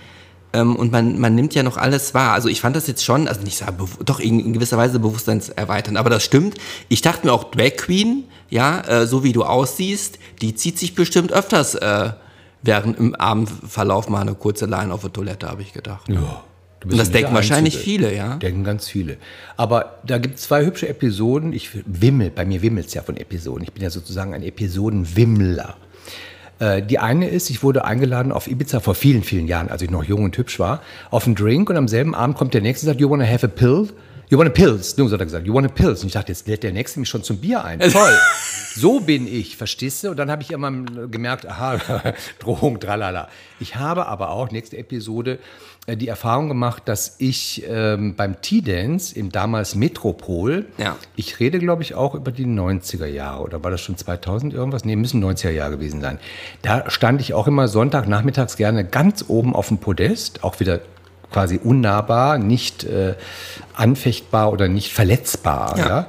[0.53, 2.33] ähm, und man, man nimmt ja noch alles wahr.
[2.33, 3.67] Also ich fand das jetzt schon, also nicht so,
[4.05, 6.57] doch in, in gewisser Weise bewusstseinserweiternd, aber das stimmt.
[6.89, 10.95] Ich dachte mir auch Drag Queen, ja, äh, so wie du aussiehst, die zieht sich
[10.95, 12.13] bestimmt öfters äh,
[12.63, 16.09] während im Abendverlauf mal eine kurze Line auf der Toilette, habe ich gedacht.
[16.09, 16.43] Ja.
[16.85, 18.37] Und das denken wahrscheinlich viele, ja.
[18.37, 19.17] Denken ganz viele.
[19.57, 21.53] Aber da gibt es zwei hübsche Episoden.
[21.53, 23.65] Ich wimmel, bei mir wimmelt es ja von Episoden.
[23.65, 25.77] Ich bin ja sozusagen ein Episodenwimmler.
[26.59, 29.91] Äh, die eine ist, ich wurde eingeladen auf Ibiza vor vielen, vielen Jahren, als ich
[29.91, 32.87] noch jung und hübsch war, auf einen Drink und am selben Abend kommt der Nächste
[32.87, 33.89] und sagt, you wanna have a pill?
[34.31, 34.97] You want a pills?
[34.97, 35.47] No, so hat er gesagt.
[35.47, 36.01] You want a pills?
[36.01, 37.79] Und ich dachte, jetzt lädt der Nächste mich schon zum Bier ein.
[37.81, 38.19] Toll.
[38.75, 40.11] so bin ich, verstehst du?
[40.11, 40.73] Und dann habe ich immer
[41.09, 41.79] gemerkt, aha,
[42.39, 43.29] Drohung, tralala.
[43.61, 45.39] Ich habe aber auch, nächste Episode,
[45.87, 50.97] die Erfahrung gemacht, dass ich ähm, beim T-Dance im damals Metropol, ja.
[51.15, 54.85] ich rede glaube ich auch über die 90er Jahre oder war das schon 2000 irgendwas?
[54.85, 56.19] Nee, müssen 90er Jahre gewesen sein.
[56.63, 60.81] Da stand ich auch immer Sonntagnachmittags gerne ganz oben auf dem Podest, auch wieder
[61.31, 63.15] quasi unnahbar, nicht äh,
[63.75, 65.77] anfechtbar oder nicht verletzbar.
[65.77, 65.89] Ja.
[65.89, 66.07] ja?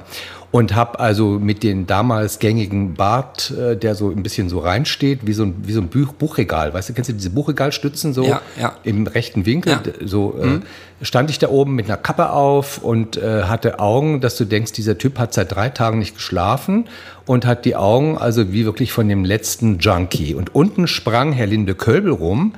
[0.50, 5.26] Und habe also mit den damals gängigen Bart, äh, der so ein bisschen so reinsteht,
[5.26, 6.72] wie so ein, wie so ein Buch, Buchregal.
[6.72, 8.76] Weißt du, kennst du diese Buchregalstützen so ja, ja.
[8.84, 9.72] im rechten Winkel?
[9.72, 9.92] Ja.
[10.06, 10.62] So äh, mhm.
[11.02, 14.72] stand ich da oben mit einer Kappe auf und äh, hatte Augen, dass du denkst,
[14.72, 16.86] dieser Typ hat seit drei Tagen nicht geschlafen
[17.26, 20.34] und hat die Augen also wie wirklich von dem letzten Junkie.
[20.34, 22.52] Und unten sprang Herr Linde Kölbel rum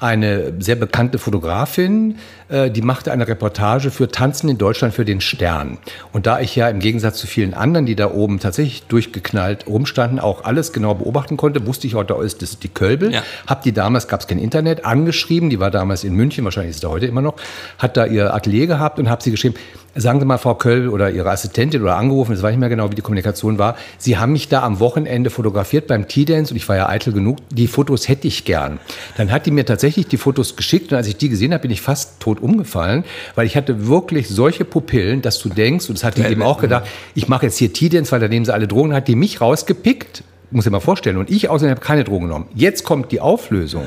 [0.00, 2.16] eine sehr bekannte Fotografin,
[2.50, 5.78] äh, die machte eine Reportage für Tanzen in Deutschland für den Stern.
[6.12, 10.18] Und da ich ja im Gegensatz zu vielen anderen, die da oben tatsächlich durchgeknallt rumstanden,
[10.18, 13.12] auch alles genau beobachten konnte, wusste ich auch, da ist das die Kölbel.
[13.12, 13.22] Ja.
[13.46, 16.80] Hab die damals, gab es kein Internet, angeschrieben, die war damals in München, wahrscheinlich ist
[16.80, 17.36] sie heute immer noch,
[17.78, 19.54] hat da ihr Atelier gehabt und habe sie geschrieben,
[19.94, 22.68] sagen Sie mal, Frau Köll oder Ihre Assistentin oder angerufen, das weiß ich nicht mehr
[22.68, 23.76] genau, wie die Kommunikation war.
[23.98, 27.38] Sie haben mich da am Wochenende fotografiert beim T-Dance und ich war ja eitel genug.
[27.50, 28.78] Die Fotos hätte ich gern.
[29.16, 31.70] Dann hat die mir tatsächlich die Fotos geschickt und als ich die gesehen habe, bin
[31.70, 36.04] ich fast tot umgefallen, weil ich hatte wirklich solche Pupillen, dass du denkst, und das
[36.04, 38.66] hat die eben auch gedacht, ich mache jetzt hier T-Dance, weil da nehmen sie alle
[38.68, 42.26] Drogen, hat die mich rausgepickt, muss ich mal vorstellen, und ich außerdem habe keine Drogen
[42.26, 42.46] genommen.
[42.54, 43.84] Jetzt kommt die Auflösung.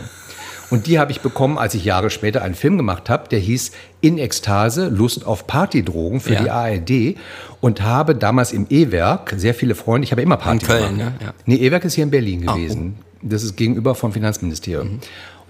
[0.69, 3.73] Und die habe ich bekommen, als ich Jahre später einen Film gemacht habe, der hieß
[4.01, 6.41] In Ekstase, Lust auf Partydrogen für ja.
[6.41, 7.17] die ARD.
[7.61, 11.19] Und habe damals im E-Werk sehr viele Freunde, ich habe immer Party in Köln, gemacht.
[11.19, 11.25] Ne?
[11.27, 11.33] Ja.
[11.45, 12.95] Nee, E-Werk ist hier in Berlin gewesen.
[12.97, 13.03] Oh.
[13.21, 14.93] Das ist gegenüber vom Finanzministerium.
[14.93, 14.99] Mhm.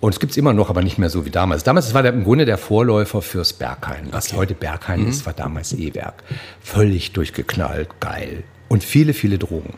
[0.04, 1.64] Und es gibt es immer noch, aber nicht mehr so wie damals.
[1.64, 4.10] Damals war der, im Grunde der Vorläufer fürs Berghain.
[4.12, 4.36] Was okay.
[4.36, 5.08] heute Berghain mhm.
[5.08, 6.26] ist, war damals E-Werk.
[6.60, 8.44] Völlig durchgeknallt, geil.
[8.68, 9.76] Und viele, viele Drogen.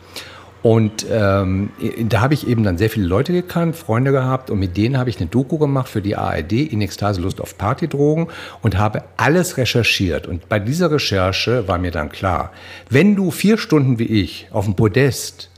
[0.62, 1.70] Und ähm,
[2.08, 5.10] da habe ich eben dann sehr viele Leute gekannt, Freunde gehabt und mit denen habe
[5.10, 8.26] ich eine Doku gemacht für die ARD, in Ekstase Lust auf Partydrogen
[8.62, 10.26] und habe alles recherchiert.
[10.26, 12.50] Und bei dieser Recherche war mir dann klar,
[12.90, 15.50] wenn du vier Stunden wie ich auf dem Podest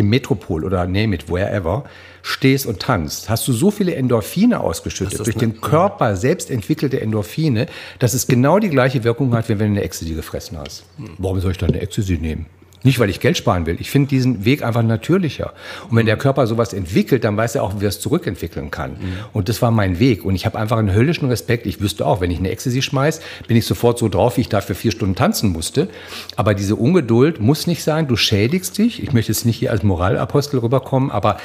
[0.00, 1.84] im Metropol oder name it, wherever,
[2.22, 7.66] stehst und tanzt, hast du so viele Endorphine ausgeschüttet, durch den Körper selbst entwickelte Endorphine,
[7.98, 10.84] dass es genau die gleiche Wirkung hat, wie wenn du eine Ecstasy gefressen hast.
[10.96, 11.10] Hm.
[11.18, 12.46] Warum soll ich dann eine Ecstasy nehmen?
[12.82, 13.76] Nicht, weil ich Geld sparen will.
[13.78, 15.52] Ich finde diesen Weg einfach natürlicher.
[15.90, 18.92] Und wenn der Körper sowas entwickelt, dann weiß er auch, wie er es zurückentwickeln kann.
[18.92, 19.12] Mhm.
[19.34, 20.24] Und das war mein Weg.
[20.24, 21.66] Und ich habe einfach einen höllischen Respekt.
[21.66, 24.48] Ich wüsste auch, wenn ich eine Ecstasy schmeiß, bin ich sofort so drauf, wie ich
[24.48, 25.88] dafür vier Stunden tanzen musste.
[26.36, 28.08] Aber diese Ungeduld muss nicht sein.
[28.08, 29.02] Du schädigst dich.
[29.02, 31.36] Ich möchte jetzt nicht hier als Moralapostel rüberkommen, aber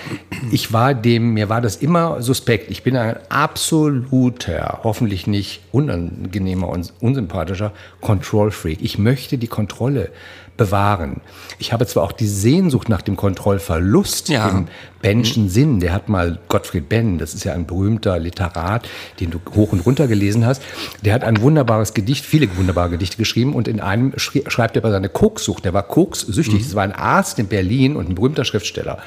[0.51, 2.71] ich war dem, mir war das immer suspekt.
[2.71, 8.79] Ich bin ein absoluter, hoffentlich nicht unangenehmer und unsympathischer Control-Freak.
[8.81, 10.11] Ich möchte die Kontrolle
[10.58, 11.22] bewahren.
[11.60, 14.49] Ich habe zwar auch die Sehnsucht nach dem Kontrollverlust ja.
[14.49, 14.68] im
[15.01, 15.80] Benschen Sinn.
[15.80, 18.88] Der hat mal Gottfried Benn, das ist ja ein berühmter Literat,
[19.20, 20.62] den du hoch und runter gelesen hast.
[21.03, 24.91] Der hat ein wunderbares Gedicht, viele wunderbare Gedichte geschrieben und in einem schreibt er über
[24.91, 25.66] seine Kokssucht.
[25.66, 26.62] Der war kokssüchtig.
[26.62, 26.64] Mhm.
[26.64, 28.99] Das war ein Arzt in Berlin und ein berühmter Schriftsteller.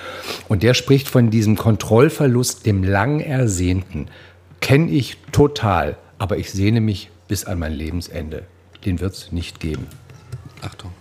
[0.48, 4.08] Und der spricht von diesem Kontrollverlust, dem lang ersehnten.
[4.60, 8.44] Kenne ich total, aber ich sehne mich bis an mein Lebensende.
[8.84, 9.86] Den wird es nicht geben.
[10.62, 10.92] Achtung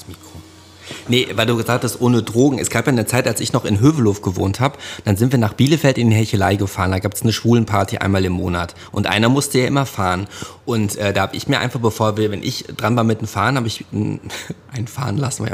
[0.00, 0.40] das Mikro.
[1.06, 2.58] Nee, weil du gesagt hast, ohne Drogen.
[2.58, 5.38] Es gab ja eine Zeit, als ich noch in Hövelow gewohnt habe, dann sind wir
[5.38, 6.90] nach Bielefeld in die Hechelei gefahren.
[6.90, 8.74] Da gab es eine Schwulenparty einmal im Monat.
[8.90, 10.26] Und einer musste ja immer fahren.
[10.64, 13.28] Und äh, da habe ich mir einfach, bevor wir, wenn ich dran war mit dem
[13.28, 15.48] Fahren, habe ich ein Fahren lassen,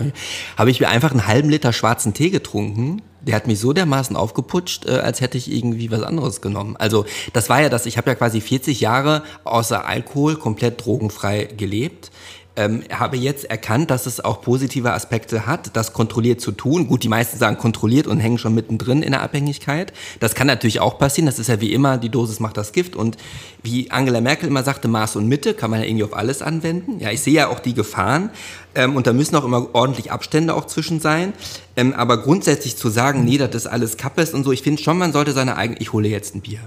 [0.57, 3.03] habe ich mir einfach einen halben Liter schwarzen Tee getrunken.
[3.20, 6.76] Der hat mich so dermaßen aufgeputscht, äh, als hätte ich irgendwie was anderes genommen.
[6.78, 11.44] Also das war ja das, ich habe ja quasi 40 Jahre außer Alkohol komplett drogenfrei
[11.44, 12.11] gelebt
[12.57, 16.88] ähm, habe jetzt erkannt, dass es auch positive Aspekte hat, das kontrolliert zu tun.
[16.88, 19.92] Gut, die meisten sagen kontrolliert und hängen schon mittendrin in der Abhängigkeit.
[20.20, 21.26] Das kann natürlich auch passieren.
[21.26, 22.96] Das ist ja wie immer, die Dosis macht das Gift.
[22.96, 23.16] Und
[23.62, 26.98] wie Angela Merkel immer sagte, Maß und Mitte kann man ja irgendwie auf alles anwenden.
[26.98, 28.30] Ja, ich sehe ja auch die Gefahren.
[28.74, 31.34] Ähm, und da müssen auch immer ordentlich Abstände auch zwischen sein.
[31.76, 34.96] Ähm, aber grundsätzlich zu sagen, nee, das ist alles Kappes und so, ich finde schon,
[34.98, 36.61] man sollte seine eigene, ich hole jetzt ein Bier.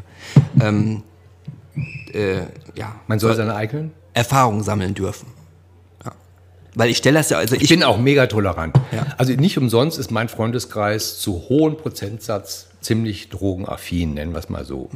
[0.62, 1.04] Ähm,
[2.14, 2.42] äh,
[2.76, 2.96] ja.
[3.08, 3.92] Man soll seine eigenen?
[4.14, 5.39] Erfahrungen sammeln dürfen.
[6.80, 8.74] Weil ich stelle das ja, also ich, ich bin auch mega tolerant.
[8.94, 9.06] Ja.
[9.18, 14.64] Also nicht umsonst ist mein Freundeskreis zu hohen Prozentsatz ziemlich drogenaffin, nennen wir es mal
[14.64, 14.90] so.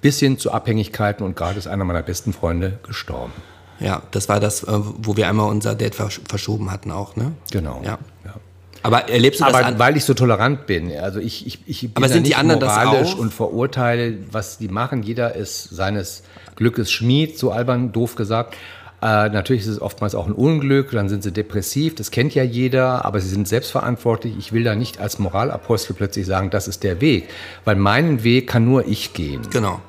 [0.00, 3.32] Bis hin zu Abhängigkeiten und gerade ist einer meiner besten Freunde gestorben.
[3.78, 7.30] Ja, das war das, äh, wo wir einmal unser Date verschoben hatten auch, ne?
[7.52, 7.82] Genau.
[7.84, 8.00] Ja.
[8.24, 8.34] ja.
[8.82, 9.78] Aber erlebst du Aber das?
[9.78, 10.90] weil ich so tolerant bin.
[10.98, 13.18] Also ich, ich, ich bin Aber sind nicht die anderen moralisch das auch?
[13.18, 15.04] und verurteile, was die machen.
[15.04, 16.24] Jeder ist seines
[16.56, 18.56] Glückes Schmied, so albern doof gesagt.
[19.00, 22.42] Äh, natürlich ist es oftmals auch ein Unglück, dann sind sie depressiv, das kennt ja
[22.42, 24.34] jeder, aber sie sind selbstverantwortlich.
[24.38, 27.28] Ich will da nicht als Moralapostel plötzlich sagen, das ist der Weg,
[27.64, 29.42] weil meinen Weg kann nur ich gehen.
[29.50, 29.80] Genau.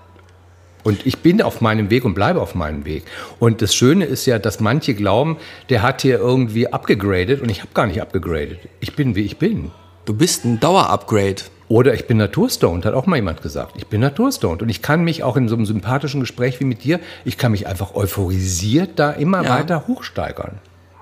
[0.84, 3.04] Und ich bin auf meinem Weg und bleibe auf meinem Weg.
[3.40, 5.38] Und das Schöne ist ja, dass manche glauben,
[5.70, 8.60] der hat hier irgendwie abgegradet und ich habe gar nicht abgegradet.
[8.80, 9.72] Ich bin, wie ich bin.
[10.06, 11.42] Du bist ein Dauer-Upgrade.
[11.70, 13.76] Oder ich bin naturstoned, hat auch mal jemand gesagt.
[13.78, 14.64] Ich bin naturstoned.
[14.64, 17.52] Und ich kann mich auch in so einem sympathischen Gespräch wie mit dir, ich kann
[17.52, 19.50] mich einfach euphorisiert da immer ja.
[19.52, 20.58] weiter hochsteigern.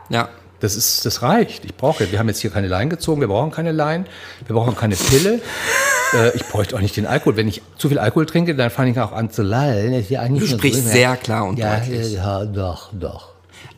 [0.09, 0.27] Ja.
[0.59, 1.65] Das ist, das reicht.
[1.65, 4.07] Ich brauche, wir haben jetzt hier keine Leinen gezogen, wir brauchen keine Leinen,
[4.45, 5.39] wir brauchen keine Pille.
[6.13, 7.37] äh, ich bräuchte auch nicht den Alkohol.
[7.37, 9.91] Wenn ich zu viel Alkohol trinke, dann fange ich auch an zu lallen.
[9.91, 12.13] du sprichst so sehr klar und ja, deutlich.
[12.13, 13.33] Ja, doch, doch.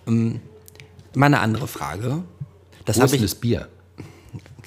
[0.07, 0.39] Ähm,
[1.13, 2.23] mal eine andere Frage.
[2.85, 3.67] Das ist ich, das Bier?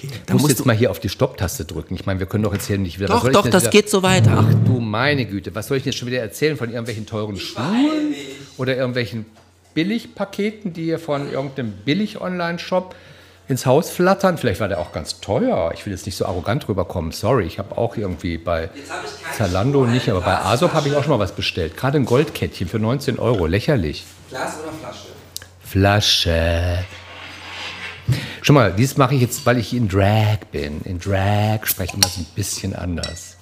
[0.05, 0.12] Okay.
[0.26, 1.94] Da musst, musst jetzt mal hier auf die Stopptaste drücken.
[1.94, 3.09] Ich meine, wir können doch jetzt hier nicht wieder.
[3.09, 4.44] Doch, doch, das wieder, geht so weiter.
[4.48, 8.14] Ach du meine Güte, was soll ich jetzt schon wieder erzählen von irgendwelchen teuren Schuhen
[8.57, 9.26] oder irgendwelchen
[9.74, 12.94] Billigpaketen, die hier von irgendeinem Billig-Online-Shop
[13.48, 14.38] ins Haus flattern?
[14.38, 15.72] Vielleicht war der auch ganz teuer.
[15.74, 17.12] Ich will jetzt nicht so arrogant rüberkommen.
[17.12, 18.70] Sorry, ich habe auch irgendwie bei
[19.36, 21.76] Zalando nicht, aber bei Asop habe ich auch schon mal was bestellt.
[21.76, 23.46] Gerade ein Goldkettchen für 19 Euro.
[23.46, 24.05] Lächerlich.
[24.30, 25.07] Glas oder Flasche?
[25.61, 26.84] Flasche.
[28.42, 30.80] Schon mal, dies mache ich jetzt, weil ich in Drag bin.
[30.82, 33.36] In Drag sprechen wir es ein bisschen anders.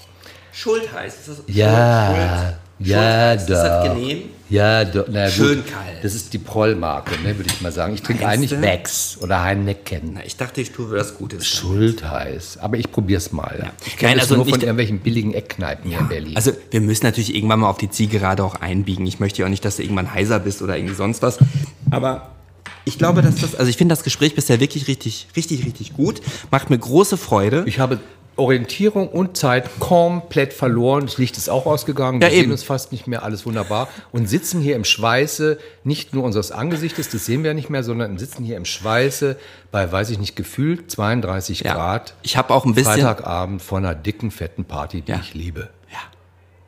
[0.52, 1.42] Schuld heißt es.
[1.46, 4.22] Ja, Schuld, ja, Schuld Ist das genehm?
[4.50, 5.66] Ja, do, na, Schön gut.
[5.72, 6.02] kalt.
[6.02, 7.94] Das ist die Prollmarke, ne, würde ich mal sagen.
[7.94, 10.14] Ich trinke eigentlich Becks oder Heineken.
[10.14, 11.46] Na, ich dachte, ich tue was Gutes.
[11.46, 12.58] Schultheiß.
[12.58, 13.60] Aber ich probiere es mal.
[13.62, 13.70] Ja.
[13.86, 15.98] Ich kenne also nur von irgendwelchen billigen Eckkneipen ja.
[15.98, 16.36] hier in Berlin.
[16.36, 19.06] Also wir müssen natürlich irgendwann mal auf die Zielgerade auch einbiegen.
[19.06, 21.38] Ich möchte ja auch nicht, dass du irgendwann heiser bist oder irgendwie sonst was.
[21.90, 22.32] Aber
[22.90, 26.20] ich glaube, dass das, also ich finde das Gespräch bisher wirklich richtig, richtig, richtig gut.
[26.50, 27.62] Macht mir große Freude.
[27.66, 27.98] Ich habe
[28.36, 31.04] Orientierung und Zeit komplett verloren.
[31.06, 32.20] Das Licht ist auch ausgegangen.
[32.20, 32.42] Ja, wir eben.
[32.44, 33.88] sehen uns fast nicht mehr, alles wunderbar.
[34.12, 38.18] Und sitzen hier im Schweiße, nicht nur unseres Angesichtes, das sehen wir nicht mehr, sondern
[38.18, 39.36] sitzen hier im Schweiße
[39.70, 41.74] bei, weiß ich nicht, gefühlt 32 Ja.
[41.74, 42.14] Grad.
[42.22, 42.94] Ich habe auch ein bisschen.
[42.94, 45.20] Freitagabend vor einer dicken, fetten Party, die Ja.
[45.20, 45.68] ich liebe.
[45.92, 45.98] Ja,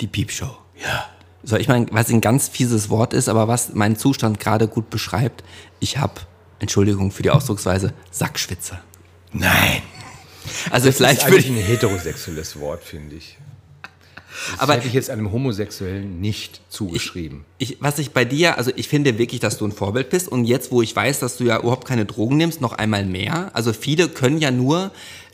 [0.01, 0.57] die Piepshow.
[0.83, 1.07] Ja.
[1.45, 4.91] So, ich meine, was ein ganz fieses Wort ist, aber was meinen Zustand gerade gut
[4.91, 5.43] beschreibt,
[5.81, 6.15] ich habe,
[6.61, 8.79] Entschuldigung für die Ausdrucksweise, Sackschwitze.
[9.33, 9.83] Nein.
[10.71, 13.39] Also Das vielleicht ist würde eigentlich ich, ein heterosexuelles Wort, finde ich.
[14.53, 17.45] Das Aber- hätte ich jetzt einem Homosexuellen nicht zugeschrieben.
[17.59, 20.45] ich, was ich bei dir, also ich finde wirklich, dass du ein Vorbild bist und
[20.45, 23.51] jetzt, wo ich weiß, dass du ja überhaupt keine Drogen nimmst, noch einmal mehr.
[23.55, 24.91] Also viele können ja nur,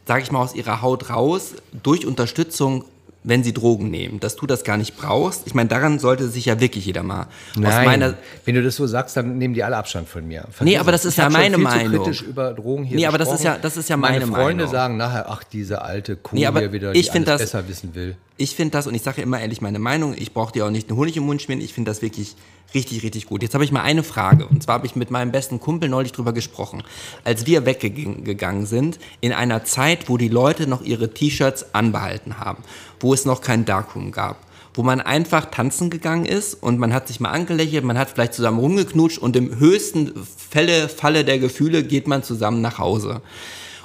[0.07, 2.85] sage ich mal, aus ihrer Haut raus durch Unterstützung
[3.25, 5.43] wenn sie Drogen nehmen, dass du das gar nicht brauchst.
[5.47, 8.15] Ich meine, daran sollte sich ja wirklich jeder mal meiner
[8.45, 10.43] wenn du das so sagst, dann nehmen die alle Abstand von mir.
[10.51, 12.05] Vergiss Nee, aber das ist ja meine Meinung.
[12.05, 14.71] Kritisch über Drogen hier Nee, aber das ist ja- das ist ja meine Freunde Meinung.
[14.71, 17.95] sagen nachher, ach, diese alte Kuh Nee, hier wieder, ich die alles das- besser wissen
[17.95, 18.17] will.
[18.37, 20.89] Ich finde das, und ich sage immer ehrlich meine Meinung, ich brauche dir auch nicht
[20.89, 22.37] einen Honig im Mund schmieren, ich finde das wirklich
[22.75, 23.43] richtig, richtig gut.
[23.43, 26.13] Jetzt habe ich mal eine Frage, und zwar habe ich mit meinem besten Kumpel neulich
[26.13, 26.83] drüber gesprochen.
[27.25, 32.63] Als wir weggegangen sind, in einer Zeit, wo die Leute noch ihre T-Shirts anbehalten haben,
[33.01, 34.37] wo es noch kein Darkroom gab,
[34.75, 38.35] wo man einfach tanzen gegangen ist und man hat sich mal angelächelt, man hat vielleicht
[38.35, 43.23] zusammen rumgeknutscht und im höchsten Fälle, Falle der Gefühle geht man zusammen nach Hause.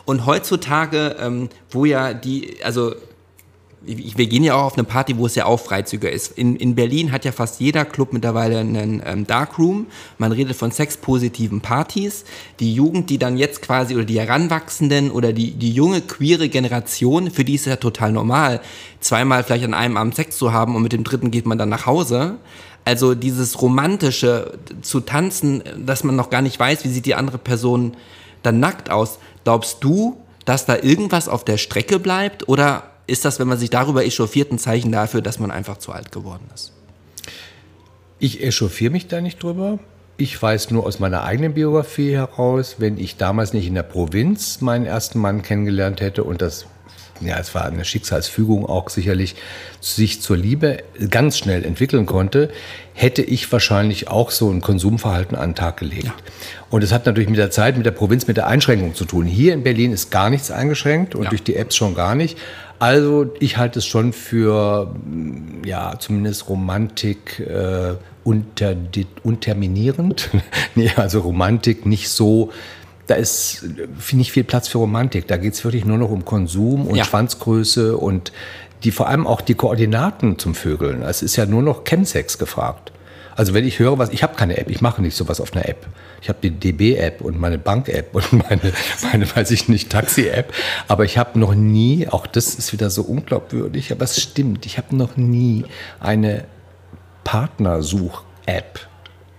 [0.06, 2.94] Und heutzutage, ähm, wo ja die, also
[3.86, 6.38] wir gehen ja auch auf eine Party, wo es ja auch freizügiger ist.
[6.38, 9.88] In, in Berlin hat ja fast jeder Club mittlerweile einen ähm, Darkroom.
[10.18, 12.24] Man redet von sexpositiven Partys.
[12.60, 17.30] Die Jugend, die dann jetzt quasi, oder die Heranwachsenden oder die, die junge queere Generation,
[17.30, 18.62] für die ist ja total normal,
[19.02, 21.70] zweimal vielleicht an einem Abend Sex zu haben und mit dem dritten geht man dann
[21.70, 22.38] nach Hause.
[22.86, 27.38] Also dieses romantische zu tanzen, dass man noch gar nicht weiß, wie sieht die andere
[27.38, 27.96] Person
[28.44, 29.20] dann nackt aus.
[29.44, 33.70] Glaubst du, dass da irgendwas auf der Strecke bleibt oder ist das, wenn man sich
[33.70, 36.74] darüber echauffiert, ein Zeichen dafür, dass man einfach zu alt geworden ist?
[38.20, 39.80] Ich echauffiere mich da nicht drüber.
[40.16, 44.62] Ich weiß nur aus meiner eigenen Biografie heraus, wenn ich damals nicht in der Provinz
[44.62, 46.68] meinen ersten Mann kennengelernt hätte und das,
[47.26, 49.36] ja, es war eine Schicksalsfügung auch sicherlich,
[49.82, 50.78] sich zur Liebe
[51.10, 52.50] ganz schnell entwickeln konnte,
[52.94, 56.06] hätte ich wahrscheinlich auch so ein Konsumverhalten an den Tag gelegt.
[56.06, 56.14] Ja.
[56.70, 59.26] Und es hat natürlich mit der Zeit, mit der Provinz, mit der Einschränkung zu tun.
[59.26, 61.30] Hier in Berlin ist gar nichts eingeschränkt und ja.
[61.30, 62.38] durch die Apps schon gar nicht.
[62.80, 64.94] Also ich halte es schon für,
[65.66, 68.76] ja, zumindest Romantik äh, unter,
[69.24, 70.30] unterminierend.
[70.76, 72.52] nee, also Romantik nicht so,
[73.08, 73.66] da ist
[74.12, 75.28] nicht viel Platz für Romantik.
[75.28, 77.04] Da geht es wirklich nur noch um Konsum und ja.
[77.04, 78.32] Schwanzgröße und
[78.84, 81.02] die vor allem auch die Koordinaten zum Vögeln.
[81.02, 82.92] Es ist ja nur noch Chemsex gefragt.
[83.36, 85.68] Also wenn ich höre, was, ich habe keine App, ich mache nicht sowas auf einer
[85.68, 85.88] App.
[86.22, 88.74] Ich habe die DB-App und meine Bank-App und meine,
[89.12, 90.54] meine, weiß ich nicht, Taxi-App.
[90.88, 94.78] Aber ich habe noch nie, auch das ist wieder so unglaubwürdig, aber es stimmt, ich
[94.78, 95.66] habe noch nie
[96.00, 96.46] eine
[97.24, 98.88] Partnersuch-App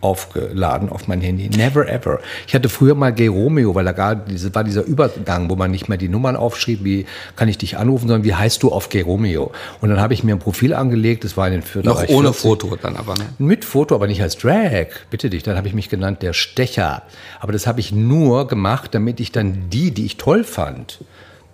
[0.05, 1.49] aufgeladen auf mein Handy.
[1.49, 2.21] Never ever.
[2.47, 5.71] Ich hatte früher mal Gay Romeo, weil da gar, diese, war dieser Übergang, wo man
[5.71, 7.07] nicht mehr die Nummern aufschrieb, wie
[7.37, 9.53] kann ich dich anrufen, sondern wie heißt du auf Gay Romeo.
[9.81, 11.89] Und dann habe ich mir ein Profil angelegt, das war in den Viertel.
[11.89, 13.27] Noch ohne 40, Foto dann aber, ne?
[13.39, 14.89] Mit Foto, aber nicht als Drag.
[15.11, 17.03] Bitte dich, dann habe ich mich genannt der Stecher.
[17.41, 21.01] Aber das habe ich nur gemacht, damit ich dann die, die ich toll fand,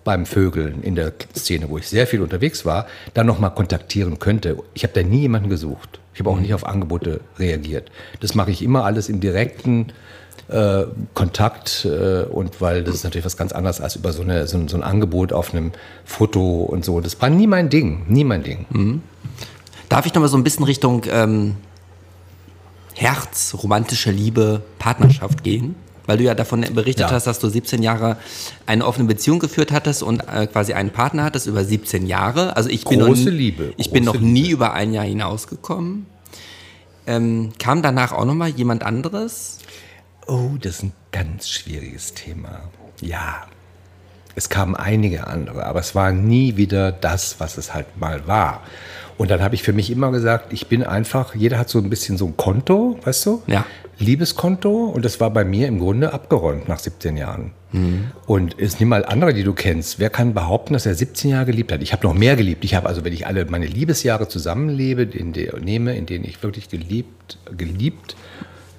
[0.04, 4.56] beim Vögeln in der Szene, wo ich sehr viel unterwegs war, dann nochmal kontaktieren könnte.
[4.74, 6.00] Ich habe da nie jemanden gesucht.
[6.14, 7.90] Ich habe auch nicht auf Angebote reagiert.
[8.20, 9.92] Das mache ich immer alles im direkten
[10.48, 14.46] äh, Kontakt äh, und weil das ist natürlich was ganz anderes als über so, eine,
[14.46, 15.72] so, so, ein Angebot auf einem
[16.04, 17.00] Foto und so.
[17.00, 18.66] Das war nie mein Ding, nie mein Ding.
[18.70, 19.02] Mhm.
[19.88, 21.56] Darf ich noch mal so ein bisschen Richtung ähm,
[22.94, 25.74] Herz, romantische Liebe, Partnerschaft gehen?
[26.10, 27.12] Weil du ja davon berichtet ja.
[27.12, 28.16] hast, dass du 17 Jahre
[28.66, 32.56] eine offene Beziehung geführt hattest und äh, quasi einen Partner hattest über 17 Jahre.
[32.56, 33.72] Also ich bin Große noch, Liebe.
[33.76, 34.54] Ich bin noch nie Liebe.
[34.54, 36.06] über ein Jahr hinausgekommen.
[37.06, 39.58] Ähm, kam danach auch noch mal jemand anderes?
[40.26, 42.62] Oh, das ist ein ganz schwieriges Thema.
[43.00, 43.46] Ja,
[44.34, 48.62] es kamen einige andere, aber es war nie wieder das, was es halt mal war.
[49.20, 51.90] Und dann habe ich für mich immer gesagt, ich bin einfach, jeder hat so ein
[51.90, 53.42] bisschen so ein Konto, weißt du?
[53.48, 53.66] Ja.
[53.98, 57.52] Liebeskonto und das war bei mir im Grunde abgeräumt nach 17 Jahren.
[57.72, 58.12] Mhm.
[58.24, 59.98] Und es nimm mal andere, die du kennst.
[59.98, 61.82] Wer kann behaupten, dass er 17 Jahre geliebt hat?
[61.82, 62.64] Ich habe noch mehr geliebt.
[62.64, 66.42] Ich habe also, wenn ich alle meine Liebesjahre zusammenlebe, in der, nehme, in denen ich
[66.42, 68.16] wirklich geliebt, geliebt,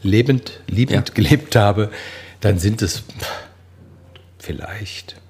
[0.01, 1.13] lebend, liebend ja.
[1.13, 1.91] gelebt habe,
[2.39, 3.03] dann sind es
[4.39, 5.22] vielleicht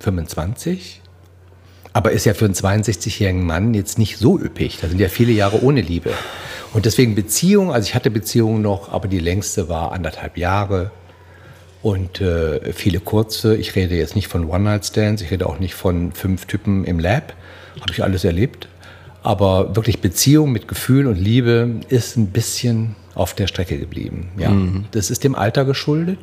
[0.00, 1.00] 25,
[1.92, 4.78] aber ist ja für einen 62-jährigen Mann jetzt nicht so üppig.
[4.80, 6.12] Da sind ja viele Jahre ohne Liebe.
[6.72, 10.90] Und deswegen Beziehung, also ich hatte Beziehungen noch, aber die längste war anderthalb Jahre
[11.82, 13.56] und äh, viele kurze.
[13.56, 17.34] Ich rede jetzt nicht von One-Night-Stands, ich rede auch nicht von fünf Typen im Lab.
[17.80, 18.68] Habe ich alles erlebt.
[19.22, 24.30] Aber wirklich Beziehung mit Gefühl und Liebe ist ein bisschen auf der Strecke geblieben.
[24.38, 24.84] Ja, mhm.
[24.92, 26.18] das ist dem Alter geschuldet.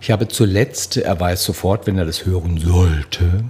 [0.00, 3.44] Ich habe zuletzt, er weiß sofort, wenn er das hören sollte,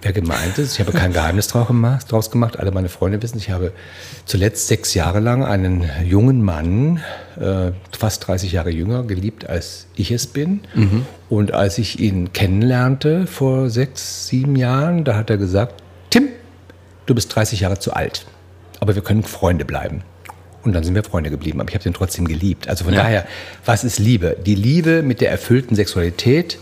[0.00, 0.74] wer gemeint ist.
[0.74, 2.58] Ich habe kein Geheimnis draus gemacht.
[2.58, 3.72] Alle meine Freunde wissen, ich habe
[4.24, 7.00] zuletzt sechs Jahre lang einen jungen Mann,
[7.38, 10.60] äh, fast 30 Jahre jünger, geliebt, als ich es bin.
[10.74, 11.06] Mhm.
[11.28, 16.28] Und als ich ihn kennenlernte vor sechs, sieben Jahren, da hat er gesagt, Tim,
[17.06, 18.26] du bist 30 Jahre zu alt,
[18.80, 20.02] aber wir können Freunde bleiben.
[20.64, 22.68] Und dann sind wir Freunde geblieben, aber ich habe den trotzdem geliebt.
[22.68, 23.02] Also von ja.
[23.02, 23.26] daher,
[23.64, 24.36] was ist Liebe?
[24.46, 26.58] Die Liebe mit der erfüllten Sexualität,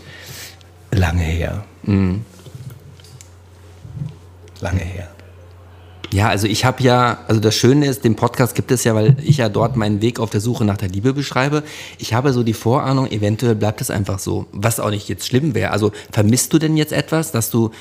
[0.91, 1.63] lange her.
[1.83, 2.25] Mhm
[4.61, 5.07] lange her.
[6.13, 9.15] Ja, also ich habe ja, also das Schöne ist, den Podcast gibt es ja, weil
[9.23, 11.63] ich ja dort meinen Weg auf der Suche nach der Liebe beschreibe.
[11.99, 15.55] Ich habe so die Vorahnung, eventuell bleibt es einfach so, was auch nicht jetzt schlimm
[15.55, 15.71] wäre.
[15.71, 17.71] Also vermisst du denn jetzt etwas, dass du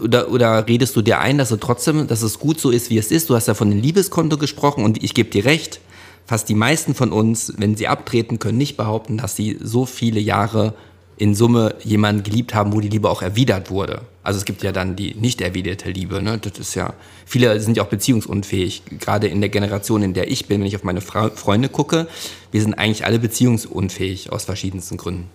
[0.00, 2.98] oder, oder redest du dir ein, dass du trotzdem, dass es gut so ist, wie
[2.98, 3.30] es ist?
[3.30, 5.80] Du hast ja von dem Liebeskonto gesprochen und ich gebe dir recht.
[6.26, 10.18] Fast die meisten von uns, wenn sie abtreten, können nicht behaupten, dass sie so viele
[10.18, 10.74] Jahre
[11.18, 14.02] in Summe jemanden geliebt haben, wo die Liebe auch erwidert wurde.
[14.22, 16.20] Also es gibt ja dann die nicht erwiderte Liebe.
[16.20, 16.38] Ne?
[16.38, 16.92] Das ist ja,
[17.24, 18.82] viele sind ja auch beziehungsunfähig.
[19.00, 22.06] Gerade in der Generation, in der ich bin, wenn ich auf meine Fra Freunde gucke,
[22.50, 25.30] wir sind eigentlich alle beziehungsunfähig aus verschiedensten Gründen.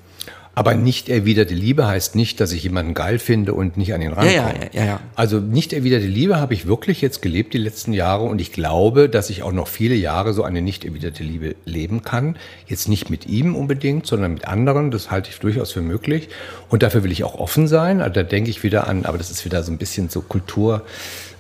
[0.54, 4.12] Aber nicht erwiderte Liebe heißt nicht, dass ich jemanden geil finde und nicht an ihn
[4.12, 4.34] rankomme.
[4.34, 5.00] Ja, ja, ja, ja.
[5.16, 9.08] Also nicht erwiderte Liebe habe ich wirklich jetzt gelebt die letzten Jahre und ich glaube,
[9.08, 12.36] dass ich auch noch viele Jahre so eine nicht erwiderte Liebe leben kann.
[12.68, 14.92] Jetzt nicht mit ihm unbedingt, sondern mit anderen.
[14.92, 16.28] Das halte ich durchaus für möglich.
[16.70, 18.02] Und dafür will ich auch offen sein.
[18.02, 20.84] Also da denke ich wieder an, aber das ist wieder so ein bisschen so Kultur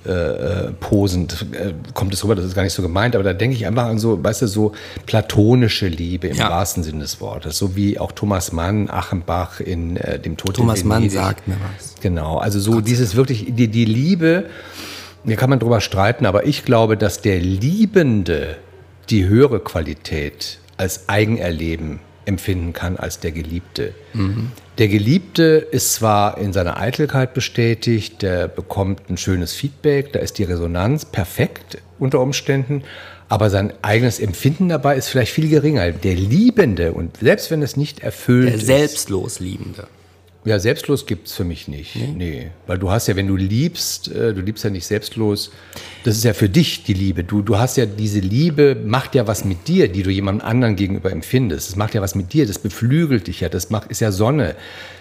[0.05, 3.55] äh, posend äh, kommt es rüber, das ist gar nicht so gemeint, aber da denke
[3.55, 4.71] ich einfach an so, weißt du, so
[5.05, 6.49] platonische Liebe im ja.
[6.49, 10.83] wahrsten Sinne des Wortes, so wie auch Thomas Mann, Achenbach in äh, dem Tod Thomas
[10.83, 11.95] Mann sagt mir was.
[12.01, 14.45] Genau, also so Gott dieses wirklich, die, die Liebe,
[15.23, 18.57] hier kann man drüber streiten, aber ich glaube, dass der Liebende
[19.09, 23.93] die höhere Qualität als Eigenerleben empfinden kann als der Geliebte.
[24.13, 24.51] Mhm.
[24.77, 30.37] Der Geliebte ist zwar in seiner Eitelkeit bestätigt, der bekommt ein schönes Feedback, da ist
[30.37, 32.83] die Resonanz perfekt unter Umständen,
[33.29, 35.91] aber sein eigenes Empfinden dabei ist vielleicht viel geringer.
[35.91, 38.67] Der Liebende, und selbst wenn es nicht erfüllt der ist.
[38.67, 39.87] Der selbstlos Liebende.
[40.43, 41.95] Ja, selbstlos gibt es für mich nicht.
[41.95, 42.13] Nee.
[42.15, 42.51] nee.
[42.65, 45.51] Weil du hast ja, wenn du liebst, äh, du liebst ja nicht selbstlos,
[46.03, 47.23] das ist ja für dich die Liebe.
[47.23, 50.75] Du, du hast ja diese Liebe, macht ja was mit dir, die du jemandem anderen
[50.75, 51.69] gegenüber empfindest.
[51.69, 54.55] Das macht ja was mit dir, das beflügelt dich ja, das macht, ist ja Sonne.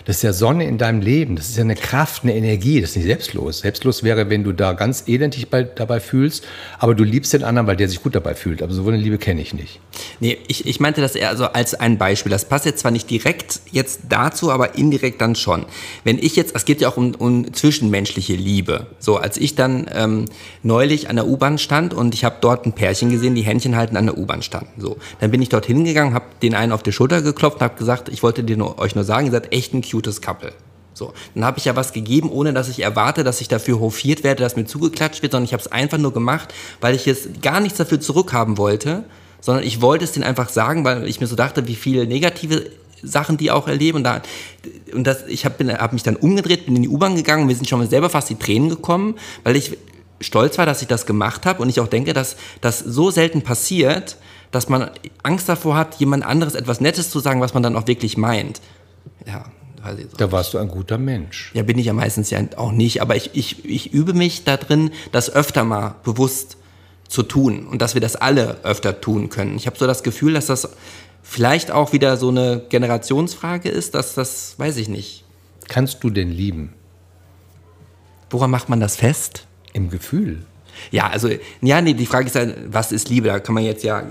[0.04, 2.90] Das ist ja Sonne in deinem Leben, das ist ja eine Kraft, eine Energie, das
[2.90, 3.58] ist nicht selbstlos.
[3.60, 6.46] Selbstlos wäre, wenn du da ganz elendig bei, dabei fühlst,
[6.78, 8.62] aber du liebst den anderen, weil der sich gut dabei fühlt.
[8.62, 9.80] Aber so eine Liebe kenne ich nicht.
[10.20, 12.30] Nee, ich, ich meinte das eher also als ein Beispiel.
[12.30, 15.66] Das passt jetzt zwar nicht direkt jetzt dazu, aber indirekt dann schon.
[16.04, 18.86] Wenn ich jetzt, es geht ja auch um, um zwischenmenschliche Liebe.
[18.98, 20.26] So, als ich dann ähm,
[20.62, 23.96] neulich an der U-Bahn stand und ich habe dort ein Pärchen gesehen, die Händchen halten
[23.96, 24.80] an der U-Bahn standen.
[24.80, 27.78] So, dann bin ich dort hingegangen, habe den einen auf die Schulter geklopft und habe
[27.78, 30.52] gesagt, ich wollte dir nur, euch nur sagen, ihr seid echt ein cutes Couple.
[30.92, 34.24] So, dann habe ich ja was gegeben, ohne dass ich erwarte, dass ich dafür hofiert
[34.24, 37.42] werde, dass mir zugeklatscht wird, sondern ich habe es einfach nur gemacht, weil ich jetzt
[37.42, 39.04] gar nichts dafür zurückhaben wollte,
[39.40, 42.70] sondern ich wollte es denen einfach sagen, weil ich mir so dachte, wie viele negative
[43.02, 44.20] Sachen die auch erleben und da
[44.92, 47.66] und das ich habe hab mich dann umgedreht, bin in die U-Bahn gegangen, mir sind
[47.66, 49.78] schon mal selber fast die Tränen gekommen, weil ich
[50.20, 53.40] stolz war, dass ich das gemacht habe und ich auch denke, dass das so selten
[53.40, 54.18] passiert,
[54.50, 54.90] dass man
[55.22, 58.60] Angst davor hat, jemand anderes etwas Nettes zu sagen, was man dann auch wirklich meint.
[59.26, 59.44] Ja,
[60.16, 61.52] da warst du ein guter Mensch.
[61.54, 64.56] Ja, bin ich ja meistens ja auch nicht, aber ich, ich, ich übe mich da
[64.56, 66.56] drin, das öfter mal bewusst
[67.08, 69.56] zu tun und dass wir das alle öfter tun können.
[69.56, 70.70] Ich habe so das Gefühl, dass das
[71.22, 75.24] vielleicht auch wieder so eine Generationsfrage ist, dass das, weiß ich nicht.
[75.68, 76.74] Kannst du denn lieben?
[78.30, 79.46] Woran macht man das fest?
[79.72, 80.44] Im Gefühl.
[80.90, 81.28] Ja, also,
[81.60, 83.28] ja, nee, die Frage ist ja, was ist Liebe?
[83.28, 84.04] Da kann man jetzt ja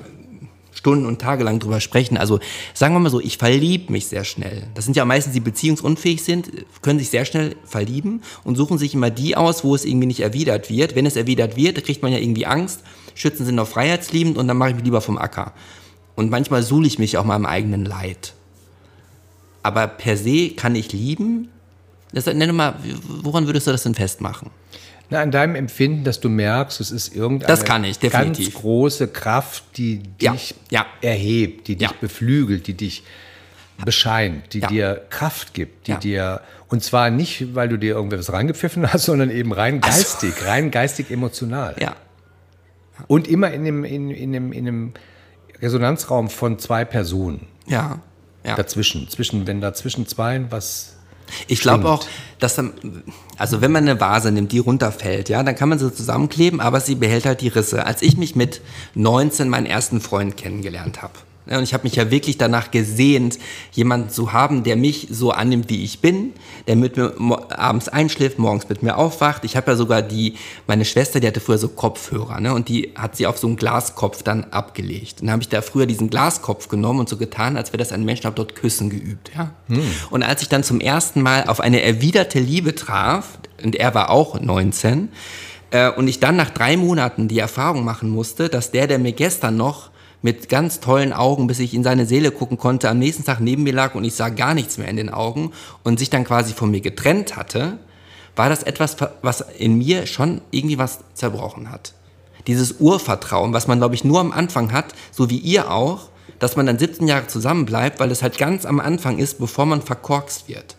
[0.79, 2.15] Stunden und Tage lang drüber sprechen.
[2.15, 2.39] Also
[2.73, 4.63] sagen wir mal so, ich verliebe mich sehr schnell.
[4.75, 6.49] Das sind ja meistens die beziehungsunfähig sind,
[6.81, 10.21] können sich sehr schnell verlieben und suchen sich immer die aus, wo es irgendwie nicht
[10.21, 10.95] erwidert wird.
[10.95, 12.83] Wenn es erwidert wird, kriegt man ja irgendwie Angst.
[13.13, 15.51] Schützen sind noch freiheitsliebend und dann mache ich mich lieber vom Acker.
[16.15, 18.33] Und manchmal suhle ich mich auch mal im eigenen Leid.
[19.61, 21.49] Aber per se kann ich lieben.
[22.13, 22.75] Das, nenne mal,
[23.21, 24.49] woran würdest du das denn festmachen?
[25.11, 27.47] Na, an deinem Empfinden, dass du merkst, es ist irgendeine
[27.97, 30.85] ich, ganz große Kraft, die ja, dich ja.
[31.01, 33.03] erhebt, die dich beflügelt, die dich
[33.83, 38.91] bescheint, die dir Kraft gibt, die dir, und zwar nicht, weil du dir irgendwas reingepfiffen
[38.91, 41.75] hast, sondern eben rein geistig, rein geistig emotional.
[41.79, 41.95] Ja.
[43.07, 44.93] Und immer in einem, in, in, einem, in einem
[45.61, 47.47] Resonanzraum von zwei Personen.
[47.65, 48.01] Ja.
[48.43, 48.55] ja.
[48.55, 50.98] Dazwischen, zwischen, wenn da zwischen zwei was
[51.47, 52.05] ich glaube auch,
[52.39, 53.03] dass dann,
[53.37, 56.79] also wenn man eine Vase nimmt, die runterfällt, ja, dann kann man sie zusammenkleben, aber
[56.81, 57.85] sie behält halt die Risse.
[57.85, 58.61] Als ich mich mit
[58.95, 61.13] 19 meinen ersten Freund kennengelernt habe,
[61.57, 63.39] und ich habe mich ja wirklich danach gesehnt,
[63.71, 66.33] jemanden zu haben, der mich so annimmt, wie ich bin,
[66.67, 67.13] der mit mir
[67.57, 69.43] abends einschläft, morgens mit mir aufwacht.
[69.45, 70.35] Ich habe ja sogar die,
[70.67, 72.53] meine Schwester, die hatte früher so Kopfhörer, ne?
[72.53, 75.21] Und die hat sie auf so einen Glaskopf dann abgelegt.
[75.21, 77.91] Und dann habe ich da früher diesen Glaskopf genommen und so getan, als wäre das
[77.91, 79.51] ein Mensch, habe dort Küssen geübt, ja.
[79.67, 79.81] Hm.
[80.11, 84.09] Und als ich dann zum ersten Mal auf eine erwiderte Liebe traf, und er war
[84.09, 85.09] auch 19,
[85.71, 89.13] äh, und ich dann nach drei Monaten die Erfahrung machen musste, dass der, der mir
[89.13, 89.89] gestern noch
[90.21, 93.63] mit ganz tollen Augen, bis ich in seine Seele gucken konnte, am nächsten Tag neben
[93.63, 95.51] mir lag und ich sah gar nichts mehr in den Augen
[95.83, 97.79] und sich dann quasi von mir getrennt hatte,
[98.35, 101.93] war das etwas, was in mir schon irgendwie was zerbrochen hat.
[102.47, 106.09] Dieses Urvertrauen, was man, glaube ich, nur am Anfang hat, so wie ihr auch,
[106.39, 109.81] dass man dann 17 Jahre zusammenbleibt, weil es halt ganz am Anfang ist, bevor man
[109.81, 110.75] verkorkst wird.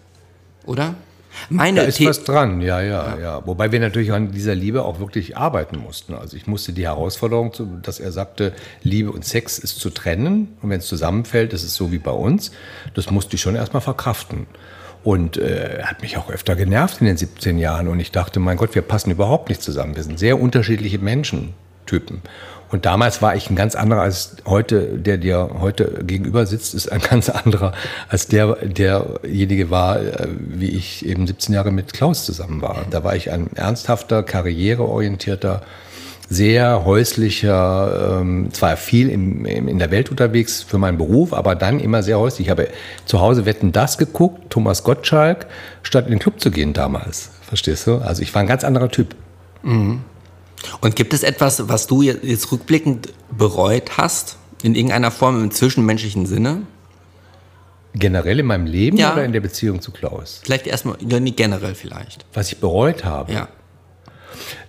[0.65, 0.95] Oder?
[1.49, 3.47] Meine da ist The was dran, ja, ja, ja, ja.
[3.47, 6.15] Wobei wir natürlich an dieser Liebe auch wirklich arbeiten mussten.
[6.15, 7.53] Also ich musste die Herausforderung,
[7.83, 8.53] dass er sagte,
[8.83, 10.57] Liebe und Sex ist zu trennen.
[10.63, 12.53] Und wenn es zusammenfällt, ist es so wie bei uns.
[12.95, 14.47] Das musste ich schon erstmal verkraften.
[15.03, 17.89] Und äh, er hat mich auch öfter genervt in den 17 Jahren.
[17.89, 19.97] Und ich dachte, mein Gott, wir passen überhaupt nicht zusammen.
[19.97, 22.23] Wir sind sehr unterschiedliche Menschentypen.
[22.71, 26.91] Und damals war ich ein ganz anderer als heute, der dir heute gegenüber sitzt, ist
[26.91, 27.73] ein ganz anderer
[28.09, 32.85] als der, derjenige war, äh, wie ich eben 17 Jahre mit Klaus zusammen war.
[32.91, 35.63] Da war ich ein ernsthafter, karriereorientierter,
[36.29, 41.57] sehr häuslicher, ähm, zwar viel im, im, in der Welt unterwegs für meinen Beruf, aber
[41.57, 42.47] dann immer sehr häuslich.
[42.47, 42.69] Ich habe
[43.05, 45.47] zu Hause Wetten das geguckt, Thomas Gottschalk,
[45.83, 47.31] statt in den Club zu gehen damals.
[47.43, 47.97] Verstehst du?
[47.97, 49.17] Also ich war ein ganz anderer Typ.
[49.65, 50.05] Mhm.
[50.81, 56.27] Und gibt es etwas, was du jetzt rückblickend bereut hast, in irgendeiner Form im zwischenmenschlichen
[56.27, 56.63] Sinne?
[57.95, 59.13] Generell in meinem Leben ja.
[59.13, 60.41] oder in der Beziehung zu Klaus?
[60.45, 62.25] Vielleicht erstmal, generell vielleicht.
[62.35, 63.33] Was ich bereut habe?
[63.33, 63.49] Ja.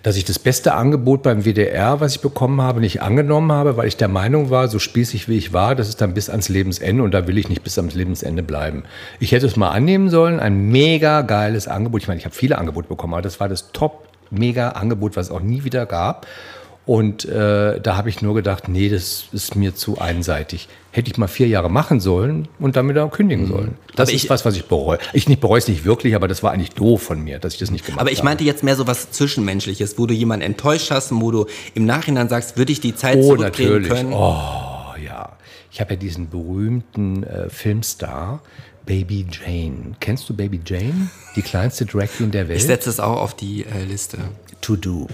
[0.02, 3.86] Dass ich das beste Angebot beim WDR, was ich bekommen habe, nicht angenommen habe, weil
[3.86, 7.02] ich der Meinung war, so spießig wie ich war, das ist dann bis ans Lebensende
[7.02, 8.82] und da will ich nicht bis ans Lebensende bleiben.
[9.20, 12.02] Ich hätte es mal annehmen sollen, ein mega geiles Angebot.
[12.02, 15.26] Ich meine, ich habe viele Angebote bekommen, aber das war das Top mega Angebot, was
[15.26, 16.26] es auch nie wieder gab.
[16.84, 20.68] Und äh, da habe ich nur gedacht, nee, das ist mir zu einseitig.
[20.90, 23.48] Hätte ich mal vier Jahre machen sollen und dann wieder kündigen mhm.
[23.48, 23.74] sollen.
[23.94, 24.98] Das aber ist ich, was, was ich bereue.
[25.12, 27.60] Ich nicht bereue es nicht wirklich, aber das war eigentlich doof von mir, dass ich
[27.60, 28.10] das nicht gemacht habe.
[28.10, 31.46] Aber ich meinte jetzt mehr so was Zwischenmenschliches, wo du jemanden enttäuscht hast wo du
[31.74, 33.88] im Nachhinein sagst, würde ich die Zeit oh, zurückdrehen natürlich.
[33.88, 34.12] können?
[34.12, 35.36] Oh, ja.
[35.70, 38.42] Ich habe ja diesen berühmten äh, Filmstar,
[38.86, 39.94] Baby Jane.
[40.00, 41.08] Kennst du Baby Jane?
[41.36, 42.58] Die kleinste Drag Queen der Welt?
[42.58, 44.18] Ich setze es auch auf die äh, Liste.
[44.60, 45.06] To do.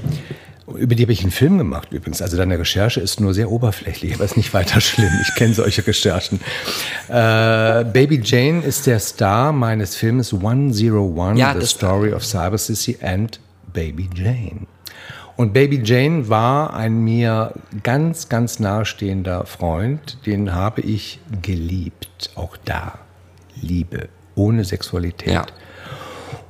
[0.74, 2.20] Über die habe ich einen Film gemacht übrigens.
[2.20, 5.12] Also deine Recherche ist nur sehr oberflächlich, aber ist nicht weiter schlimm.
[5.22, 6.40] Ich kenne solche Recherchen.
[7.08, 12.98] Äh, Baby Jane ist der Star meines Films 101, ja, The Story of Cyber Sissy
[13.00, 13.40] and
[13.72, 14.66] Baby Jane.
[15.36, 20.18] Und Baby Jane war ein mir ganz, ganz nahestehender Freund.
[20.26, 22.30] Den habe ich geliebt.
[22.34, 22.98] Auch da.
[23.62, 25.32] Liebe, ohne Sexualität.
[25.32, 25.46] Ja.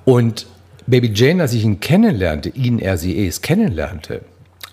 [0.04, 0.46] Und
[0.86, 4.22] Baby Jane, als ich ihn kennenlernte, ihn, er, sie, es kennenlernte,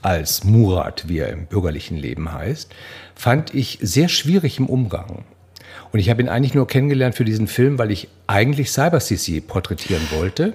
[0.02, 2.72] als Murat, wie er im bürgerlichen Leben heißt,
[3.16, 5.26] fand ich sehr schwierig im Umgang.
[5.92, 9.42] Und ich habe ihn eigentlich nur kennengelernt für diesen Film, weil ich eigentlich Cyber CC
[9.42, 10.54] porträtieren wollte.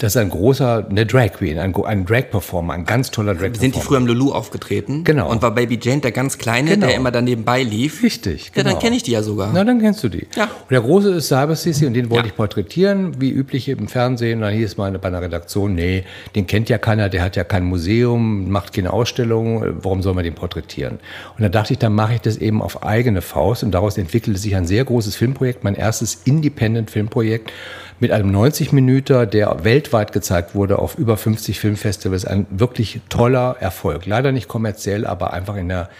[0.00, 3.60] Das ist ein großer, eine Drag Queen, ein, ein Drag-Performer, ein ganz toller Drag-Performer.
[3.60, 5.04] Sind die früher im Lulu aufgetreten?
[5.04, 5.30] Genau.
[5.30, 6.86] Und war Baby Jane der ganz Kleine, genau.
[6.86, 8.02] der immer daneben lief?
[8.02, 8.56] Richtig, genau.
[8.56, 8.80] Ja, dann genau.
[8.80, 9.50] kenne ich die ja sogar.
[9.52, 10.26] Na, dann kennst du die.
[10.34, 10.44] Ja.
[10.44, 12.30] Und der Große ist Cyber Sissy und den wollte ja.
[12.30, 14.38] ich porträtieren, wie üblich im Fernsehen.
[14.38, 16.04] Und dann hieß mal bei einer Redaktion, nee,
[16.34, 20.24] den kennt ja keiner, der hat ja kein Museum, macht keine Ausstellung, warum soll man
[20.24, 20.94] den porträtieren?
[21.36, 24.40] Und dann dachte ich, dann mache ich das eben auf eigene Faust und daraus entwickelte
[24.40, 27.52] sich ein sehr großes Filmprojekt, mein erstes Independent-Filmprojekt
[28.00, 32.24] mit einem 90 Minüter, der weltweit gezeigt wurde auf über 50 Filmfestivals.
[32.24, 34.06] Ein wirklich toller Erfolg.
[34.06, 35.90] Leider nicht kommerziell, aber einfach in der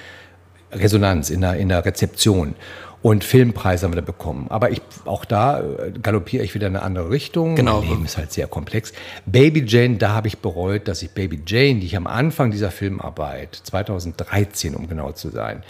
[0.72, 2.54] Resonanz, in der, in der Rezeption.
[3.02, 4.46] Und Filmpreise haben wir da bekommen.
[4.50, 7.56] Aber ich, auch da äh, galoppiere ich wieder in eine andere Richtung.
[7.56, 7.80] Genau.
[7.80, 8.92] Mein Leben ist halt sehr komplex.
[9.24, 12.70] Baby Jane, da habe ich bereut, dass ich Baby Jane, die ich am Anfang dieser
[12.70, 15.62] Filmarbeit, 2013 um genau zu sein,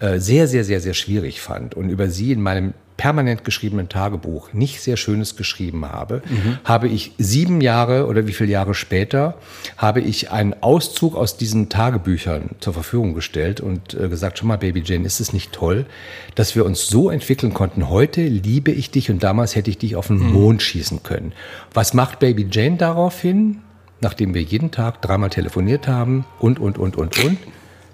[0.00, 4.82] sehr, sehr, sehr, sehr schwierig fand und über sie in meinem permanent geschriebenen Tagebuch nicht
[4.82, 6.58] sehr Schönes geschrieben habe, mhm.
[6.64, 9.36] habe ich sieben Jahre oder wie viele Jahre später,
[9.78, 14.58] habe ich einen Auszug aus diesen Tagebüchern zur Verfügung gestellt und äh, gesagt, schon mal,
[14.58, 15.86] Baby Jane, ist es nicht toll,
[16.34, 17.88] dass wir uns so entwickeln konnten.
[17.88, 20.32] Heute liebe ich dich und damals hätte ich dich auf den mhm.
[20.32, 21.32] Mond schießen können.
[21.72, 23.60] Was macht Baby Jane daraufhin?
[24.00, 27.38] Nachdem wir jeden Tag dreimal telefoniert haben und, und, und, und, und,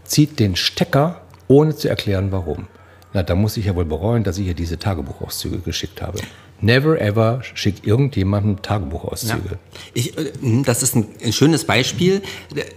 [0.05, 2.67] zieht den Stecker, ohne zu erklären, warum.
[3.15, 6.19] Na, da muss ich ja wohl bereuen, dass ich ihr diese Tagebuchauszüge geschickt habe.
[6.61, 9.51] Never ever schickt irgendjemandem Tagebuchauszüge.
[9.51, 9.59] Ja.
[9.93, 12.23] Ich, äh, hm, das ist ein, schönes Beispiel,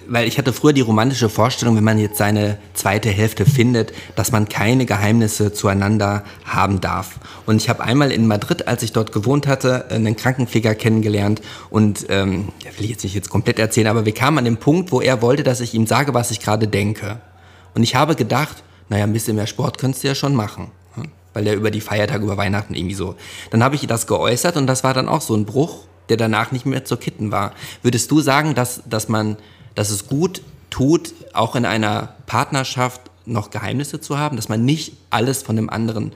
[0.08, 4.32] weil ich hatte früher die romantische Vorstellung, wenn man jetzt seine zweite Hälfte findet, dass
[4.32, 7.20] man keine Geheimnisse zueinander haben darf.
[7.46, 12.08] Und ich habe einmal in Madrid, als ich dort gewohnt hatte, einen Krankenpfleger kennengelernt und
[12.10, 15.02] ähm, will ich jetzt nicht jetzt komplett erzählen, aber wir kamen an den Punkt, wo
[15.02, 17.22] er wollte, dass ich ihm sage, was ich gerade denke.
[17.78, 20.72] Und ich habe gedacht, naja, ein bisschen mehr Sport könntest du ja schon machen.
[20.96, 21.10] Hm?
[21.36, 23.16] Weil der über die Feiertage, über Weihnachten irgendwie so.
[23.52, 26.52] Dann habe ich das geäußert und das war dann auch so ein Bruch, der danach
[26.52, 27.54] nicht mehr zu kitten war.
[27.84, 29.38] Würdest du sagen, dass, dass man,
[29.76, 30.42] dass es gut
[30.72, 35.70] tut, auch in einer Partnerschaft noch Geheimnisse zu haben, dass man nicht alles von dem
[35.70, 36.14] anderen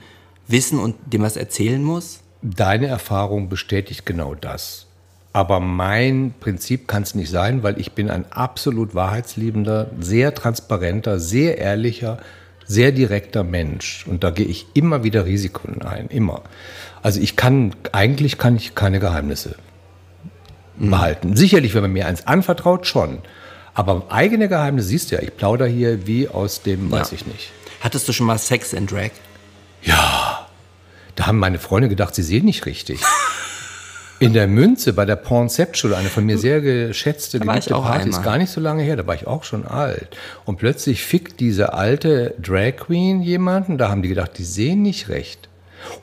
[0.48, 2.22] wissen und dem was erzählen muss?
[2.42, 4.86] Deine Erfahrung bestätigt genau das.
[5.32, 11.18] Aber mein Prinzip kann es nicht sein, weil ich bin ein absolut wahrheitsliebender, sehr transparenter,
[11.18, 12.18] sehr ehrlicher,
[12.66, 16.42] sehr direkter Mensch und da gehe ich immer wieder Risiken ein, immer.
[17.02, 19.56] Also ich kann, eigentlich kann ich keine Geheimnisse
[20.78, 20.90] mhm.
[20.90, 21.36] behalten.
[21.36, 23.18] Sicherlich, wenn man mir eins anvertraut, schon.
[23.74, 27.00] Aber eigene Geheimnisse, siehst du ja, ich plauder hier wie aus dem, ja.
[27.00, 27.52] weiß ich nicht.
[27.80, 29.10] Hattest du schon mal Sex in Drag?
[29.82, 30.46] Ja.
[31.14, 33.00] Da haben meine Freunde gedacht, sie sehen nicht richtig.
[34.22, 38.08] In der Münze bei der Pornceptual, eine von mir sehr geschätzte, ich geliebte auch Party,
[38.08, 40.16] ist gar nicht so lange her, da war ich auch schon alt.
[40.44, 45.08] Und plötzlich fickt diese alte Drag Queen jemanden, da haben die gedacht, die sehen nicht
[45.08, 45.48] recht.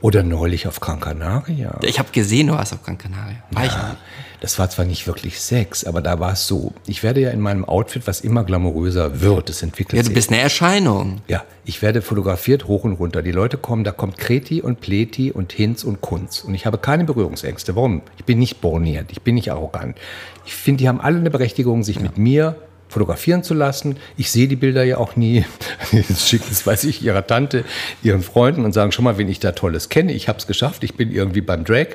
[0.01, 1.79] Oder neulich auf Gran Canaria.
[1.83, 3.37] Ich habe gesehen, du warst auf Gran Canaria.
[3.51, 3.97] War ich noch nicht.
[4.41, 6.71] Das war zwar nicht wirklich Sex, aber da war es so.
[6.87, 10.13] Ich werde ja in meinem Outfit, was immer glamouröser wird, es entwickelt Ja, du sich.
[10.15, 11.21] bist eine Erscheinung.
[11.27, 13.21] Ja, ich werde fotografiert hoch und runter.
[13.21, 16.39] Die Leute kommen, da kommt Kreti und Pleti und Hinz und Kunz.
[16.45, 17.75] Und ich habe keine Berührungsängste.
[17.75, 18.01] Warum?
[18.17, 19.97] Ich bin nicht borniert, ich bin nicht arrogant.
[20.45, 22.55] Ich finde, die haben alle eine Berechtigung, sich mit mir
[22.89, 23.97] fotografieren zu lassen.
[24.17, 25.45] Ich sehe die Bilder ja auch nie.
[25.91, 27.63] Jetzt schicken es, weiß ich, ihrer Tante,
[28.03, 30.11] ihren Freunden und sagen, schon mal, wen ich da Tolles kenne.
[30.11, 30.83] Ich habe es geschafft.
[30.83, 31.87] Ich bin irgendwie beim Drag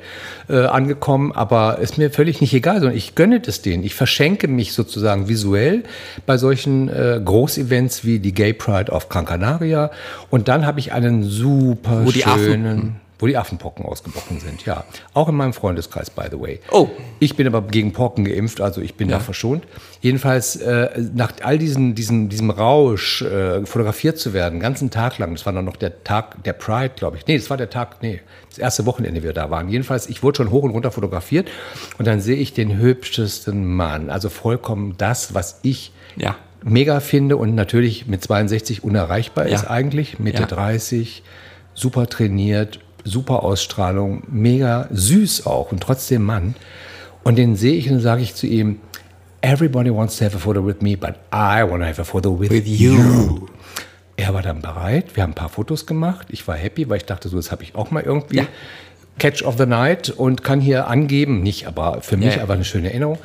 [0.48, 1.32] äh, angekommen.
[1.32, 3.82] Aber ist mir völlig nicht egal, sondern ich gönne es denen.
[3.82, 5.82] Ich verschenke mich sozusagen visuell
[6.24, 9.90] bei solchen äh, Großevents wie die Gay Pride auf Gran Canaria.
[10.30, 13.03] Und dann habe ich einen super Wo schönen...
[13.20, 14.84] Wo die Affenpocken ausgebrochen sind, ja.
[15.14, 16.58] Auch in meinem Freundeskreis, by the way.
[16.72, 16.88] Oh.
[17.20, 19.18] Ich bin aber gegen Pocken geimpft, also ich bin Ja.
[19.18, 19.62] da verschont.
[20.00, 25.18] Jedenfalls, äh, nach all diesen, diesen, diesem Rausch, äh, fotografiert zu werden, den ganzen Tag
[25.18, 27.26] lang, das war dann noch der Tag der Pride, glaube ich.
[27.28, 28.20] Nee, das war der Tag, nee,
[28.50, 29.68] das erste Wochenende, wir da waren.
[29.68, 31.48] Jedenfalls, ich wurde schon hoch und runter fotografiert
[31.98, 34.10] und dann sehe ich den hübschesten Mann.
[34.10, 36.34] Also vollkommen das, was ich Ja.
[36.64, 39.54] mega finde und natürlich mit 62 unerreichbar Ja.
[39.54, 40.18] ist eigentlich.
[40.18, 40.48] Mitte Ja.
[40.48, 41.22] 30,
[41.74, 46.54] super trainiert, super Ausstrahlung, mega süß auch und trotzdem Mann.
[47.22, 48.80] Und den sehe ich und sage ich zu ihm,
[49.40, 52.38] everybody wants to have a photo with me, but I want to have a photo
[52.38, 52.94] with, With you.
[52.94, 53.46] you.
[54.16, 56.28] Er war dann bereit, wir haben ein paar Fotos gemacht.
[56.30, 58.36] Ich war happy, weil ich dachte, so, das habe ich auch mal irgendwie.
[58.38, 58.46] Ja.
[59.18, 62.42] Catch of the Night und kann hier angeben, nicht, aber für mich ja.
[62.42, 63.18] aber eine schöne Erinnerung.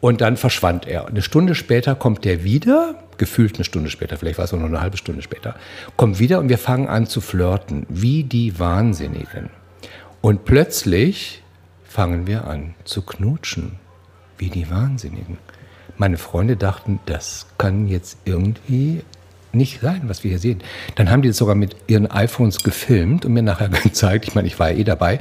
[0.00, 1.06] Und dann verschwand er.
[1.06, 4.66] Eine Stunde später kommt der wieder, gefühlt eine Stunde später, vielleicht war es auch noch
[4.66, 5.56] eine halbe Stunde später,
[5.96, 9.50] kommt wieder und wir fangen an zu flirten, wie die Wahnsinnigen.
[10.20, 11.42] Und plötzlich
[11.84, 13.78] fangen wir an zu knutschen,
[14.38, 15.38] wie die Wahnsinnigen.
[15.96, 19.02] Meine Freunde dachten, das kann jetzt irgendwie
[19.52, 20.62] nicht sein, was wir hier sehen.
[20.96, 24.28] Dann haben die das sogar mit ihren iPhones gefilmt und mir nachher gezeigt.
[24.28, 25.20] Ich meine, ich war ja eh dabei.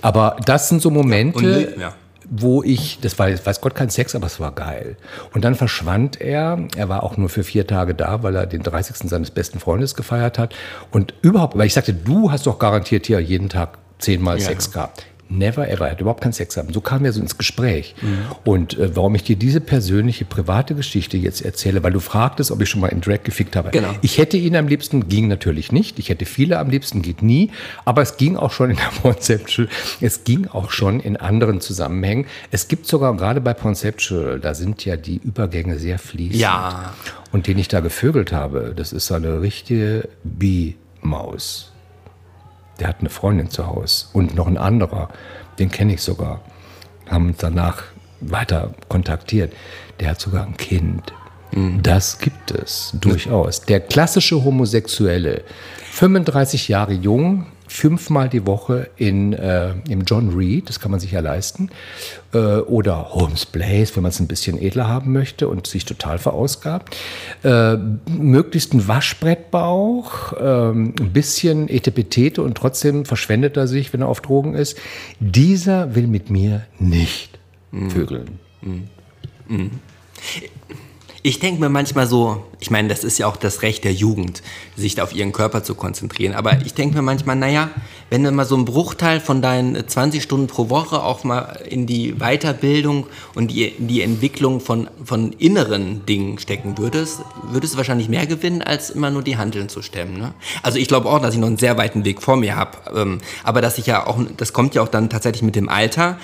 [0.00, 1.38] Aber das sind so Momente,
[1.74, 1.94] Und, ja.
[2.34, 4.96] Wo ich, das war weiß Gott, kein Sex, aber es war geil.
[5.34, 6.66] Und dann verschwand er.
[6.74, 9.08] Er war auch nur für vier Tage da, weil er den 30.
[9.08, 10.54] seines besten Freundes gefeiert hat.
[10.90, 14.46] Und überhaupt, weil ich sagte, du hast doch garantiert hier jeden Tag zehnmal Ja.
[14.46, 15.04] Sex gehabt.
[15.32, 15.86] Never ever.
[15.86, 16.74] Er hat überhaupt keinen Sex gehabt.
[16.74, 17.94] So kamen wir so ins Gespräch.
[18.02, 18.18] Mhm.
[18.44, 22.60] Und äh, warum ich dir diese persönliche, private Geschichte jetzt erzähle, weil du fragtest, ob
[22.60, 23.70] ich schon mal in Drag gefickt habe.
[23.70, 23.94] Genau.
[24.02, 25.98] Ich hätte ihn am liebsten, ging natürlich nicht.
[25.98, 27.50] Ich hätte viele am liebsten, geht nie.
[27.84, 29.68] Aber es ging auch schon in der Conceptual.
[30.00, 32.26] Es ging auch schon in anderen Zusammenhängen.
[32.50, 36.40] Es gibt sogar, gerade bei Conceptual, da sind ja die Übergänge sehr fließend.
[36.40, 36.92] Ja.
[37.30, 41.71] Und den ich da gevögelt habe, das ist so eine richtige Bi-Maus.
[42.82, 45.08] Der hat eine Freundin zu Hause und noch ein anderer,
[45.60, 46.40] den kenne ich sogar.
[47.08, 47.84] Haben uns danach
[48.20, 49.52] weiter kontaktiert.
[50.00, 51.12] Der hat sogar ein Kind.
[51.80, 53.60] Das gibt es durchaus.
[53.60, 55.44] Der klassische Homosexuelle,
[55.92, 61.12] 35 Jahre jung, fünfmal die Woche in, äh, im John Reed, das kann man sich
[61.12, 61.70] ja leisten,
[62.34, 66.18] äh, oder Holmes Place, wenn man es ein bisschen edler haben möchte und sich total
[66.18, 66.96] verausgabt.
[67.42, 67.76] Äh,
[68.06, 74.20] möglichst ein Waschbrettbauch, ähm, ein bisschen Etepetete und trotzdem verschwendet er sich, wenn er auf
[74.20, 74.78] Drogen ist.
[75.18, 77.38] Dieser will mit mir nicht
[77.88, 78.38] vögeln.
[81.24, 84.42] Ich denke mir manchmal so, ich meine, das ist ja auch das Recht der Jugend,
[84.76, 86.34] sich auf ihren Körper zu konzentrieren.
[86.34, 87.70] Aber ich denke mir manchmal, naja,
[88.10, 91.60] wenn du mal so einen Bruchteil von deinen äh, 20 Stunden pro Woche auch mal
[91.68, 97.76] in die Weiterbildung und die, die Entwicklung von, von inneren Dingen stecken würdest, würdest du
[97.76, 100.18] wahrscheinlich mehr gewinnen, als immer nur die Handeln zu stemmen.
[100.18, 100.34] Ne?
[100.64, 102.78] Also ich glaube auch, dass ich noch einen sehr weiten Weg vor mir habe.
[102.96, 106.18] Ähm, aber dass ich ja auch, das kommt ja auch dann tatsächlich mit dem Alter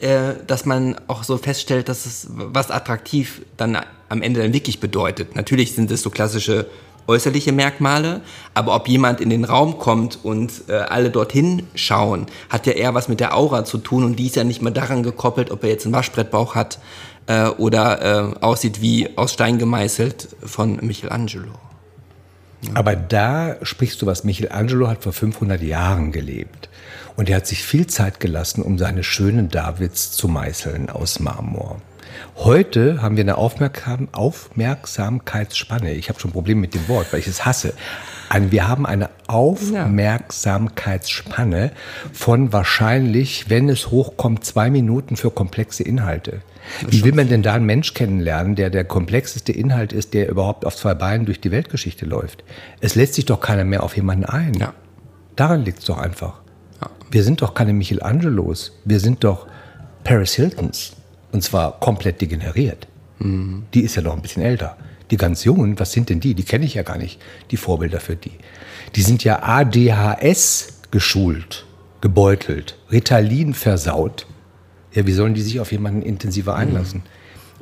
[0.00, 3.78] äh, dass man auch so feststellt, dass es was attraktiv dann
[4.14, 5.36] am Ende dann wirklich bedeutet.
[5.36, 6.66] Natürlich sind es so klassische
[7.06, 8.22] äußerliche Merkmale,
[8.54, 12.94] aber ob jemand in den Raum kommt und äh, alle dorthin schauen, hat ja eher
[12.94, 15.62] was mit der Aura zu tun und die ist ja nicht mehr daran gekoppelt, ob
[15.64, 16.78] er jetzt einen Waschbrettbauch hat
[17.26, 21.52] äh, oder äh, aussieht wie aus Stein gemeißelt von Michelangelo.
[22.72, 24.24] Aber da sprichst du was.
[24.24, 26.70] Michelangelo hat vor 500 Jahren gelebt.
[27.16, 31.80] Und er hat sich viel Zeit gelassen, um seine schönen Davids zu meißeln aus Marmor.
[32.36, 35.92] Heute haben wir eine Aufmerksam Aufmerksamkeitsspanne.
[35.92, 37.74] Ich habe schon Probleme mit dem Wort, weil ich es hasse.
[38.50, 41.70] Wir haben eine Aufmerksamkeitsspanne
[42.12, 46.40] von wahrscheinlich, wenn es hochkommt, zwei Minuten für komplexe Inhalte.
[46.88, 50.64] Wie will man denn da einen Mensch kennenlernen, der der komplexeste Inhalt ist, der überhaupt
[50.64, 52.44] auf zwei Beinen durch die Weltgeschichte läuft?
[52.80, 54.54] Es lässt sich doch keiner mehr auf jemanden ein.
[54.54, 54.72] Ja.
[55.36, 56.40] Daran liegt es doch einfach.
[57.10, 58.72] Wir sind doch keine Michelangelos.
[58.84, 59.46] Wir sind doch
[60.02, 60.96] Paris Hiltons.
[61.34, 62.86] Und zwar komplett degeneriert.
[63.74, 64.76] Die ist ja noch ein bisschen älter.
[65.10, 66.34] Die ganz Jungen, was sind denn die?
[66.34, 67.20] Die kenne ich ja gar nicht,
[67.50, 68.30] die Vorbilder für die.
[68.94, 71.66] Die sind ja ADHS geschult,
[72.00, 74.28] gebeutelt, Ritalin versaut.
[74.92, 77.02] Ja, wie sollen die sich auf jemanden intensiver einlassen?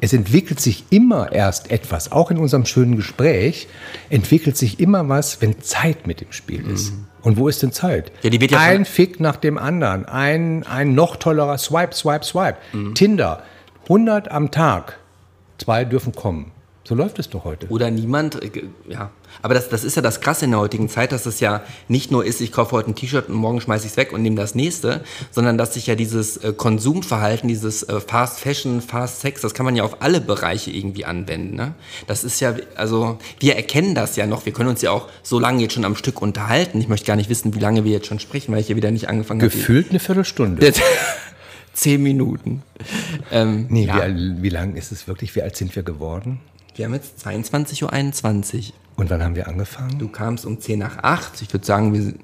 [0.03, 3.69] Es entwickelt sich immer erst etwas, auch in unserem schönen Gespräch,
[4.11, 6.93] entwickelt sich immer was, wenn Zeit mit im Spiel ist.
[7.23, 8.13] Und wo ist denn Zeit?
[8.23, 12.25] Ja, die wird ja ein Fick nach dem anderen, ein, ein noch tollerer Swipe, Swipe,
[12.25, 12.59] Swipe.
[12.95, 13.45] Tinder,
[13.85, 14.99] 100 am Tag,
[15.59, 16.53] zwei dürfen kommen.
[16.85, 17.69] So läuft es doch heute.
[17.69, 19.11] Oder niemand, äh, ja.
[19.41, 22.11] Aber das, das ist ja das Krasse in der heutigen Zeit, dass es ja nicht
[22.11, 24.37] nur ist, ich kaufe heute ein T-Shirt und morgen schmeiße ich es weg und nehme
[24.37, 29.41] das nächste, sondern dass sich ja dieses äh, Konsumverhalten, dieses äh, Fast Fashion, Fast Sex,
[29.41, 31.55] das kann man ja auf alle Bereiche irgendwie anwenden.
[31.55, 31.75] Ne?
[32.09, 35.39] Das ist ja, also wir erkennen das ja noch, wir können uns ja auch so
[35.39, 36.81] lange jetzt schon am Stück unterhalten.
[36.81, 38.91] Ich möchte gar nicht wissen, wie lange wir jetzt schon sprechen, weil ich hier wieder
[38.91, 39.51] nicht angefangen habe.
[39.51, 40.73] Gefühlt eine Viertelstunde.
[41.73, 42.63] Zehn Minuten.
[43.31, 44.07] Ähm, Nee, ja.
[44.09, 45.35] wie, wie lang ist es wirklich?
[45.35, 46.41] Wie alt sind wir geworden?
[46.75, 48.73] Wir haben jetzt 22.21 Uhr.
[48.97, 49.99] Und wann haben wir angefangen?
[49.99, 51.43] Du kamst um 10 nach 8.
[51.43, 52.21] Ich würde sagen, wir sind,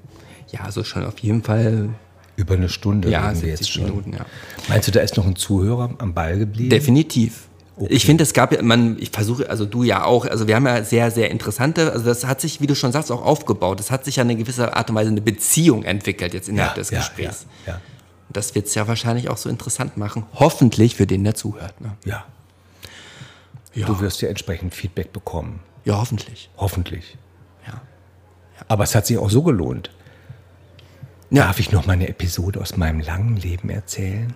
[0.51, 1.91] ja, so schon auf jeden Fall,
[2.37, 3.85] Über eine Stunde ja, wir 70 jetzt schon.
[3.85, 4.27] Minuten, ja.
[4.69, 6.71] Meinst du, da ist noch ein Zuhörer am Ball geblieben?
[6.71, 7.49] Definitiv.
[7.89, 10.67] Ich finde, es gab ja, man, ich versuche, also du ja auch, also wir haben
[10.67, 13.79] ja sehr, sehr interessante, also das hat sich, wie du schon sagst, auch aufgebaut.
[13.79, 16.91] Es hat sich ja eine gewisse Art und Weise eine Beziehung entwickelt jetzt innerhalb des
[16.91, 17.47] Gesprächs.
[17.67, 17.81] Ja, ja,
[18.31, 20.27] Das wird es ja wahrscheinlich auch so interessant machen.
[20.35, 21.81] Hoffentlich für den, der zuhört.
[21.81, 21.97] Ne?
[22.05, 22.25] ja.
[23.75, 23.87] Ja.
[23.87, 25.61] Du wirst ja entsprechend Feedback bekommen.
[25.85, 26.51] ja, hoffentlich.
[26.57, 27.17] Hoffentlich.
[27.67, 27.81] Ja.
[28.67, 29.91] Aber es hat sich auch so gelohnt.
[31.31, 31.45] Ja.
[31.45, 34.35] Darf ich noch mal eine Episode aus meinem langen Leben erzählen?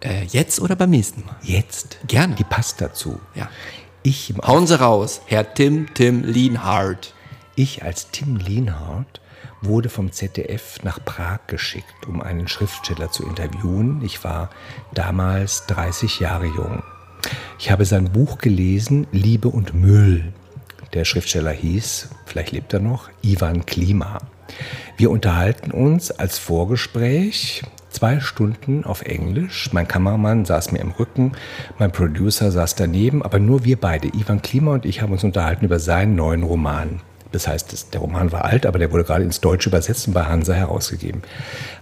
[0.00, 1.34] Äh, jetzt oder beim nächsten Mal?
[1.42, 1.98] Jetzt?
[2.06, 2.34] Gerne.
[2.36, 3.18] Die passt dazu.
[3.34, 3.48] Ja.
[4.04, 7.14] Ich, im Hauen Sie raus, Herr Tim Tim Lienhardt.
[7.56, 9.20] ich als Tim Lienhardt
[9.62, 14.02] wurde vom ZDF nach Prag geschickt, um einen Schriftsteller zu interviewen.
[14.04, 14.50] Ich war
[14.94, 16.82] damals 30 Jahre jung.
[17.58, 20.32] Ich habe sein Buch gelesen, Liebe und Müll.
[20.94, 24.18] Der Schriftsteller hieß, vielleicht lebt er noch, Ivan Klima.
[24.96, 29.70] Wir unterhalten uns als Vorgespräch zwei Stunden auf Englisch.
[29.72, 31.32] Mein Kameramann saß mir im Rücken,
[31.78, 35.64] mein Producer saß daneben, aber nur wir beide, Ivan Klima und ich, haben uns unterhalten
[35.64, 37.00] über seinen neuen Roman.
[37.32, 40.24] Das heißt, der Roman war alt, aber der wurde gerade ins Deutsche übersetzt und bei
[40.24, 41.22] Hansa herausgegeben.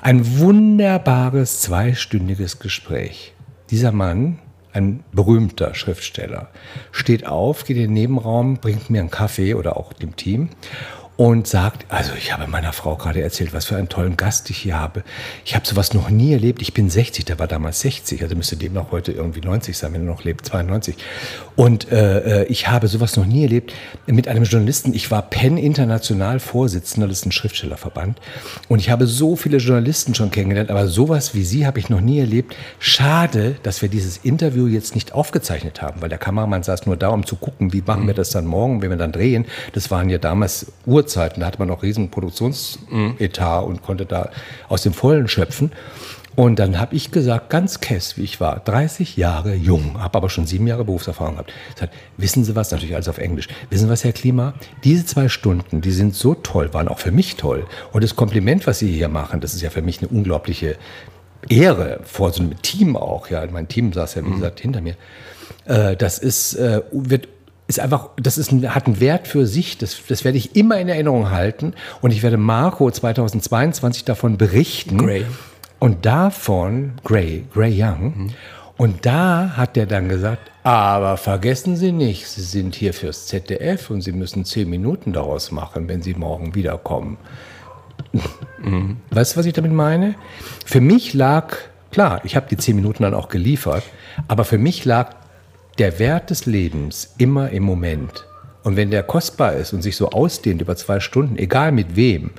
[0.03, 3.33] Ein wunderbares zweistündiges Gespräch.
[3.71, 4.39] Dieser Mann,
[4.73, 6.49] ein berühmter Schriftsteller,
[6.91, 10.51] steht auf, geht in den Nebenraum, bringt mir einen Kaffee oder auch dem Team
[11.17, 14.59] und sagt, also ich habe meiner Frau gerade erzählt, was für einen tollen Gast ich
[14.59, 15.03] hier habe.
[15.47, 16.61] Ich habe sowas noch nie erlebt.
[16.61, 19.95] Ich bin 60, der war damals 60, also müsste dem noch heute irgendwie 90 sein,
[19.95, 20.97] wenn er noch lebt, 92.
[21.57, 23.73] Und äh, äh, ich habe sowas noch nie erlebt
[24.07, 24.93] mit einem Journalisten.
[24.93, 28.21] Ich war Penn International Vorsitzender, das ist ein Schriftstellerverband.
[28.69, 32.03] Und ich habe so viele Journalisten schon kennengelernt, aber sowas wie Sie habe ich noch
[32.03, 32.55] nie erlebt.
[32.79, 37.09] Schade, dass wir dieses Interview jetzt nicht aufgezeichnet haben, weil der Kameramann saß nur da,
[37.09, 39.47] um zu gucken, wie machen wir das dann morgen, wenn wir dann drehen.
[39.73, 40.67] Das waren ja damals
[41.07, 44.31] Uhrzeiten, da hatte man noch riesen Produktionsetat und konnte da
[44.69, 45.73] aus dem Vollen schöpfen.
[46.35, 50.29] Und dann habe ich gesagt, ganz kess, wie ich war, 30 Jahre jung, habe aber
[50.29, 51.53] schon sieben Jahre Berufserfahrung gehabt.
[51.77, 51.89] Sag,
[52.19, 54.53] wissen Sie was, natürlich alles auf Englisch, wissen Sie was, Herr Klima,
[54.85, 57.65] diese zwei Stunden, die sind so toll, waren auch für mich toll.
[57.93, 60.77] Und das Kompliment, was Sie hier machen, das ist ja für mich eine unglaubliche
[61.49, 64.97] Ehre, vor so einem Team auch, ja, mein Team saß ja, wie gesagt, hinter mir.
[65.65, 67.29] Äh, das ist, äh, wird
[67.69, 69.79] ist einfach, das ist ein, hat einen Wert für sich.
[69.79, 71.75] Das, das werde ich immer in Erinnerung halten.
[72.01, 74.99] Und ich werde Marco 2022 davon berichten.
[74.99, 75.25] Gray.
[75.79, 78.33] Und davon, Gray, Gray Young.
[78.77, 83.91] Und da hat er dann gesagt, aber vergessen Sie nicht, Sie sind hier fürs ZDF
[83.91, 87.17] und Sie müssen zehn Minuten daraus machen, wenn Sie morgen wiederkommen.
[89.11, 90.15] Weißt du, was ich damit meine?
[90.65, 91.57] Für mich lag,
[91.91, 93.83] klar, ich habe die zehn Minuten dann auch geliefert,
[94.29, 95.15] aber für mich lag
[95.79, 98.27] der Wert des Lebens immer im Moment.
[98.63, 102.31] Und wenn der kostbar ist und sich so ausdehnt über zwei Stunden, egal mit wem,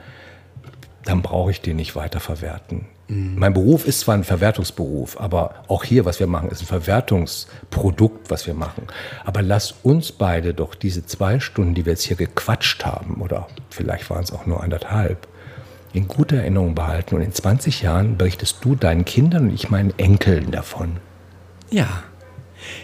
[1.06, 2.86] dann brauche ich den nicht weiterverwerten.
[3.10, 8.30] Mein Beruf ist zwar ein Verwertungsberuf, aber auch hier, was wir machen, ist ein Verwertungsprodukt,
[8.30, 8.88] was wir machen.
[9.24, 13.48] Aber lass uns beide doch diese zwei Stunden, die wir jetzt hier gequatscht haben, oder
[13.70, 15.26] vielleicht waren es auch nur anderthalb,
[15.94, 17.16] in guter Erinnerung behalten.
[17.16, 20.98] Und in 20 Jahren berichtest du deinen Kindern und ich meinen Enkeln davon.
[21.70, 22.04] Ja.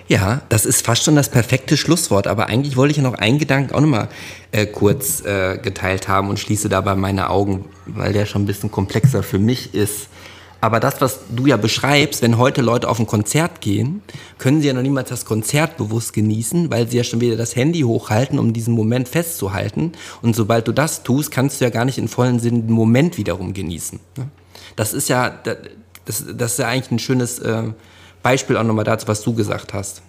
[0.07, 3.39] Ja, das ist fast schon das perfekte Schlusswort, aber eigentlich wollte ich ja noch einen
[3.39, 4.09] Gedanken auch nochmal
[4.51, 8.71] äh, kurz äh, geteilt haben und schließe dabei meine Augen, weil der schon ein bisschen
[8.71, 10.07] komplexer für mich ist.
[10.61, 14.01] Aber das, was du ja beschreibst, wenn heute Leute auf ein Konzert gehen,
[14.37, 17.57] können sie ja noch niemals das Konzert bewusst genießen, weil sie ja schon wieder das
[17.57, 19.91] Handy hochhalten, um diesen Moment festzuhalten.
[20.21, 23.17] Und sobald du das tust, kannst du ja gar nicht in vollen Sinn den Moment
[23.17, 23.99] wiederum genießen.
[24.17, 24.29] ne?
[24.77, 25.57] Das ist ja, da-
[26.05, 27.63] Das, das ist ja eigentlich ein schönes äh,
[28.23, 30.01] Beispiel auch nochmal dazu, was du gesagt hast.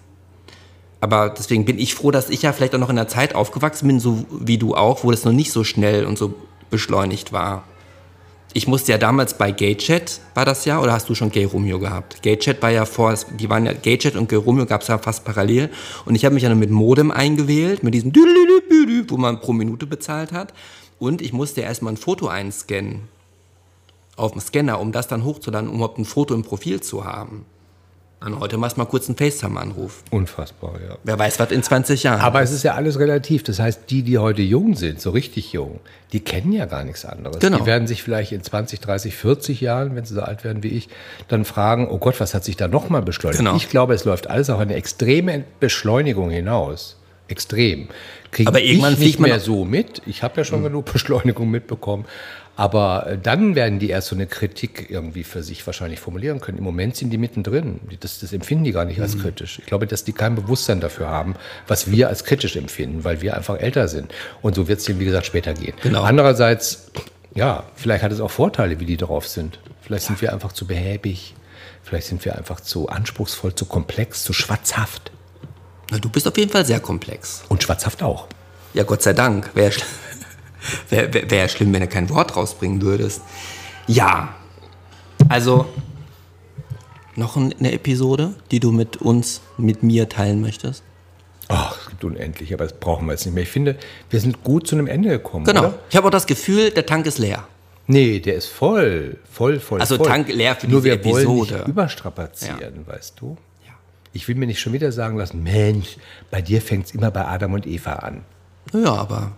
[1.01, 3.87] Aber deswegen bin ich froh, dass ich ja vielleicht auch noch in der Zeit aufgewachsen
[3.87, 6.33] bin, so wie du auch, wo das noch nicht so schnell und so
[6.71, 7.63] beschleunigt war.
[8.53, 11.77] Ich musste ja damals bei GayChat, war das ja, oder hast du schon Gay Romeo
[11.77, 12.23] gehabt?
[12.23, 15.25] GayChat war ja vor, die waren ja, GayChat und Gay Romeo gab es ja fast
[15.25, 15.69] parallel.
[16.05, 19.85] Und ich habe mich ja noch mit Modem eingewählt, mit diesem wo man pro Minute
[19.85, 20.53] bezahlt hat.
[20.99, 23.09] Und ich musste erstmal ein Foto einscannen
[24.15, 27.45] auf dem Scanner, um das dann hochzuladen, um überhaupt ein Foto im Profil zu haben.
[28.25, 30.01] Und heute machst du mal kurz einen FaceTime-Anruf.
[30.09, 30.97] Unfassbar, ja.
[31.03, 32.21] Wer weiß, was in 20 Jahren.
[32.21, 33.43] Aber es ist ja alles relativ.
[33.43, 35.79] Das heißt, die, die heute jung sind, so richtig jung,
[36.11, 37.37] die kennen ja gar nichts anderes.
[37.37, 37.59] Genau.
[37.59, 40.69] Die werden sich vielleicht in 20, 30, 40 Jahren, wenn sie so alt werden wie
[40.69, 40.89] ich,
[41.27, 43.39] dann fragen, oh Gott, was hat sich da nochmal beschleunigt?
[43.39, 43.55] Genau.
[43.57, 46.97] Ich glaube, es läuft alles auf eine extreme Beschleunigung hinaus.
[47.27, 47.89] Extrem.
[48.31, 50.01] Kriege Aber irgendwann ich nicht man mehr so mit.
[50.05, 52.05] Ich habe ja schon genug Beschleunigung mitbekommen.
[52.57, 56.57] Aber äh, dann werden die erst so eine Kritik irgendwie für sich wahrscheinlich formulieren können.
[56.57, 57.81] Im Moment sind die mittendrin.
[57.99, 59.03] Das, das empfinden die gar nicht Mhm.
[59.03, 59.59] als kritisch.
[59.59, 61.35] Ich glaube, dass die kein Bewusstsein dafür haben,
[61.67, 64.13] was wir als kritisch empfinden, weil wir einfach älter sind.
[64.41, 65.73] Und so wird es denen, wie gesagt, später gehen.
[65.83, 66.03] Genau.
[66.03, 66.91] Andererseits,
[67.33, 69.59] ja, vielleicht hat es auch Vorteile, wie die drauf sind.
[69.81, 71.35] Vielleicht sind wir einfach zu behäbig.
[71.83, 75.11] Vielleicht sind wir einfach zu anspruchsvoll, zu komplex, zu schwatzhaft.
[75.91, 77.43] Na, du bist auf jeden Fall sehr komplex.
[77.49, 78.27] Und schwatzhaft auch.
[78.73, 79.51] Ja, Gott sei Dank.
[79.55, 79.71] Wäre
[80.89, 83.21] schl wär, wär, schlimm, wenn du kein Wort rausbringen würdest.
[83.87, 84.33] Ja.
[85.29, 85.65] Also,
[87.15, 90.83] noch ein- eine Episode, die du mit uns, mit mir teilen möchtest?
[91.47, 93.43] Ach, es gibt unendlich, aber das brauchen wir jetzt nicht mehr.
[93.43, 93.77] Ich finde,
[94.09, 95.45] wir sind gut zu einem Ende gekommen.
[95.45, 95.59] Genau.
[95.61, 95.79] Oder?
[95.89, 97.47] Ich habe auch das Gefühl, der Tank ist leer.
[97.87, 99.79] Nee, der ist voll, voll, voll.
[99.79, 100.07] Also voll.
[100.07, 101.53] Tank leer für Nur diese wir wollen Episode.
[101.59, 103.37] nicht überstrapazieren, weißt du?
[104.11, 105.97] Ich will mir nicht schon wieder sagen lassen, Mensch,
[106.31, 108.21] bei dir fängt es immer bei Adam und Eva an.
[108.73, 109.33] Ja, aber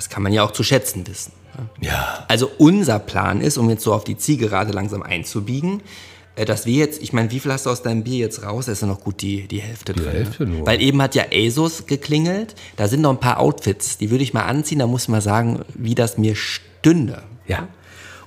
[0.00, 1.32] das kann man ja auch zu schätzen wissen.
[1.58, 1.68] ne?
[1.86, 2.24] Ja.
[2.26, 5.82] Also unser Plan ist, um jetzt so auf die Zielgerade langsam einzubiegen,
[6.36, 8.64] äh, dass wir jetzt, ich meine, wie viel hast du aus deinem Bier jetzt raus?
[8.64, 10.10] Da ist ja noch gut die, die Hälfte drin.
[10.10, 10.56] Hälfte ne?
[10.56, 10.66] nur.
[10.66, 12.54] Weil eben hat ja ASOS geklingelt.
[12.76, 14.78] Da sind noch ein paar Outfits, die würde ich mal anziehen.
[14.78, 17.22] Da muss ich mal sagen, wie das mir stünde.
[17.46, 17.68] Ja.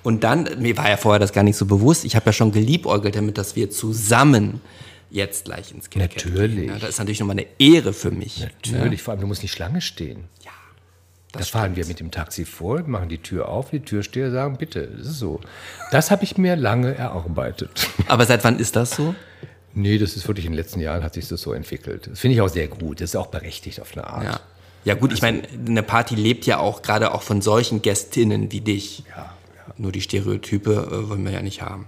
[0.03, 2.51] Und dann, mir war ja vorher das gar nicht so bewusst, ich habe ja schon
[2.51, 4.61] geliebäugelt damit, dass wir zusammen
[5.09, 6.55] jetzt gleich ins Kino Natürlich.
[6.55, 6.67] gehen.
[6.69, 8.41] Ja, das ist natürlich nochmal eine Ehre für mich.
[8.41, 10.25] Natürlich, vor allem, du musst nicht Schlange stehen.
[11.33, 11.39] Ja.
[11.39, 14.87] Da fahren wir mit dem Taxi vor, machen die Tür auf, die Türsteher sagen, bitte,
[14.87, 15.41] das ist so.
[15.91, 17.87] Das habe ich mir lange erarbeitet.
[18.07, 19.15] Aber seit wann ist das so?
[19.75, 22.07] nee, das ist wirklich in den letzten Jahren hat sich das so entwickelt.
[22.11, 23.01] Das finde ich auch sehr gut.
[23.01, 24.23] Das ist auch berechtigt auf eine Art.
[24.23, 24.39] Ja.
[24.85, 28.59] Ja gut, ich meine, eine Party lebt ja auch gerade auch von solchen Gästinnen wie
[28.59, 29.03] dich.
[29.15, 29.33] Ja,
[29.77, 31.85] Nur die Stereotype äh, wollen wir ja nicht haben.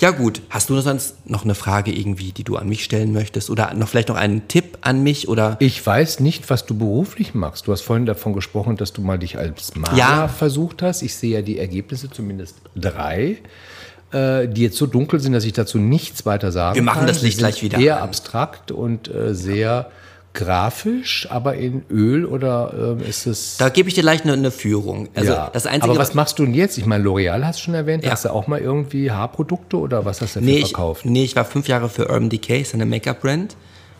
[0.00, 3.50] Ja gut, hast du sonst noch eine Frage irgendwie, die du an mich stellen möchtest?
[3.50, 5.28] Oder noch vielleicht noch einen Tipp an mich?
[5.28, 7.66] Oder Ich weiß nicht, was du beruflich machst.
[7.66, 10.28] Du hast vorhin davon gesprochen, dass du mal dich als Maler Ja.
[10.28, 11.02] versucht hast.
[11.02, 13.38] Ich sehe ja die Ergebnisse, zumindest drei,
[14.12, 17.06] äh, die jetzt so dunkel sind, dass ich dazu nichts weiter sagen Wir machen kann.
[17.06, 18.04] das Licht gleich wieder Eher an.
[18.04, 19.90] abstrakt und äh, sehr
[20.32, 23.56] grafisch, aber in Öl oder ähm, ist es...
[23.56, 25.08] da gebe ich dir gleich eine, eine Führung.
[25.14, 25.50] Also ja.
[25.52, 26.78] das Einzige, aber was machst du denn jetzt?
[26.78, 28.04] Ich meine, L'Oreal hast du schon erwähnt.
[28.04, 28.12] Ja.
[28.12, 31.04] Hast du auch mal irgendwie Haarprodukte oder was hast du nee, ich, verkauft?
[31.04, 33.56] nee, ich war fünf Jahre für Urban Decay, ist eine Make-up-Brand.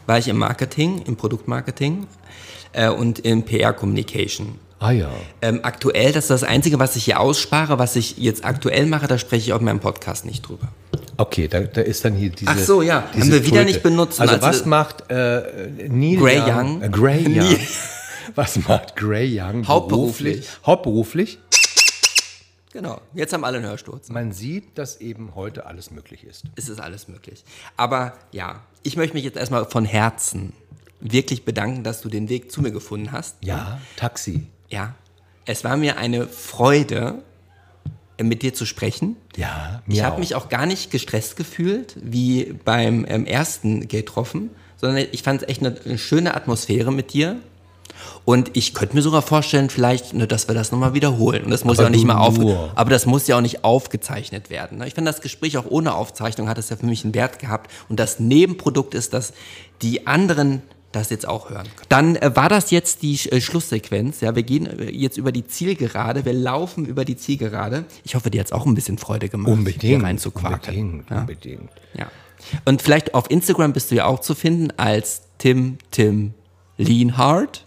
[0.06, 2.06] War ich im Marketing, im Produktmarketing
[2.72, 4.58] äh, und in PR-Communication.
[4.80, 5.10] Ah ja.
[5.42, 9.06] Ähm, aktuell, das ist das Einzige, was ich hier ausspare, was ich jetzt aktuell mache,
[9.06, 10.68] da spreche ich auch in meinem Podcast nicht drüber.
[11.18, 12.50] Okay, da, da ist dann hier diese.
[12.50, 13.04] Ach so, ja.
[13.12, 14.20] Haben wir wieder nicht benutzt.
[14.20, 16.76] Also, Also- was macht äh, Neil Grey Young?
[16.76, 16.82] Young.
[16.82, 17.34] Äh, Grey Young.
[17.34, 17.58] Neil-
[18.36, 20.34] Was macht Grey Young Hauptberuflich.
[20.36, 20.66] beruflich?
[20.66, 21.38] Hauptberuflich.
[22.72, 24.08] Genau, jetzt haben alle einen Hörsturz.
[24.08, 26.44] Man sieht, dass eben heute alles möglich ist.
[26.54, 27.44] Es ist alles möglich.
[27.76, 30.52] Aber ja, ich möchte mich jetzt erstmal von Herzen
[31.00, 33.36] wirklich bedanken, dass du den Weg zu mir gefunden hast.
[33.42, 34.46] Ja, Taxi.
[34.70, 34.94] Ja,
[35.44, 37.22] es war mir eine Freude,
[38.20, 39.16] äh, mit dir zu sprechen.
[39.36, 44.50] Ja, mir Ich habe mich auch gar nicht gestresst gefühlt, wie beim ähm, ersten Getroffen,
[44.76, 47.36] sondern ich fand es echt eine, eine schöne Atmosphäre mit dir.
[48.24, 51.44] Und ich könnte mir sogar vorstellen, vielleicht, ne, dass wir das nochmal wiederholen.
[51.44, 52.38] Und das muss Aber ja auch nicht mal auf,
[52.74, 54.78] aber das muss ja auch nicht aufgezeichnet werden.
[54.78, 54.86] ne?
[54.86, 57.70] Ich finde, das Gespräch auch ohne Aufzeichnung hat es ja für mich einen Wert gehabt.
[57.88, 59.32] Und das Nebenprodukt ist, dass
[59.82, 60.62] die anderen
[60.92, 61.86] das jetzt auch hören können.
[61.88, 64.20] Dann äh, war das jetzt die äh, Schlusssequenz.
[64.20, 66.24] Ja, wir gehen äh, jetzt über die Zielgerade.
[66.24, 67.84] Wir laufen über die Zielgerade.
[68.04, 69.82] Ich hoffe, dir hat es auch ein bisschen Freude gemacht, Unbedingt.
[69.82, 70.76] hier reinzuquakeln.
[70.76, 71.20] Unbedingt, Ja.
[71.20, 71.70] unbedingt.
[71.94, 72.10] Ja.
[72.64, 76.34] Und vielleicht auf Instagram bist du ja auch zu finden als Tim Tim
[76.78, 77.66] Leanhard.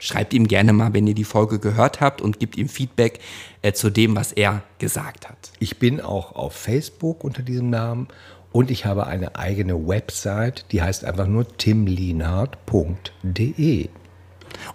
[0.00, 3.20] Schreibt ihm gerne mal, wenn ihr die Folge gehört habt und gebt ihm Feedback
[3.62, 5.52] äh, zu dem, was er gesagt hat.
[5.58, 8.08] Ich bin auch auf Facebook unter diesem Namen
[8.54, 13.88] und ich habe eine eigene Website, die heißt einfach nur timlienhardt.de.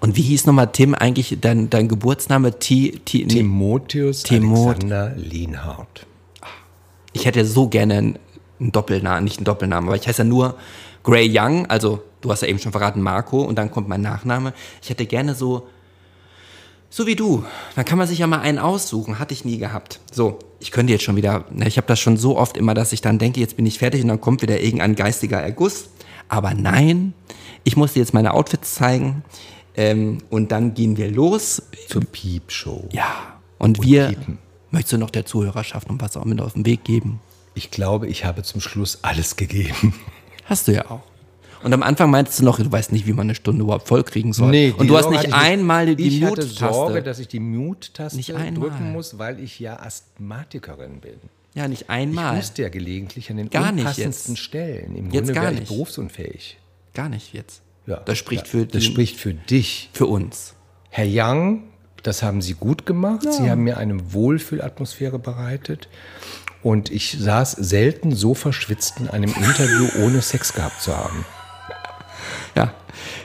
[0.02, 2.60] Und wie hieß nochmal Tim eigentlich dein, dein Geburtsname?
[2.60, 6.06] T, T, Timotheus Timot- Alexander Lienhardt.
[7.14, 8.20] Ich hätte so gerne einen,
[8.60, 10.56] einen Doppelnamen, nicht einen Doppelnamen, aber ich heiße ja nur
[11.04, 14.52] Gray Young, also du hast ja eben schon verraten Marco und dann kommt mein Nachname.
[14.84, 15.70] Ich hätte gerne so,
[16.90, 17.46] so wie du.
[17.76, 20.00] Dann kann man sich ja mal einen aussuchen, hatte ich nie gehabt.
[20.12, 22.92] So, ich könnte jetzt schon wieder, ne, ich habe das schon so oft immer, dass
[22.92, 25.90] ich dann denke, jetzt bin ich fertig und dann kommt wieder irgendein geistiger Erguss.
[26.28, 27.14] Aber nein,
[27.64, 29.24] ich muss dir jetzt meine Outfits zeigen
[29.76, 31.62] ähm, und dann gehen wir los.
[31.88, 32.88] Zur Piepshow.
[32.92, 34.38] Ja, und, und wir, piepen.
[34.72, 37.20] möchtest du noch der Zuhörerschaft und was auch mit auf den Weg geben?
[37.54, 39.94] Ich glaube, ich habe zum Schluss alles gegeben.
[40.46, 41.02] Hast du ja auch.
[41.64, 44.04] Und am Anfang meintest du noch, du weißt nicht, wie man eine Stunde überhaupt voll
[44.04, 44.52] kriegen soll.
[44.52, 46.54] Nee, und du hast nicht einmal die Mute-Taste.
[46.54, 48.22] Ich hatte Sorge, dass ich die Mute-Taste
[48.54, 51.16] drücken muss, weil ich ja Asthmatikerin bin.
[51.56, 52.36] Ja, nicht einmal.
[52.36, 54.96] Ich musste ja gelegentlich an den gar unpassendsten Stellen.
[54.96, 56.58] Im jetzt Grunde wäre ich berufsunfähig.
[56.94, 57.62] Gar nicht jetzt.
[57.86, 59.90] Ja, das spricht ja, für Das die, spricht für dich.
[59.94, 60.54] Für uns.
[60.90, 61.64] Herr Young,
[62.04, 63.26] das haben Sie gut gemacht.
[63.26, 63.32] Ja.
[63.32, 65.90] Sie haben mir eine Wohlfühlatmosphäre bereitet.
[66.62, 71.26] Und ich saß selten so verschwitzt in einem Interview, ohne Sex gehabt zu haben.
[72.60, 72.74] Ja,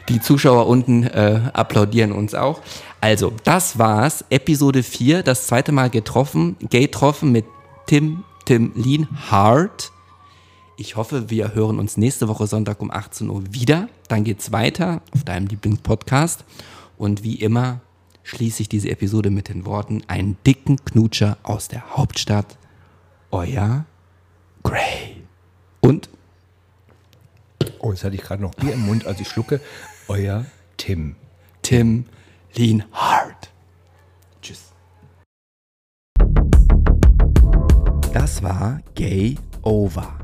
[0.08, 2.60] die Zuschauer unten äh, applaudieren uns auch.
[3.00, 4.24] Also, das war's.
[4.30, 7.44] Episode 4, das zweite Mal getroffen, getroffen mit
[7.88, 9.90] Tim, Tim Lean Hart.
[10.76, 13.88] Ich hoffe, wir hören uns nächste Woche Sonntag um 18 Uhr wieder.
[14.06, 16.44] Dann geht's weiter auf deinem Lieblingspodcast.
[16.96, 17.80] Und wie immer
[18.22, 22.56] schließe ich diese Episode mit den Worten: einen dicken Knutscher aus der Hauptstadt.
[23.32, 23.84] Euer
[24.62, 25.24] Gray.
[25.80, 26.08] Und
[27.84, 29.60] Oh, jetzt hatte ich gerade noch Bier im Mund, als ich schlucke.
[30.08, 30.46] Euer
[30.78, 31.16] Tim.
[31.60, 32.06] Tim
[32.54, 33.52] Lean Hard.
[34.40, 34.72] Tschüss.
[38.14, 40.18] Das war Gay Over.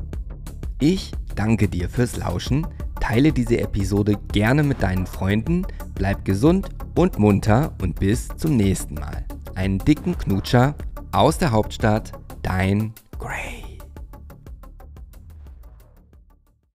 [0.79, 2.65] Ich danke dir fürs Lauschen.
[2.99, 5.67] Teile diese Episode gerne mit deinen Freunden.
[5.93, 9.23] Bleib gesund und munter und bis zum nächsten Mal.
[9.53, 10.73] Einen dicken Knutscher
[11.11, 12.11] aus der Hauptstadt,
[12.41, 13.70] dein Gray.